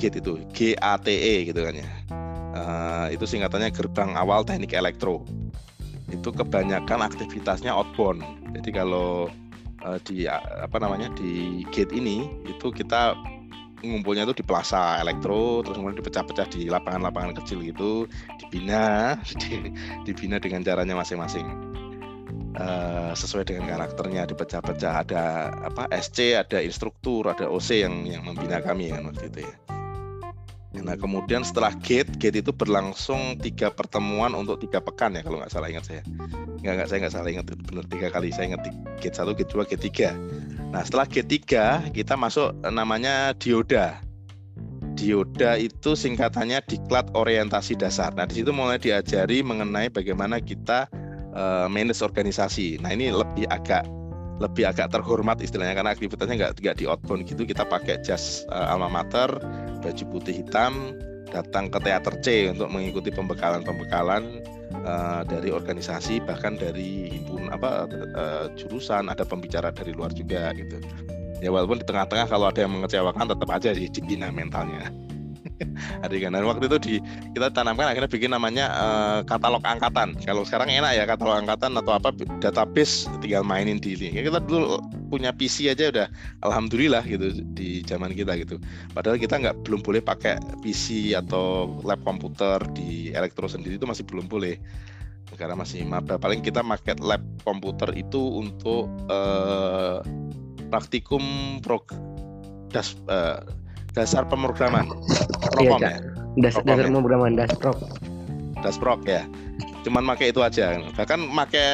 GATE 0.00 0.16
itu 0.18 0.32
G 0.50 0.58
A 0.82 0.98
T 0.98 1.08
E 1.14 1.34
gitu 1.48 1.60
kan 1.62 1.74
ya. 1.78 1.88
Eh, 2.54 3.06
itu 3.18 3.24
singkatannya 3.26 3.70
gerbang 3.70 4.14
awal 4.18 4.42
teknik 4.42 4.74
elektro. 4.74 5.22
Itu 6.10 6.34
kebanyakan 6.34 7.02
aktivitasnya 7.06 7.70
outbound. 7.70 8.22
Jadi 8.58 8.70
kalau 8.74 9.30
eh, 9.86 9.98
di 10.02 10.26
apa 10.28 10.76
namanya 10.82 11.10
di 11.14 11.62
GATE 11.70 11.94
ini 11.94 12.26
itu 12.50 12.74
kita 12.74 13.14
ngumpulnya 13.84 14.24
itu 14.24 14.40
di 14.40 14.44
plaza 14.44 14.96
elektro 14.98 15.60
terus 15.60 15.76
kemudian 15.76 16.00
dipecah-pecah 16.00 16.48
di 16.48 16.72
lapangan-lapangan 16.72 17.36
kecil 17.44 17.60
gitu 17.60 18.08
dibina 18.40 19.14
di- 19.44 19.70
dibina 20.08 20.40
dengan 20.40 20.64
caranya 20.64 20.96
masing-masing 20.96 21.44
eh, 22.54 23.12
sesuai 23.14 23.44
dengan 23.46 23.70
karakternya 23.70 24.30
dipecah-pecah 24.30 24.94
ada 25.06 25.22
apa 25.66 25.90
SC 25.90 26.38
ada 26.38 26.62
instruktur 26.62 27.26
ada 27.26 27.50
OC 27.50 27.68
yang 27.86 27.94
yang 28.06 28.22
membina 28.22 28.62
kami 28.62 28.90
kan 28.94 29.06
waktu 29.10 29.30
itu 29.30 29.40
ya. 29.46 29.54
Nah 30.82 30.98
kemudian 30.98 31.46
setelah 31.46 31.70
gate 31.86 32.10
gate 32.18 32.42
itu 32.42 32.50
berlangsung 32.50 33.38
tiga 33.38 33.70
pertemuan 33.70 34.34
untuk 34.34 34.58
tiga 34.58 34.82
pekan 34.82 35.14
ya 35.14 35.22
kalau 35.22 35.38
nggak 35.38 35.52
salah 35.54 35.70
ingat 35.70 35.86
saya. 35.86 36.02
Nggak 36.66 36.72
nggak 36.82 36.88
saya 36.90 36.98
nggak 37.06 37.14
salah 37.14 37.30
ingat 37.30 37.46
benar 37.70 37.86
tiga 37.86 38.08
kali. 38.10 38.34
Saya 38.34 38.50
ingat 38.50 38.66
gate 38.98 39.14
satu 39.14 39.30
gate 39.38 39.50
dua 39.54 39.62
gate 39.62 39.84
tiga. 39.86 40.10
Nah 40.74 40.82
setelah 40.82 41.06
gate 41.06 41.30
tiga 41.30 41.78
kita 41.94 42.18
masuk 42.18 42.50
eh, 42.66 42.74
namanya 42.74 43.30
dioda. 43.38 44.02
Dioda 44.94 45.58
itu 45.58 45.98
singkatannya 45.98 46.62
diklat 46.70 47.10
orientasi 47.18 47.74
dasar. 47.74 48.14
Nah, 48.14 48.30
di 48.30 48.38
situ 48.38 48.54
mulai 48.54 48.78
diajari 48.78 49.42
mengenai 49.42 49.90
bagaimana 49.90 50.38
kita 50.38 50.86
eh, 51.34 51.66
manage 51.68 52.00
organisasi. 52.00 52.80
Nah, 52.80 52.94
ini 52.94 53.10
lebih 53.10 53.50
agak 53.50 53.86
lebih 54.42 54.66
agak 54.66 54.90
terhormat 54.90 55.38
istilahnya 55.38 55.78
karena 55.78 55.94
aktivitasnya 55.94 56.34
nggak 56.34 56.52
nggak 56.58 56.76
di 56.78 56.84
outbound 56.90 57.22
gitu. 57.26 57.46
Kita 57.46 57.66
pakai 57.66 58.02
jas 58.02 58.46
eh, 58.48 58.72
alma 58.72 58.90
mater, 58.90 59.30
baju 59.82 60.04
putih 60.10 60.42
hitam, 60.42 60.94
datang 61.34 61.66
ke 61.66 61.78
teater 61.82 62.14
C 62.22 62.54
untuk 62.54 62.70
mengikuti 62.70 63.10
pembekalan-pembekalan 63.10 64.22
eh, 64.86 65.22
dari 65.26 65.50
organisasi 65.50 66.22
bahkan 66.22 66.54
dari 66.54 67.10
himpun 67.10 67.50
apa 67.50 67.90
eh, 67.90 68.46
jurusan 68.54 69.10
ada 69.10 69.26
pembicara 69.26 69.74
dari 69.74 69.90
luar 69.90 70.14
juga 70.14 70.54
gitu 70.54 70.78
ya 71.42 71.50
walaupun 71.50 71.82
di 71.82 71.86
tengah-tengah 71.90 72.30
kalau 72.30 72.48
ada 72.48 72.62
yang 72.62 72.72
mengecewakan 72.78 73.26
tetap 73.34 73.48
aja 73.50 73.74
sih 73.74 73.90
dibina 73.90 74.30
mentalnya 74.30 74.88
ada 76.04 76.14
kan 76.16 76.30
dan 76.34 76.44
waktu 76.46 76.64
itu 76.68 76.78
di 76.80 76.94
kita 77.32 77.50
tanamkan 77.50 77.90
akhirnya 77.90 78.10
bikin 78.10 78.30
namanya 78.32 78.66
eh, 78.72 79.18
katalog 79.26 79.64
angkatan. 79.64 80.16
Kalau 80.22 80.42
sekarang 80.46 80.70
enak 80.70 80.92
ya 80.96 81.04
katalog 81.04 81.44
angkatan 81.44 81.76
atau 81.78 81.96
apa 81.96 82.14
database 82.40 83.10
tinggal 83.20 83.42
mainin 83.42 83.80
di 83.80 83.94
ini 83.94 84.20
Ya, 84.20 84.22
kita 84.26 84.40
dulu 84.42 84.82
punya 85.08 85.30
PC 85.30 85.70
aja 85.70 85.90
udah 85.90 86.08
alhamdulillah 86.42 87.02
gitu 87.06 87.30
di 87.54 87.82
zaman 87.86 88.12
kita 88.12 88.34
gitu. 88.40 88.58
Padahal 88.92 89.16
kita 89.16 89.38
nggak 89.38 89.56
belum 89.64 89.80
boleh 89.82 90.02
pakai 90.02 90.40
PC 90.60 91.14
atau 91.14 91.78
lab 91.86 92.02
komputer 92.02 92.60
di 92.74 93.14
elektro 93.14 93.46
sendiri 93.46 93.78
itu 93.78 93.86
masih 93.86 94.04
belum 94.06 94.26
boleh. 94.26 94.58
Karena 95.34 95.58
masih 95.58 95.82
maba. 95.82 96.14
Paling 96.14 96.46
kita 96.46 96.62
pakai 96.62 96.94
lab 97.02 97.22
komputer 97.42 97.90
itu 97.98 98.38
untuk 98.38 98.86
eh, 99.10 99.98
praktikum 100.70 101.58
prog 101.62 101.86
das, 102.74 102.98
eh, 103.06 103.38
dasar 103.94 104.26
pemrograman. 104.26 104.90
Propom 105.54 105.78
Cak. 105.78 105.86
ya 105.86 105.96
Das, 106.42 106.58
Propam 106.58 106.66
dasar 106.66 106.84
ya? 106.84 106.90
pemrograman 106.90 107.32
dasprop. 107.38 107.76
dasprok 108.60 109.00
ya. 109.06 109.22
Cuman 109.86 110.02
pakai 110.08 110.34
itu 110.34 110.40
aja. 110.42 110.82
Bahkan 110.98 111.30
pakai 111.30 111.68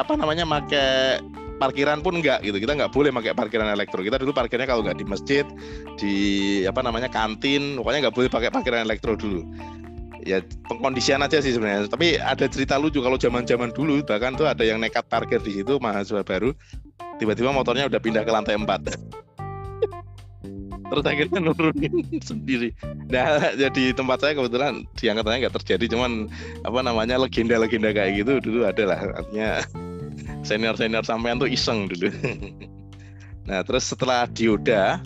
apa 0.00 0.12
namanya 0.18 0.42
pakai 0.48 1.20
parkiran 1.62 2.00
pun 2.02 2.18
enggak 2.18 2.42
gitu. 2.42 2.58
Kita 2.58 2.74
nggak 2.74 2.90
boleh 2.90 3.14
pakai 3.14 3.32
parkiran 3.36 3.68
elektro. 3.70 4.02
Kita 4.02 4.18
dulu 4.18 4.34
parkirnya 4.34 4.66
kalau 4.66 4.82
nggak 4.82 4.98
di 4.98 5.06
masjid 5.06 5.46
di 6.00 6.14
apa 6.66 6.82
namanya 6.82 7.06
kantin 7.06 7.78
pokoknya 7.78 8.08
nggak 8.08 8.16
boleh 8.16 8.28
pakai 8.32 8.50
parkiran 8.50 8.82
elektro 8.82 9.14
dulu. 9.14 9.46
Ya 10.24 10.44
pengkondisian 10.68 11.22
aja 11.22 11.38
sih 11.38 11.54
sebenarnya. 11.54 11.86
Tapi 11.86 12.18
ada 12.18 12.48
cerita 12.50 12.80
lucu 12.80 12.98
kalau 13.04 13.20
zaman 13.20 13.44
zaman 13.46 13.70
dulu 13.70 14.00
bahkan 14.02 14.34
tuh 14.34 14.48
ada 14.48 14.64
yang 14.64 14.80
nekat 14.80 15.06
parkir 15.06 15.38
di 15.44 15.60
situ 15.60 15.78
mahasiswa 15.78 16.24
baru 16.24 16.50
tiba-tiba 17.20 17.52
motornya 17.52 17.84
udah 17.84 18.00
pindah 18.00 18.24
ke 18.24 18.32
lantai 18.32 18.56
4 18.56 19.29
terus 20.90 21.06
akhirnya 21.06 21.38
nurunin 21.38 21.94
sendiri. 22.28 22.74
Nah 23.08 23.54
jadi 23.54 23.94
tempat 23.94 24.18
saya 24.26 24.34
kebetulan 24.34 24.84
di 24.98 25.06
angkatannya 25.06 25.46
nggak 25.46 25.56
terjadi 25.62 25.96
cuman 25.96 26.26
apa 26.66 26.78
namanya 26.82 27.16
legenda-legenda 27.22 27.94
kayak 27.94 28.26
gitu 28.26 28.42
dulu 28.42 28.66
ada 28.66 28.84
lah. 28.84 29.00
Artinya 29.14 29.62
senior-senior 30.48 31.06
sampean 31.06 31.38
tuh 31.38 31.48
iseng 31.48 31.86
dulu. 31.88 32.10
Nah 33.40 33.66
terus 33.66 33.82
setelah 33.82 34.30
dioda 34.30 35.02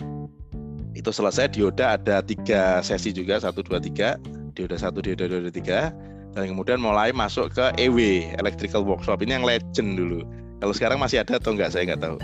itu 0.93 1.09
selesai 1.09 1.49
dioda 1.49 1.97
ada 1.97 2.21
tiga 2.21 2.77
sesi 2.85 3.09
juga 3.09 3.41
satu 3.41 3.65
dua 3.65 3.81
tiga. 3.81 4.21
Dioda 4.53 4.77
satu 4.77 5.01
dioda 5.01 5.25
dua 5.25 5.49
tiga. 5.49 5.89
Dan 6.35 6.53
kemudian 6.53 6.77
mulai 6.77 7.09
masuk 7.09 7.57
ke 7.57 7.73
EW 7.79 8.29
electrical 8.37 8.85
workshop. 8.85 9.23
Ini 9.25 9.41
yang 9.41 9.47
legend 9.47 9.97
dulu. 9.97 10.21
Kalau 10.61 10.73
sekarang 10.77 11.01
masih 11.01 11.25
ada 11.25 11.41
atau 11.41 11.57
enggak 11.57 11.73
saya 11.73 11.89
nggak 11.89 12.05
tahu 12.05 12.17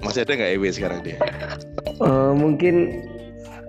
masih 0.00 0.24
ada 0.24 0.32
nggak 0.32 0.50
EW 0.56 0.64
sekarang 0.72 1.00
dia 1.04 1.16
Eh, 2.00 2.32
mungkin 2.32 3.04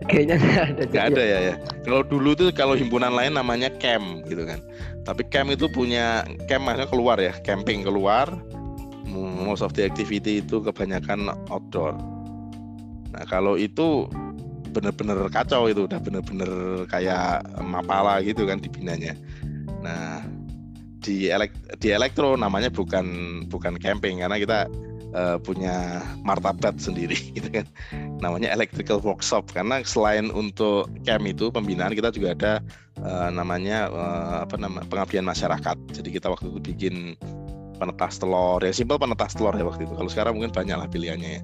kayaknya 0.07 0.39
nggak 0.39 0.63
ada. 0.65 0.81
nggak 0.87 1.05
ada 1.13 1.23
ya 1.23 1.39
ya. 1.51 1.55
Kalau 1.83 2.01
dulu 2.01 2.31
tuh 2.33 2.49
kalau 2.55 2.73
himpunan 2.73 3.11
lain 3.11 3.35
namanya 3.35 3.67
camp 3.77 4.23
gitu 4.25 4.47
kan. 4.47 4.63
Tapi 5.03 5.27
camp 5.27 5.51
itu 5.51 5.67
punya 5.69 6.23
camp 6.47 6.63
maksudnya 6.65 6.87
keluar 6.89 7.17
ya. 7.19 7.35
Camping 7.43 7.83
keluar. 7.83 8.31
Most 9.11 9.61
of 9.61 9.75
the 9.75 9.83
activity 9.83 10.39
itu 10.39 10.63
kebanyakan 10.63 11.27
outdoor. 11.51 11.93
Nah 13.11 13.23
kalau 13.27 13.59
itu 13.59 14.07
bener-bener 14.71 15.27
kacau 15.27 15.67
itu. 15.67 15.83
Udah 15.85 15.99
bener-bener 15.99 16.49
kayak 16.87 17.43
mapala 17.59 18.23
gitu 18.23 18.47
kan 18.47 18.63
dibinanya. 18.63 19.13
Nah 19.83 20.23
di 21.03 21.27
elek 21.27 21.51
di 21.83 21.91
elektro 21.91 22.39
namanya 22.39 22.71
bukan 22.71 23.05
bukan 23.51 23.75
camping. 23.77 24.23
Karena 24.23 24.39
kita 24.39 24.59
eh, 25.13 25.37
punya 25.41 26.01
martabat 26.23 26.79
sendiri 26.79 27.17
gitu 27.37 27.49
kan. 27.51 27.65
Namanya 28.19 28.51
electrical 28.53 28.99
workshop 29.03 29.51
karena 29.51 29.83
selain 29.83 30.29
untuk 30.31 30.87
camp 31.03 31.25
itu 31.27 31.51
pembinaan 31.51 31.93
kita 31.93 32.11
juga 32.11 32.33
ada 32.35 32.53
eh, 33.01 33.29
namanya 33.31 33.91
eh, 33.91 34.35
apa 34.47 34.55
nama 34.57 34.83
pengabdian 34.87 35.25
masyarakat. 35.27 35.77
Jadi 35.91 36.09
kita 36.15 36.31
waktu 36.31 36.51
itu 36.51 36.59
bikin 36.61 36.95
penetas 37.81 38.21
telur 38.21 38.61
ya 38.61 38.69
simpel 38.69 39.01
penetas 39.01 39.33
telur 39.33 39.53
ya 39.57 39.65
waktu 39.65 39.89
itu. 39.89 39.93
Kalau 39.97 40.09
sekarang 40.09 40.37
mungkin 40.37 40.53
banyak 40.53 40.77
lah 40.77 40.87
pilihannya 40.87 41.29
ya 41.39 41.41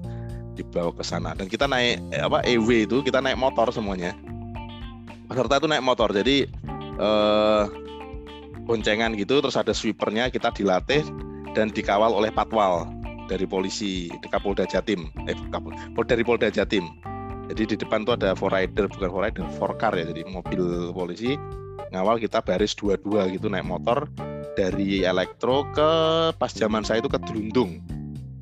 dibawa 0.58 0.90
ke 0.90 1.06
sana. 1.06 1.38
Dan 1.38 1.46
kita 1.46 1.70
naik 1.70 2.02
apa 2.18 2.42
EW 2.42 2.86
itu 2.90 2.98
kita 3.06 3.22
naik 3.22 3.38
motor 3.38 3.70
semuanya. 3.70 4.14
Peserta 5.28 5.60
itu 5.60 5.68
naik 5.70 5.84
motor 5.84 6.10
jadi 6.10 6.48
eh, 6.98 7.64
boncengan 8.68 9.16
gitu 9.16 9.40
terus 9.40 9.56
ada 9.56 9.72
sweepernya 9.72 10.28
kita 10.28 10.52
dilatih 10.52 11.00
dan 11.56 11.72
dikawal 11.72 12.12
oleh 12.12 12.28
patwal 12.28 12.84
dari 13.28 13.44
polisi 13.44 14.08
di 14.08 14.28
Kapolda 14.32 14.64
Jatim. 14.64 15.12
Eh 15.28 15.36
Kapol, 15.52 15.76
dari 16.08 16.24
Polda 16.24 16.48
Jatim. 16.48 16.88
Jadi 17.48 17.76
di 17.76 17.76
depan 17.80 18.04
tuh 18.04 18.16
ada 18.16 18.32
four 18.32 18.52
rider 18.52 18.88
bukan 18.88 19.08
four 19.08 19.22
rider 19.24 19.44
four 19.60 19.72
car 19.76 19.92
ya. 19.92 20.08
Jadi 20.08 20.24
mobil 20.24 20.92
polisi 20.96 21.36
ngawal 21.92 22.20
kita 22.20 22.44
baris 22.44 22.76
dua-dua 22.76 23.28
gitu 23.32 23.48
naik 23.48 23.64
motor 23.64 24.08
dari 24.56 25.04
elektro 25.04 25.64
ke 25.72 25.90
pas 26.36 26.52
zaman 26.52 26.84
saya 26.84 27.00
itu 27.00 27.08
ke 27.08 27.16
Delundung 27.24 27.80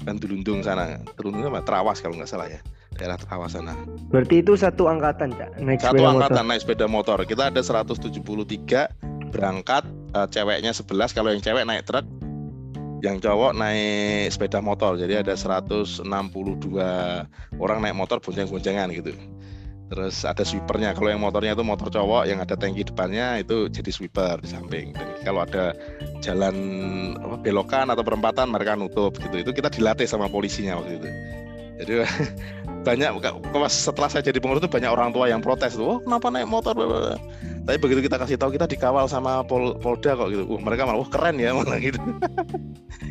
kan 0.07 0.23
Delundung 0.23 0.63
sana. 0.63 1.03
Delundung 1.19 1.51
apa? 1.51 1.67
Terawas 1.67 1.99
kalau 1.99 2.15
nggak 2.15 2.31
salah 2.31 2.47
ya. 2.47 2.63
Daerah 2.95 3.19
Terawas 3.19 3.59
sana. 3.59 3.75
Berarti 4.09 4.41
itu 4.41 4.55
satu 4.55 4.87
angkatan, 4.87 5.35
Cak. 5.35 5.59
Naik 5.59 5.83
satu 5.83 5.99
sepeda 5.99 6.09
angkatan 6.15 6.33
motor. 6.39 6.49
naik 6.49 6.61
sepeda 6.63 6.87
motor. 6.87 7.19
Kita 7.27 7.43
ada 7.51 7.61
173 7.61 9.35
berangkat 9.35 9.85
eh, 10.15 10.29
ceweknya 10.31 10.73
11 10.73 11.13
kalau 11.13 11.35
yang 11.35 11.43
cewek 11.43 11.67
naik 11.67 11.83
truk 11.85 12.07
yang 13.05 13.21
cowok 13.21 13.53
naik 13.53 14.33
sepeda 14.33 14.65
motor 14.65 14.97
jadi 14.97 15.21
ada 15.21 15.37
162 15.37 16.07
orang 17.61 17.79
naik 17.85 17.97
motor 17.97 18.19
bonceng-boncengan 18.21 18.89
gitu. 18.97 19.13
Terus 19.87 20.27
ada 20.27 20.43
sweepernya 20.43 20.99
kalau 20.99 21.15
yang 21.15 21.23
motornya 21.23 21.55
itu 21.55 21.63
motor 21.63 21.87
cowok 21.87 22.27
yang 22.27 22.43
ada 22.43 22.59
tangki 22.59 22.83
depannya 22.83 23.39
itu 23.39 23.71
jadi 23.71 23.91
sweeper 23.95 24.43
di 24.43 24.51
samping. 24.51 24.91
Dan 24.91 25.07
kalau 25.23 25.47
ada 25.47 25.79
jalan 26.19 26.57
apa, 27.23 27.39
belokan 27.39 27.87
atau 27.95 28.03
perempatan 28.03 28.51
mereka 28.51 28.75
nutup 28.75 29.15
gitu. 29.23 29.47
Itu 29.47 29.55
kita 29.55 29.71
dilatih 29.71 30.11
sama 30.11 30.27
polisinya 30.27 30.83
waktu 30.83 30.99
itu. 30.99 31.09
Jadi 31.77 31.93
banyak 32.87 33.11
setelah 33.67 34.07
saya 34.07 34.23
jadi 34.23 34.39
pengurus 34.39 34.63
itu 34.63 34.71
banyak 34.71 34.87
orang 34.87 35.11
tua 35.11 35.27
yang 35.27 35.43
protes 35.43 35.75
tuh 35.75 35.99
oh 35.99 35.99
kenapa 36.07 36.31
naik 36.31 36.47
motor? 36.47 36.71
Bla, 36.79 36.87
bla, 36.87 36.99
bla." 37.03 37.19
tapi 37.67 37.83
begitu 37.83 38.07
kita 38.07 38.15
kasih 38.15 38.39
tahu 38.39 38.55
kita 38.55 38.71
dikawal 38.71 39.11
sama 39.11 39.43
Pol, 39.43 39.75
Polda 39.83 40.15
kok 40.15 40.31
gitu. 40.31 40.47
Uh, 40.47 40.63
mereka 40.63 40.87
malah 40.87 41.03
wah 41.03 41.11
keren 41.11 41.35
ya 41.43 41.51
malah 41.59 41.83
gitu. 41.83 41.99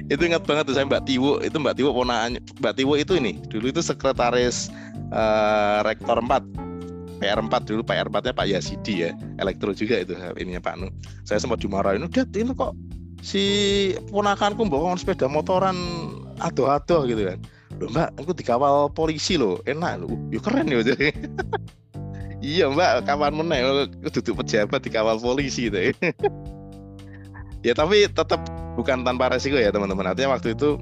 Itu 0.08 0.24
ingat 0.24 0.48
banget 0.48 0.72
tuh 0.72 0.80
saya 0.80 0.88
Mbak 0.88 1.04
Tiwo 1.04 1.44
itu 1.44 1.60
Mbak 1.60 1.76
Tiwo 1.76 1.92
ponakan 1.92 2.40
Mbak 2.64 2.74
Tiwo 2.80 2.96
itu 2.96 3.20
ini 3.20 3.44
dulu 3.52 3.68
itu 3.68 3.84
sekretaris 3.84 4.72
eh, 5.12 5.78
rektor 5.84 6.24
4 6.24 7.20
PR4 7.20 7.54
dulu 7.68 7.82
PR4 7.84 8.16
nya 8.16 8.32
Pak 8.32 8.48
Yasidi 8.48 8.94
ya 9.04 9.12
elektro 9.44 9.76
juga 9.76 10.00
itu 10.00 10.16
ininya 10.40 10.64
Pak 10.64 10.76
Nu. 10.80 10.88
Saya 11.28 11.44
sempat 11.44 11.60
dimarahin 11.60 12.08
udah 12.08 12.24
ini 12.32 12.56
kok 12.56 12.72
si 13.20 13.44
ponakanku 14.08 14.64
bawa 14.72 14.96
sepeda 14.96 15.28
motoran 15.28 15.76
adoh-adoh 16.40 17.04
gitu 17.12 17.28
kan 17.28 17.40
loh 17.82 17.90
mbak 17.92 18.10
aku 18.20 18.32
dikawal 18.32 18.88
polisi 18.92 19.36
loh 19.36 19.60
enak 19.68 20.04
loh 20.04 20.16
yuk 20.32 20.44
keren 20.44 20.72
ya 20.72 20.80
iya 22.46 22.70
mbak 22.70 23.10
kapan 23.10 23.34
meneh. 23.34 23.60
Duduk 24.06 24.46
pejabat 24.46 24.80
dikawal 24.86 25.18
polisi 25.18 25.68
gitu 25.68 25.90
ya 27.66 27.74
tapi 27.74 28.06
tetap 28.06 28.46
bukan 28.78 29.02
tanpa 29.02 29.34
resiko 29.34 29.58
ya 29.58 29.74
teman-teman. 29.74 30.14
Artinya 30.14 30.38
waktu 30.38 30.54
itu 30.54 30.78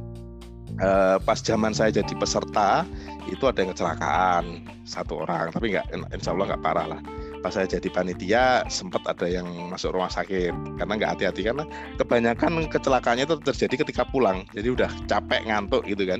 eh, 0.83 1.17
pas 1.23 1.39
zaman 1.39 1.71
saya 1.71 1.95
jadi 1.95 2.13
peserta 2.19 2.83
itu 3.31 3.47
ada 3.47 3.63
yang 3.63 3.71
kecelakaan 3.71 4.67
satu 4.83 5.23
orang. 5.23 5.55
Tapi 5.55 5.71
nggak 5.71 5.87
insya 6.11 6.35
Allah 6.35 6.53
nggak 6.53 6.63
parah 6.63 6.87
lah. 6.97 7.01
Pas 7.39 7.55
saya 7.55 7.67
jadi 7.67 7.87
panitia 7.91 8.63
sempat 8.67 9.03
ada 9.07 9.27
yang 9.27 9.47
masuk 9.71 9.95
rumah 9.95 10.11
sakit. 10.11 10.51
Karena 10.75 10.93
nggak 10.99 11.11
hati-hati 11.15 11.47
karena 11.47 11.63
kebanyakan 11.95 12.67
kecelakaannya 12.67 13.23
itu 13.23 13.39
terjadi 13.39 13.87
ketika 13.87 14.03
pulang. 14.11 14.43
Jadi 14.51 14.67
udah 14.75 14.91
capek 15.07 15.47
ngantuk 15.47 15.87
gitu 15.87 16.03
kan 16.03 16.19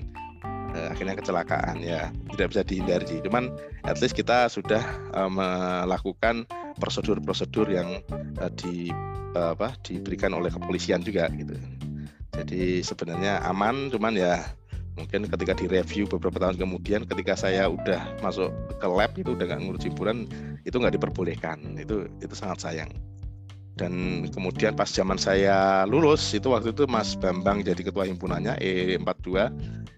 Eh, 0.74 0.88
akhirnya 0.89 1.13
kecelakaan 1.13 1.86
ya. 1.86 2.09
Tidak 2.34 2.47
bisa 2.49 2.65
dihindari 2.65 3.21
cuman 3.21 3.53
at 3.86 4.01
least 4.01 4.17
kita 4.17 4.49
sudah 4.49 4.82
eh, 5.13 5.30
melakukan 5.30 6.49
prosedur-prosedur 6.82 7.69
yang 7.69 8.01
eh, 8.41 8.51
di 8.57 8.89
eh, 9.38 9.49
apa 9.53 9.78
diberikan 9.86 10.34
oleh 10.34 10.49
kepolisian 10.49 11.05
juga 11.05 11.30
gitu. 11.38 11.53
Jadi 12.34 12.82
sebenarnya 12.82 13.45
aman 13.45 13.93
cuman 13.93 14.17
ya 14.17 14.41
mungkin 14.97 15.26
ketika 15.26 15.53
direview 15.57 16.05
beberapa 16.09 16.38
tahun 16.41 16.57
kemudian 16.57 17.05
ketika 17.05 17.34
saya 17.38 17.69
udah 17.69 18.21
masuk 18.26 18.49
ke 18.78 18.88
lab 18.89 19.13
itu 19.17 19.34
udah 19.34 19.45
nggak 19.45 19.61
ngurus 19.61 19.86
himpunan 19.86 20.26
itu 20.65 20.74
nggak 20.74 20.97
diperbolehkan. 20.97 21.78
Itu 21.78 22.09
itu 22.17 22.34
sangat 22.34 22.65
sayang 22.65 22.89
dan 23.74 24.26
kemudian 24.30 24.78
pas 24.78 24.86
zaman 24.86 25.17
saya 25.17 25.82
lulus 25.89 26.21
itu 26.38 26.53
waktu 26.53 26.69
itu 26.69 26.86
Mas 26.86 27.17
Bambang 27.17 27.65
jadi 27.65 27.82
ketua 27.82 28.05
himpunannya 28.05 28.61
E42 28.61 29.49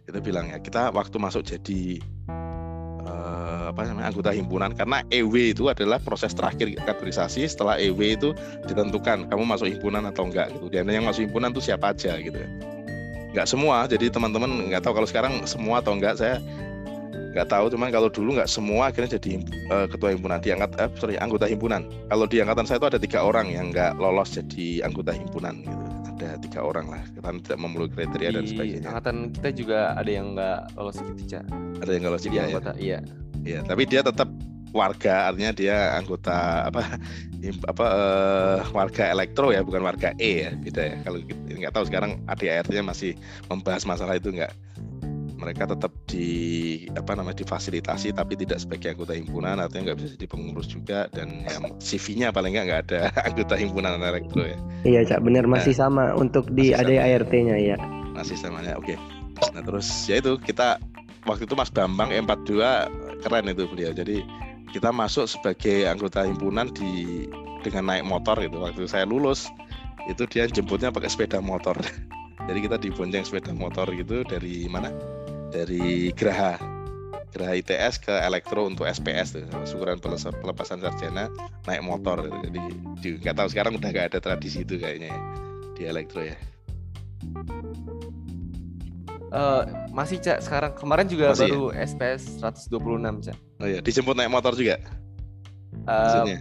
itu 0.07 0.19
bilang 0.23 0.47
ya 0.47 0.63
kita 0.63 0.95
waktu 0.95 1.19
masuk 1.19 1.43
jadi 1.43 1.99
eh, 3.03 3.63
apa 3.67 3.81
namanya 3.83 4.15
anggota 4.15 4.31
himpunan. 4.31 4.71
Karena 4.71 5.03
EW 5.11 5.51
itu 5.51 5.67
adalah 5.67 5.99
proses 5.99 6.31
terakhir 6.31 6.71
kaderisasi 6.87 7.43
setelah 7.51 7.75
EW 7.75 7.99
itu 8.15 8.29
ditentukan 8.63 9.27
kamu 9.27 9.43
masuk 9.43 9.67
himpunan 9.67 10.07
atau 10.07 10.31
enggak 10.31 10.55
gitu. 10.55 10.71
Dan 10.71 10.87
yang 10.87 11.03
masuk 11.03 11.27
himpunan 11.27 11.51
itu 11.51 11.67
siapa 11.67 11.91
aja 11.91 12.15
gitu 12.15 12.39
nggak 13.35 13.51
semua 13.51 13.83
jadi 13.83 14.07
teman-teman 14.07 14.71
nggak 14.71 14.79
tahu 14.79 14.95
kalau 14.95 15.07
sekarang 15.11 15.43
semua 15.43 15.83
atau 15.83 15.91
enggak 15.91 16.15
saya 16.15 16.39
nggak 17.35 17.51
tahu 17.51 17.67
cuman 17.67 17.91
kalau 17.91 18.07
dulu 18.07 18.39
nggak 18.39 18.47
semua 18.47 18.87
akhirnya 18.87 19.19
jadi 19.19 19.43
eh, 19.43 19.87
ketua 19.91 20.15
himpunan 20.15 20.39
diangkat 20.39 20.71
eh, 20.79 20.89
sorry 20.95 21.19
anggota 21.19 21.45
himpunan. 21.51 21.83
Kalau 22.07 22.25
di 22.25 22.39
angkatan 22.39 22.63
saya 22.63 22.79
itu 22.79 22.87
ada 22.95 22.99
tiga 22.99 23.19
orang 23.27 23.51
yang 23.51 23.75
nggak 23.75 23.99
lolos 23.99 24.39
jadi 24.39 24.87
anggota 24.87 25.11
himpunan 25.11 25.59
gitu. 25.67 25.85
Ada 26.15 26.39
tiga 26.39 26.63
orang 26.63 26.87
lah 26.87 27.03
karena 27.19 27.43
tidak 27.43 27.59
memenuhi 27.59 27.91
kriteria 27.91 28.29
dan 28.31 28.43
di 28.47 28.51
sebagainya. 28.55 28.87
angkatan 28.87 29.15
kita 29.35 29.49
juga 29.51 29.79
ada 29.99 30.07
yang 30.07 30.31
nggak 30.31 30.59
lolos 30.79 30.95
gitu 30.95 31.43
ada 31.83 31.91
yang 31.91 32.01
nggak 32.07 32.13
lolos 32.15 32.23
jadi 32.23 32.31
juga 32.31 32.39
ya 32.39 32.47
anggota 32.47 32.71
iya. 32.79 32.99
Iya, 33.45 33.61
tapi 33.61 33.85
dia 33.85 34.01
tetap 34.01 34.25
warga, 34.75 35.31
artinya 35.31 35.51
dia 35.55 35.95
anggota 35.95 36.67
apa 36.67 36.99
apa 37.71 37.85
eh, 37.85 38.57
warga 38.75 39.03
elektro 39.13 39.53
ya, 39.53 39.61
bukan 39.63 39.85
warga 39.85 40.11
E 40.17 40.49
ya, 40.49 40.51
beda 40.57 40.81
ya. 40.83 40.95
Kalau 41.05 41.17
nggak 41.47 41.73
tahu 41.73 41.85
sekarang 41.87 42.19
ADART-nya 42.27 42.83
masih 42.83 43.13
membahas 43.47 43.87
masalah 43.87 44.17
itu 44.19 44.33
nggak. 44.33 44.51
Mereka 45.45 45.69
tetap 45.69 45.93
di 46.09 46.27
apa 46.97 47.13
namanya 47.13 47.37
difasilitasi, 47.37 48.17
tapi 48.17 48.33
tidak 48.33 48.57
sebagai 48.57 48.97
anggota 48.97 49.13
himpunan, 49.13 49.61
artinya 49.61 49.93
nggak 49.93 49.97
bisa 50.01 50.09
jadi 50.17 50.25
pengurus 50.25 50.65
juga 50.65 51.05
dan 51.13 51.45
ya, 51.45 51.61
CV-nya 51.77 52.33
paling 52.33 52.57
nggak 52.57 52.65
nggak 52.65 52.81
ada 52.89 53.01
anggota 53.29 53.53
himpunan 53.53 54.01
elektro 54.01 54.41
ya, 54.41 54.57
Iya, 54.81 54.99
Cak. 55.05 55.21
Benar 55.21 55.45
masih 55.45 55.77
sama 55.77 56.17
untuk 56.17 56.49
di 56.49 56.73
Masih 56.73 56.97
sama. 56.97 57.05
ADART-nya 57.05 57.55
ya. 57.61 57.77
masih 58.11 58.37
samanya. 58.41 58.73
Oke. 58.75 58.97
Nah 59.53 59.61
terus 59.61 59.85
ya 60.09 60.17
itu 60.17 60.33
kita 60.41 60.81
waktu 61.29 61.45
itu 61.45 61.53
Mas 61.53 61.69
Bambang 61.69 62.09
E42 62.09 62.57
keren 63.21 63.45
itu 63.45 63.69
beliau. 63.69 63.91
Jadi 63.93 64.25
kita 64.73 64.89
masuk 64.89 65.29
sebagai 65.29 65.85
anggota 65.85 66.25
himpunan 66.25 66.73
di 66.73 67.27
dengan 67.61 67.91
naik 67.93 68.07
motor 68.07 68.39
gitu. 68.41 68.57
Waktu 68.57 68.89
saya 68.89 69.05
lulus 69.05 69.45
itu 70.07 70.25
dia 70.25 70.49
jemputnya 70.49 70.89
pakai 70.89 71.11
sepeda 71.11 71.37
motor. 71.37 71.77
Jadi 72.47 72.59
kita 72.61 72.77
dibonceng 72.77 73.25
sepeda 73.25 73.51
motor 73.51 73.89
gitu 73.91 74.21
dari 74.23 74.69
mana? 74.69 74.93
Dari 75.55 76.11
Geraha. 76.11 76.59
Geraha 77.31 77.53
ITS 77.53 77.99
ke 77.99 78.11
Elektro 78.11 78.63
untuk 78.63 78.83
SPS 78.83 79.35
tuh, 79.35 79.43
syukuran 79.63 79.99
pelepas- 79.99 80.35
pelepasan 80.35 80.79
sarjana 80.79 81.27
naik 81.63 81.79
motor. 81.79 82.27
Jadi 82.43 82.59
di- 82.99 83.19
nggak 83.19 83.35
tahu 83.35 83.47
sekarang 83.47 83.75
udah 83.75 83.87
nggak 83.87 84.07
ada 84.11 84.19
tradisi 84.19 84.63
itu 84.63 84.75
kayaknya 84.75 85.11
ya, 85.11 85.19
di 85.73 85.81
Elektro 85.83 86.23
ya. 86.23 86.35
Eh, 89.25 89.61
masih 89.91 90.19
cak 90.19 90.39
sekarang 90.39 90.71
kemarin 90.75 91.07
juga 91.07 91.35
Masih 91.35 91.43
ya? 91.43 91.51
baru 91.51 91.65
SPS 91.73 92.21
126 92.39 93.19
cak 93.21 93.35
Oh 93.59 93.67
iya, 93.67 93.79
dijemput 93.83 94.15
naik 94.15 94.31
motor 94.31 94.55
juga 94.55 94.79
maksudnya. 95.83 96.39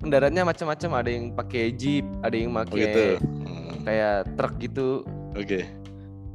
kendaraannya 0.00 0.42
macam-macam 0.46 0.90
ada 0.96 1.10
yang 1.12 1.24
pakai 1.30 1.76
jeep 1.76 2.06
ada 2.22 2.32
yang 2.32 2.50
Oh 2.50 2.64
pakai 2.64 2.78
gitu. 2.78 3.04
Hmm, 3.20 3.72
kayak 3.84 4.16
truk 4.32 4.54
gitu 4.56 4.88
Oke. 5.36 5.68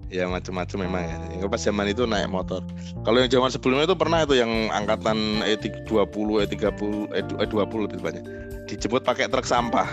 Ya 0.07 0.23
macam-macam 0.31 0.77
memang 0.87 1.03
ya. 1.03 1.17
Yang 1.35 1.49
pas 1.51 1.61
zaman 1.63 1.85
itu 1.91 2.07
naik 2.07 2.31
motor. 2.31 2.63
Kalau 3.03 3.19
yang 3.19 3.27
zaman 3.27 3.51
sebelumnya 3.51 3.91
itu 3.91 3.97
pernah 3.99 4.23
itu 4.23 4.39
yang 4.39 4.71
angkatan 4.71 5.43
E20, 5.43 6.47
E30, 6.47 7.11
E20 7.43 7.77
lebih 7.91 7.99
banyak. 7.99 8.23
Dijemput 8.71 9.03
pakai 9.03 9.27
truk 9.27 9.43
sampah. 9.43 9.87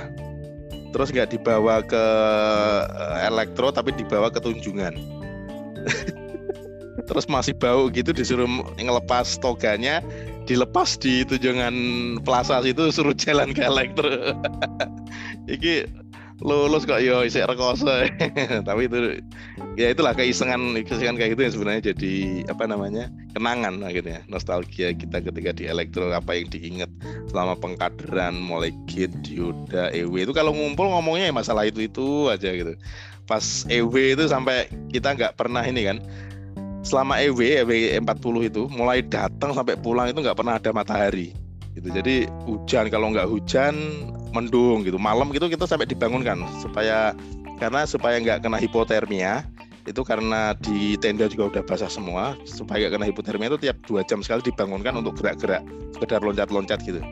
Terus 0.95 1.11
nggak 1.11 1.35
dibawa 1.35 1.83
ke 1.83 2.05
eh, 2.95 3.27
elektro 3.27 3.75
tapi 3.75 3.91
dibawa 3.99 4.31
ke 4.31 4.39
tunjungan. 4.39 4.95
Terus 7.11 7.27
masih 7.27 7.59
bau 7.59 7.91
gitu 7.91 8.15
disuruh 8.15 8.47
ngelepas 8.79 9.43
toganya, 9.43 9.99
dilepas 10.47 10.95
di 10.95 11.27
tunjungan 11.27 11.75
plaza 12.23 12.63
situ 12.63 12.95
suruh 12.95 13.19
jalan 13.19 13.51
ke 13.51 13.67
elektro. 13.67 14.09
Iki 15.59 16.05
lulus 16.43 16.83
kok 16.83 16.99
yo 16.99 17.23
isek 17.23 17.47
rekoso 17.47 18.11
tapi 18.69 18.91
itu 18.91 19.23
ya 19.75 19.91
itulah 19.91 20.15
keisengan 20.15 20.75
keisengan 20.87 21.19
kayak 21.19 21.35
gitu 21.35 21.43
yang 21.43 21.55
sebenarnya 21.55 21.83
jadi 21.95 22.15
apa 22.47 22.65
namanya 22.71 23.11
kenangan 23.35 23.83
akhirnya 23.83 24.23
nostalgia 24.31 24.95
kita 24.95 25.19
ketika 25.19 25.51
di 25.51 25.65
elektro 25.67 26.15
apa 26.15 26.39
yang 26.39 26.47
diingat 26.51 26.91
selama 27.27 27.59
pengkaderan 27.59 28.39
mulai 28.39 28.71
git 28.87 29.11
Yuda 29.27 29.91
EW 29.91 30.31
itu 30.31 30.33
kalau 30.33 30.55
ngumpul 30.55 30.87
ngomongnya 30.87 31.31
ya 31.31 31.35
masalah 31.35 31.67
itu 31.67 31.83
itu 31.83 32.31
aja 32.31 32.55
gitu 32.55 32.79
pas 33.27 33.67
EW 33.67 34.15
itu 34.15 34.25
sampai 34.31 34.71
kita 34.95 35.17
nggak 35.17 35.35
pernah 35.35 35.67
ini 35.67 35.91
kan 35.91 35.99
selama 36.87 37.19
EW 37.19 37.67
EW 37.67 37.99
40 37.99 38.51
itu 38.53 38.63
mulai 38.71 39.03
datang 39.03 39.57
sampai 39.57 39.75
pulang 39.75 40.13
itu 40.13 40.23
nggak 40.23 40.39
pernah 40.39 40.61
ada 40.61 40.71
matahari 40.71 41.35
Gitu. 41.75 41.89
Jadi 41.91 42.17
hujan 42.47 42.87
kalau 42.87 43.11
nggak 43.11 43.27
hujan 43.27 43.75
mendung 44.31 44.87
gitu. 44.87 44.97
Malam 44.97 45.35
gitu 45.35 45.51
kita 45.51 45.67
sampai 45.67 45.91
dibangunkan 45.91 46.39
supaya 46.63 47.13
karena 47.59 47.87
supaya 47.87 48.19
nggak 48.23 48.47
kena 48.47 48.59
hipotermia 48.59 49.47
itu 49.85 50.01
karena 50.01 50.57
di 50.57 50.97
tenda 50.97 51.29
juga 51.29 51.53
udah 51.53 51.63
basah 51.69 51.93
semua 51.93 52.33
supaya 52.49 52.89
nggak 52.89 52.93
kena 52.97 53.07
hipotermia 53.13 53.49
itu 53.53 53.69
tiap 53.69 53.77
dua 53.85 54.01
jam 54.09 54.25
sekali 54.25 54.41
dibangunkan 54.41 54.97
untuk 54.97 55.21
gerak-gerak 55.21 55.61
sekedar 55.93 56.25
loncat-loncat 56.25 56.81
gitu. 56.85 57.05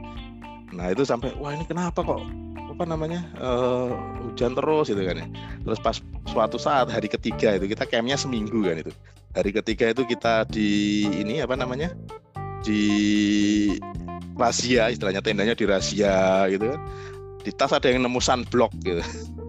Nah 0.73 0.89
itu 0.89 1.05
sampai 1.05 1.37
wah 1.37 1.53
ini 1.53 1.69
kenapa 1.69 2.01
kok 2.01 2.25
apa 2.73 2.85
namanya 2.89 3.29
uh, 3.37 3.93
hujan 4.25 4.57
terus 4.57 4.89
gitu 4.89 5.05
kan 5.05 5.21
ya. 5.21 5.27
Terus 5.69 5.79
pas 5.85 5.97
suatu 6.33 6.57
saat 6.57 6.89
hari 6.89 7.13
ketiga 7.13 7.61
itu 7.61 7.69
kita 7.69 7.85
campnya 7.85 8.17
seminggu 8.17 8.65
kan 8.65 8.81
itu. 8.81 8.93
Hari 9.37 9.53
ketiga 9.53 9.93
itu 9.93 10.09
kita 10.09 10.49
di 10.49 11.05
ini 11.13 11.45
apa 11.45 11.57
namanya 11.57 11.93
di 12.65 12.81
rahasia 14.39 14.89
istilahnya 14.89 15.21
tendanya 15.21 15.53
di 15.53 15.65
rahasia 15.69 16.49
gitu 16.49 16.73
kan 16.73 16.81
di 17.43 17.51
tas 17.53 17.75
ada 17.75 17.91
yang 17.91 18.07
nemu 18.07 18.23
sunblock 18.23 18.71
gitu 18.87 19.03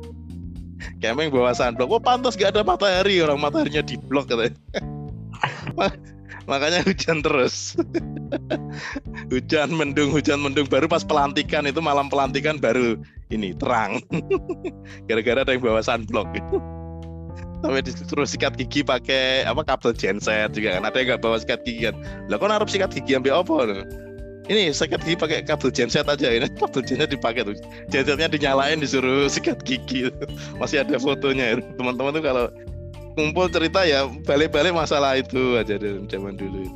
camping 1.03 1.27
bawa 1.27 1.51
sunblock. 1.51 1.91
Oh 1.91 1.99
pantas 1.99 2.39
gak 2.39 2.55
ada 2.55 2.63
matahari. 2.63 3.19
Orang 3.19 3.43
mataharinya 3.43 3.83
di 3.83 3.99
blok 3.99 4.31
katanya 4.31 4.55
makanya 6.51 6.79
hujan 6.87 7.19
terus. 7.19 7.75
Hujan 9.31 9.75
mendung 9.75 10.15
hujan 10.15 10.39
mendung. 10.39 10.67
Baru 10.71 10.87
pas 10.87 11.03
pelantikan 11.03 11.67
itu 11.67 11.83
malam 11.83 12.07
pelantikan 12.07 12.55
baru 12.55 12.95
ini 13.31 13.51
terang. 13.59 13.99
Gara-gara 15.11 15.43
ada 15.43 15.51
yang 15.51 15.63
bawa 15.63 15.83
sunblock. 15.83 16.27
Sampai 17.63 17.79
disuruh 17.79 18.27
sikat 18.27 18.59
gigi 18.59 18.83
pakai 18.83 19.47
apa 19.47 19.63
kabel 19.63 19.95
genset 19.95 20.51
juga 20.55 20.79
kan. 20.79 20.83
Ada 20.87 20.97
yang 20.99 21.07
nggak 21.15 21.21
bawa 21.23 21.37
sikat 21.39 21.59
gigi 21.63 21.91
kan. 21.91 21.95
Lah 22.27 22.35
kok 22.39 22.47
naruh 22.51 22.67
sikat 22.67 22.91
gigi 22.91 23.15
ambil 23.15 23.43
apa 23.43 23.87
ini 24.51 24.75
sikat 24.75 24.99
gigi 25.07 25.15
pakai 25.15 25.39
kabel 25.47 25.71
genset 25.71 26.03
aja 26.03 26.27
ini. 26.27 26.47
Kabel 26.59 26.83
genset 26.83 27.09
dipakai 27.15 27.47
tuh. 27.47 27.55
Gensetnya 27.87 28.27
dinyalain 28.27 28.83
disuruh 28.83 29.31
sikat 29.31 29.63
gigi. 29.63 30.11
Masih 30.59 30.83
ada 30.83 30.99
fotonya 30.99 31.55
ya. 31.55 31.63
teman-teman 31.79 32.19
tuh 32.19 32.23
kalau 32.23 32.45
kumpul 33.15 33.47
cerita 33.47 33.85
ya 33.87 34.09
balik-balik 34.25 34.75
masalah 34.75 35.15
itu 35.15 35.55
aja 35.55 35.79
dari 35.79 36.03
zaman 36.11 36.35
dulu 36.35 36.67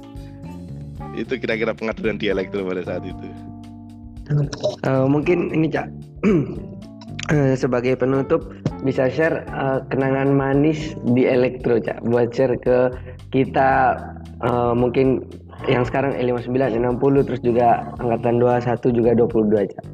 itu. 1.20 1.34
Kira-kira 1.36 1.76
pengaturan 1.76 2.16
dialektur 2.16 2.64
pada 2.64 2.88
saat 2.88 3.04
itu. 3.04 3.28
Uh, 4.88 5.08
mungkin 5.08 5.52
ini 5.52 5.68
cak. 5.68 5.92
Uh, 7.32 7.56
sebagai 7.62 8.00
penutup 8.00 8.56
bisa 8.88 9.12
share 9.12 9.44
uh, 9.52 9.84
kenangan 9.92 10.32
manis 10.32 10.96
di 11.12 11.28
elektro 11.28 11.84
cak. 11.84 12.00
Buat 12.08 12.32
share 12.32 12.56
ke 12.60 12.96
kita 13.36 14.00
uh, 14.44 14.72
mungkin 14.72 15.26
yang 15.68 15.84
sekarang 15.84 16.16
E59 16.16 16.80
60 16.80 17.28
terus 17.28 17.42
juga 17.44 17.92
angkatan 18.00 18.40
21 18.40 18.98
juga 18.98 19.12
22 19.20 19.72
cak. 19.76 19.86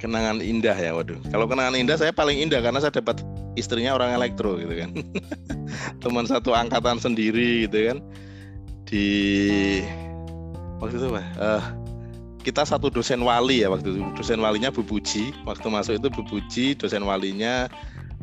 Kenangan 0.00 0.40
indah 0.40 0.72
ya 0.78 0.96
waduh. 0.96 1.18
Kalau 1.28 1.44
kenangan 1.44 1.76
indah 1.76 1.98
saya 1.98 2.14
paling 2.14 2.40
indah 2.40 2.64
karena 2.64 2.80
saya 2.80 2.94
dapat 2.94 3.20
istrinya 3.58 3.98
orang 3.98 4.16
elektro 4.16 4.56
gitu 4.56 4.72
kan. 4.72 4.90
Teman 6.02 6.24
satu 6.24 6.56
angkatan 6.56 6.96
sendiri 6.96 7.68
gitu 7.68 7.92
kan. 7.92 7.98
Di 8.88 9.06
waktu 10.80 10.96
itu 10.96 11.06
apa? 11.12 11.22
Uh, 11.36 11.62
kita 12.40 12.64
satu 12.64 12.88
dosen 12.88 13.20
wali 13.20 13.60
ya 13.60 13.68
waktu 13.68 13.92
itu. 13.92 14.00
Dosen 14.16 14.40
walinya 14.40 14.72
Bu 14.72 14.80
Puji. 14.80 15.36
Waktu 15.44 15.66
masuk 15.68 16.00
itu 16.00 16.08
Bu 16.08 16.22
Puji 16.24 16.78
dosen 16.78 17.04
walinya 17.04 17.68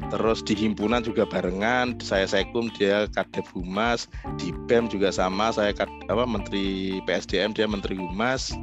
terus 0.07 0.45
di 0.45 0.53
himpunan 0.53 1.01
juga 1.01 1.25
barengan 1.25 1.97
saya 1.99 2.29
sekum 2.29 2.69
dia 2.77 3.09
kadep 3.11 3.43
humas 3.51 4.05
di 4.37 4.53
bem 4.69 4.85
juga 4.87 5.09
sama 5.09 5.49
saya 5.49 5.73
kad, 5.73 5.89
apa 6.07 6.23
menteri 6.23 6.97
PSDM 7.03 7.57
dia 7.57 7.65
menteri 7.65 7.97
humas. 7.97 8.53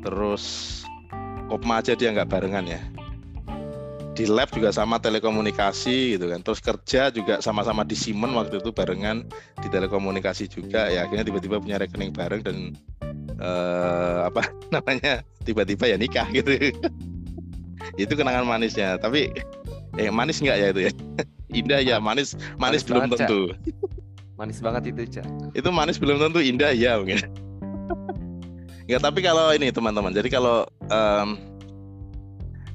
Terus 0.00 0.44
kopma 1.50 1.84
aja 1.84 1.92
dia 1.92 2.14
nggak 2.14 2.30
barengan 2.30 2.64
ya. 2.64 2.80
Di 4.16 4.28
lab 4.28 4.52
juga 4.52 4.72
sama 4.72 4.96
telekomunikasi 5.00 6.16
gitu 6.16 6.32
kan. 6.32 6.40
Terus 6.40 6.60
kerja 6.62 7.02
juga 7.12 7.42
sama-sama 7.44 7.84
di 7.84 7.96
Simon 7.98 8.32
waktu 8.36 8.62
itu 8.62 8.72
barengan 8.72 9.26
di 9.60 9.68
telekomunikasi 9.68 10.48
juga. 10.48 10.88
Ya 10.88 11.04
akhirnya 11.04 11.28
tiba-tiba 11.28 11.60
punya 11.60 11.76
rekening 11.76 12.14
bareng 12.14 12.42
dan 12.46 12.56
uh, 13.42 14.28
apa 14.30 14.48
namanya 14.74 15.26
tiba-tiba 15.44 15.90
ya 15.90 15.96
nikah 16.00 16.28
gitu. 16.32 16.56
Itu 18.00 18.12
kenangan 18.12 18.44
manisnya. 18.44 18.96
Tapi 19.00 19.32
eh 19.98 20.10
manis 20.12 20.38
nggak 20.38 20.56
ya 20.58 20.66
itu 20.70 20.80
ya? 20.86 20.92
Indah 21.60 21.80
ya 21.82 21.96
manis. 21.98 22.38
manis, 22.58 22.58
manis 22.58 22.82
belum 22.86 23.02
banget, 23.10 23.18
tentu. 23.26 23.40
Cak. 23.50 23.58
manis 24.40 24.58
banget 24.64 24.82
itu 24.94 25.20
cak. 25.20 25.26
Itu 25.52 25.68
manis 25.68 26.00
belum 26.00 26.16
tentu 26.16 26.40
indah 26.40 26.72
ya 26.72 26.96
mungkin. 26.96 27.20
Nggak 28.88 29.02
tapi 29.06 29.20
kalau 29.20 29.52
ini 29.52 29.68
teman-teman 29.70 30.10
jadi 30.10 30.26
kalau 30.32 30.66
um, 30.88 31.36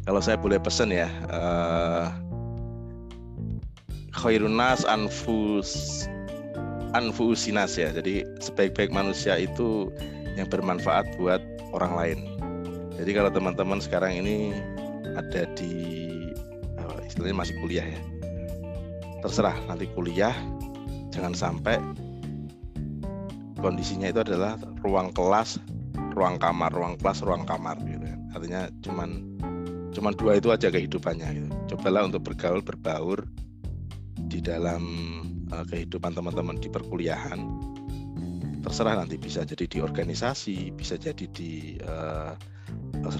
kalau 0.05 0.21
saya 0.21 0.37
boleh 0.37 0.61
pesen 0.61 0.93
ya 0.93 1.09
uh, 1.33 2.13
khairunas 4.13 4.85
anfus 4.85 6.05
anfusinas 6.95 7.75
ya. 7.75 7.91
Jadi 7.91 8.23
sebaik-baik 8.39 8.93
manusia 8.95 9.35
itu 9.35 9.91
yang 10.39 10.47
bermanfaat 10.47 11.19
buat 11.19 11.43
orang 11.75 11.93
lain. 11.99 12.19
Jadi 12.95 13.11
kalau 13.11 13.27
teman-teman 13.27 13.83
sekarang 13.83 14.15
ini 14.23 14.55
ada 15.19 15.43
di 15.59 16.14
istilahnya 17.15 17.47
masih 17.47 17.55
kuliah 17.63 17.87
ya, 17.87 18.01
terserah 19.23 19.55
nanti 19.71 19.87
kuliah, 19.95 20.35
jangan 21.15 21.31
sampai 21.31 21.79
kondisinya 23.63 24.11
itu 24.11 24.19
adalah 24.19 24.59
ruang 24.83 25.15
kelas, 25.15 25.55
ruang 26.11 26.35
kamar, 26.35 26.75
ruang 26.75 26.99
kelas, 26.99 27.23
ruang 27.23 27.47
kamar 27.47 27.79
gitu 27.87 28.03
kan. 28.03 28.19
Artinya 28.35 28.61
cuman 28.83 29.09
cuman 29.95 30.13
dua 30.19 30.43
itu 30.43 30.51
aja 30.51 30.67
kehidupannya 30.67 31.27
gitu. 31.39 31.47
Cobalah 31.71 32.03
untuk 32.03 32.27
bergaul, 32.27 32.59
berbaur 32.59 33.23
di 34.27 34.43
dalam 34.43 34.83
uh, 35.55 35.63
kehidupan 35.71 36.11
teman-teman 36.11 36.59
di 36.59 36.67
perkuliahan 36.67 37.39
terserah 38.59 38.99
nanti 38.99 39.15
bisa 39.15 39.47
jadi 39.47 39.69
di 39.71 39.79
organisasi, 39.79 40.73
bisa 40.75 40.99
jadi 40.99 41.29
di 41.31 41.79
uh, 41.85 42.35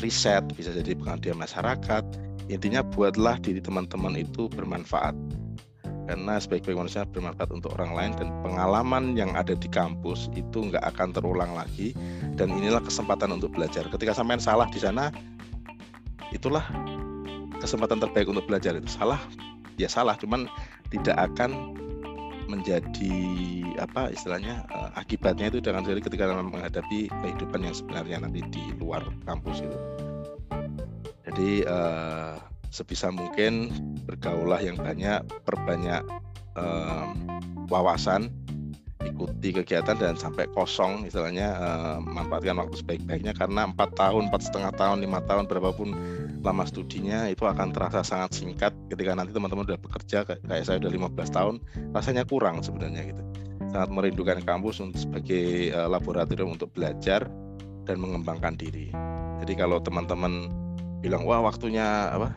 riset, 0.03 0.43
bisa 0.51 0.75
jadi 0.75 0.97
pengabdian 0.99 1.39
masyarakat. 1.39 2.24
Intinya 2.45 2.85
buatlah 2.85 3.41
diri 3.41 3.57
teman-teman 3.57 4.13
itu 4.21 4.45
bermanfaat. 4.53 5.17
Karena 6.05 6.37
sebaik-baik 6.37 6.77
manusia 6.77 7.01
bermanfaat 7.09 7.49
untuk 7.49 7.73
orang 7.81 7.97
lain 7.97 8.11
dan 8.13 8.29
pengalaman 8.45 9.17
yang 9.17 9.33
ada 9.33 9.57
di 9.57 9.65
kampus 9.65 10.29
itu 10.37 10.69
nggak 10.69 10.85
akan 10.93 11.17
terulang 11.17 11.57
lagi 11.57 11.97
dan 12.37 12.53
inilah 12.53 12.77
kesempatan 12.85 13.33
untuk 13.33 13.57
belajar. 13.57 13.89
Ketika 13.89 14.13
sampean 14.13 14.37
salah 14.37 14.69
di 14.69 14.77
sana, 14.77 15.09
itulah 16.29 16.61
kesempatan 17.57 17.97
terbaik 17.97 18.29
untuk 18.29 18.45
belajar 18.45 18.77
itu. 18.77 18.85
Salah, 18.85 19.17
ya 19.81 19.89
salah, 19.89 20.13
cuman 20.21 20.45
tidak 20.93 21.17
akan 21.33 21.73
menjadi 22.45 23.17
apa 23.81 24.13
istilahnya 24.13 24.69
uh, 24.69 24.93
akibatnya 24.93 25.49
itu 25.49 25.57
dengan 25.57 25.81
sekali 25.81 26.05
ketika 26.05 26.29
menghadapi 26.29 27.09
kehidupan 27.09 27.65
yang 27.65 27.73
sebenarnya 27.73 28.21
nanti 28.21 28.45
di 28.53 28.63
luar 28.77 29.01
kampus 29.25 29.65
itu. 29.65 30.04
Jadi 31.35 31.67
uh, 31.67 32.39
sebisa 32.71 33.11
mungkin 33.11 33.67
bergaulah 34.07 34.63
yang 34.63 34.79
banyak, 34.79 35.19
perbanyak 35.43 35.99
um, 36.55 37.27
wawasan, 37.67 38.31
ikuti 39.03 39.51
kegiatan 39.51 39.99
dan 39.99 40.15
sampai 40.15 40.47
kosong 40.55 41.03
istilahnya 41.03 41.59
uh, 41.59 41.99
manfaatkan 41.99 42.55
waktu 42.55 42.79
sebaik-baiknya. 42.79 43.35
Karena 43.35 43.67
empat 43.67 43.99
tahun, 43.99 44.31
empat 44.31 44.47
setengah 44.47 44.71
tahun, 44.79 45.03
lima 45.03 45.19
tahun 45.27 45.43
berapapun 45.51 45.91
lama 46.39 46.63
studinya 46.63 47.27
itu 47.27 47.43
akan 47.43 47.75
terasa 47.75 47.99
sangat 47.99 48.39
singkat 48.39 48.71
ketika 48.87 49.11
nanti 49.11 49.35
teman-teman 49.35 49.67
udah 49.67 49.79
bekerja 49.81 50.23
kayak 50.23 50.63
saya 50.63 50.79
udah 50.79 51.11
15 51.11 51.35
tahun 51.35 51.55
rasanya 51.91 52.23
kurang 52.23 52.63
sebenarnya 52.63 53.11
gitu. 53.11 53.23
Sangat 53.75 53.91
merindukan 53.91 54.39
kampus 54.39 54.79
untuk 54.79 55.03
sebagai 55.03 55.75
uh, 55.75 55.91
laboratorium 55.91 56.55
untuk 56.55 56.71
belajar 56.71 57.27
dan 57.83 57.99
mengembangkan 57.99 58.55
diri. 58.55 58.95
Jadi 59.43 59.53
kalau 59.59 59.83
teman-teman 59.83 60.64
bilang 61.05 61.21
wah 61.29 61.45
waktunya 61.45 62.09
apa 62.09 62.33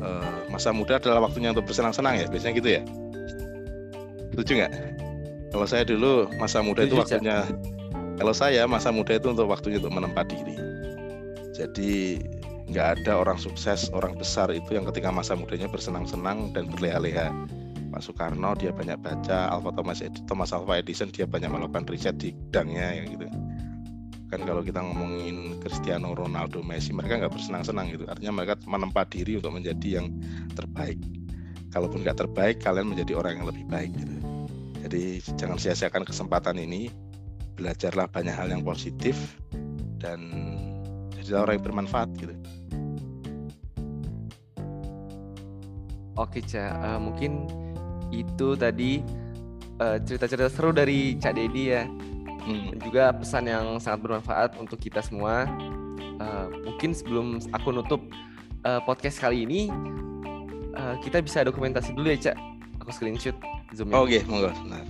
uh, 0.00 0.48
masa 0.48 0.72
muda 0.72 0.96
adalah 0.96 1.28
waktunya 1.28 1.52
untuk 1.52 1.68
bersenang-senang 1.68 2.16
ya 2.16 2.26
biasanya 2.32 2.54
gitu 2.56 2.70
ya. 2.80 2.82
Setuju 4.32 4.52
nggak? 4.64 4.72
Kalau 5.52 5.66
saya 5.68 5.84
dulu 5.84 6.26
masa 6.40 6.64
muda 6.64 6.88
itu 6.88 6.96
waktunya 6.96 7.44
kalau 8.16 8.32
saya 8.32 8.64
masa 8.64 8.88
muda 8.88 9.20
itu 9.20 9.28
untuk 9.28 9.46
waktunya 9.52 9.76
untuk 9.78 9.92
menempa 9.92 10.24
diri. 10.24 10.56
Jadi 11.52 12.24
nggak 12.72 12.86
ada 12.98 13.20
orang 13.20 13.36
sukses 13.36 13.92
orang 13.92 14.16
besar 14.16 14.48
itu 14.48 14.72
yang 14.72 14.88
ketika 14.88 15.12
masa 15.12 15.36
mudanya 15.36 15.68
bersenang-senang 15.68 16.56
dan 16.56 16.66
berleha-leha. 16.72 17.30
Pak 17.94 18.02
Soekarno 18.02 18.58
dia 18.58 18.74
banyak 18.74 18.98
baca 19.06 19.54
Alpha 19.54 19.70
Thomas 19.70 20.02
Edison, 20.02 20.26
Thomas 20.26 20.50
Alva 20.50 20.82
Edison 20.82 21.14
dia 21.14 21.30
banyak 21.30 21.46
melakukan 21.46 21.86
riset 21.86 22.18
di 22.18 22.34
bidangnya 22.34 22.90
ya 22.98 23.02
gitu 23.06 23.30
kan 24.34 24.42
kalau 24.42 24.66
kita 24.66 24.82
ngomongin 24.82 25.62
Cristiano 25.62 26.10
Ronaldo 26.10 26.58
Messi 26.66 26.90
mereka 26.90 27.22
nggak 27.22 27.38
bersenang-senang 27.38 27.94
gitu. 27.94 28.04
Artinya 28.10 28.42
mereka 28.42 28.58
menempa 28.66 29.06
diri 29.06 29.38
untuk 29.38 29.54
menjadi 29.54 30.02
yang 30.02 30.10
terbaik. 30.58 30.98
Kalaupun 31.70 32.02
nggak 32.02 32.18
terbaik 32.18 32.58
kalian 32.58 32.90
menjadi 32.90 33.14
orang 33.14 33.38
yang 33.38 33.46
lebih 33.46 33.64
baik 33.70 33.94
gitu. 33.94 34.16
Jadi 34.82 35.02
jangan 35.38 35.54
sia-siakan 35.62 36.02
kesempatan 36.02 36.58
ini. 36.58 36.90
Belajarlah 37.54 38.10
banyak 38.10 38.34
hal 38.34 38.50
yang 38.50 38.66
positif 38.66 39.38
dan 40.02 40.18
jadi 41.22 41.38
orang 41.38 41.62
yang 41.62 41.66
bermanfaat 41.70 42.10
gitu. 42.18 42.34
Oke 46.18 46.42
Ca, 46.42 46.74
Eh, 46.74 46.98
mungkin 46.98 47.46
itu 48.10 48.58
tadi 48.58 48.98
eh, 49.78 49.98
cerita-cerita 50.02 50.50
seru 50.50 50.74
dari 50.74 51.14
Cak 51.22 51.38
Dedi 51.38 51.70
ya. 51.70 51.86
Hmm. 52.44 52.76
dan 52.76 52.78
juga 52.84 53.04
pesan 53.16 53.44
yang 53.48 53.66
sangat 53.80 54.04
bermanfaat 54.04 54.60
untuk 54.60 54.76
kita 54.76 55.00
semua. 55.00 55.48
Eh, 55.98 56.46
mungkin 56.68 56.92
sebelum 56.92 57.40
aku 57.50 57.72
nutup 57.72 58.04
eh, 58.64 58.80
podcast 58.84 59.16
kali 59.16 59.48
ini, 59.48 59.72
eh, 60.76 60.94
kita 61.00 61.24
bisa 61.24 61.40
dokumentasi 61.40 61.96
dulu 61.96 62.12
ya, 62.12 62.30
Cak. 62.30 62.36
Aku 62.84 62.90
screenshot 62.92 63.36
zoom 63.72 63.96
Oke, 63.96 64.20
monggo. 64.28 64.52
Nah, 64.68 64.84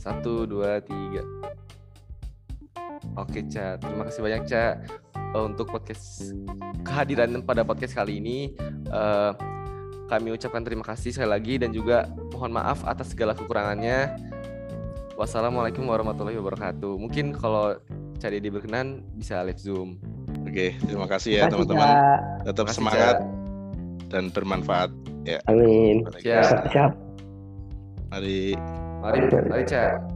Satu, 0.00 0.48
dua, 0.48 0.80
tiga. 0.80 1.22
Oke, 3.20 3.44
Cak. 3.46 3.84
Terima 3.84 4.08
kasih 4.08 4.20
banyak, 4.24 4.42
Cak, 4.48 4.74
untuk 5.36 5.68
podcast 5.68 6.32
kehadiran 6.82 7.44
pada 7.44 7.62
podcast 7.62 7.94
kali 7.94 8.18
ini. 8.18 8.56
Eh, 8.90 9.32
kami 10.10 10.34
ucapkan 10.34 10.66
terima 10.66 10.82
kasih 10.82 11.14
sekali 11.14 11.30
lagi 11.30 11.54
dan 11.62 11.70
juga 11.70 12.10
mohon 12.34 12.50
maaf 12.50 12.82
atas 12.82 13.14
segala 13.14 13.30
kekurangannya. 13.38 14.10
Wassalamualaikum 15.14 15.86
warahmatullahi 15.86 16.34
wabarakatuh. 16.42 16.98
Mungkin 16.98 17.38
kalau 17.38 17.78
Cak 18.18 18.34
Dedi 18.34 18.50
berkenan 18.50 19.06
bisa 19.14 19.38
live 19.46 19.62
Zoom. 19.62 20.02
Oke, 20.42 20.74
terima 20.82 21.06
kasih 21.06 21.38
ya 21.38 21.42
teman-teman. 21.46 21.88
Tetap 22.42 22.66
Makasih, 22.66 22.76
semangat 22.82 23.16
Cak. 23.22 23.28
dan 24.10 24.24
bermanfaat. 24.34 24.90
Amin. 25.46 26.02
Ya. 26.26 26.42
Siap. 26.42 26.92
Mari. 28.10 28.58
Mari, 28.98 29.18
mari 29.46 29.64
Cak. 29.64 30.09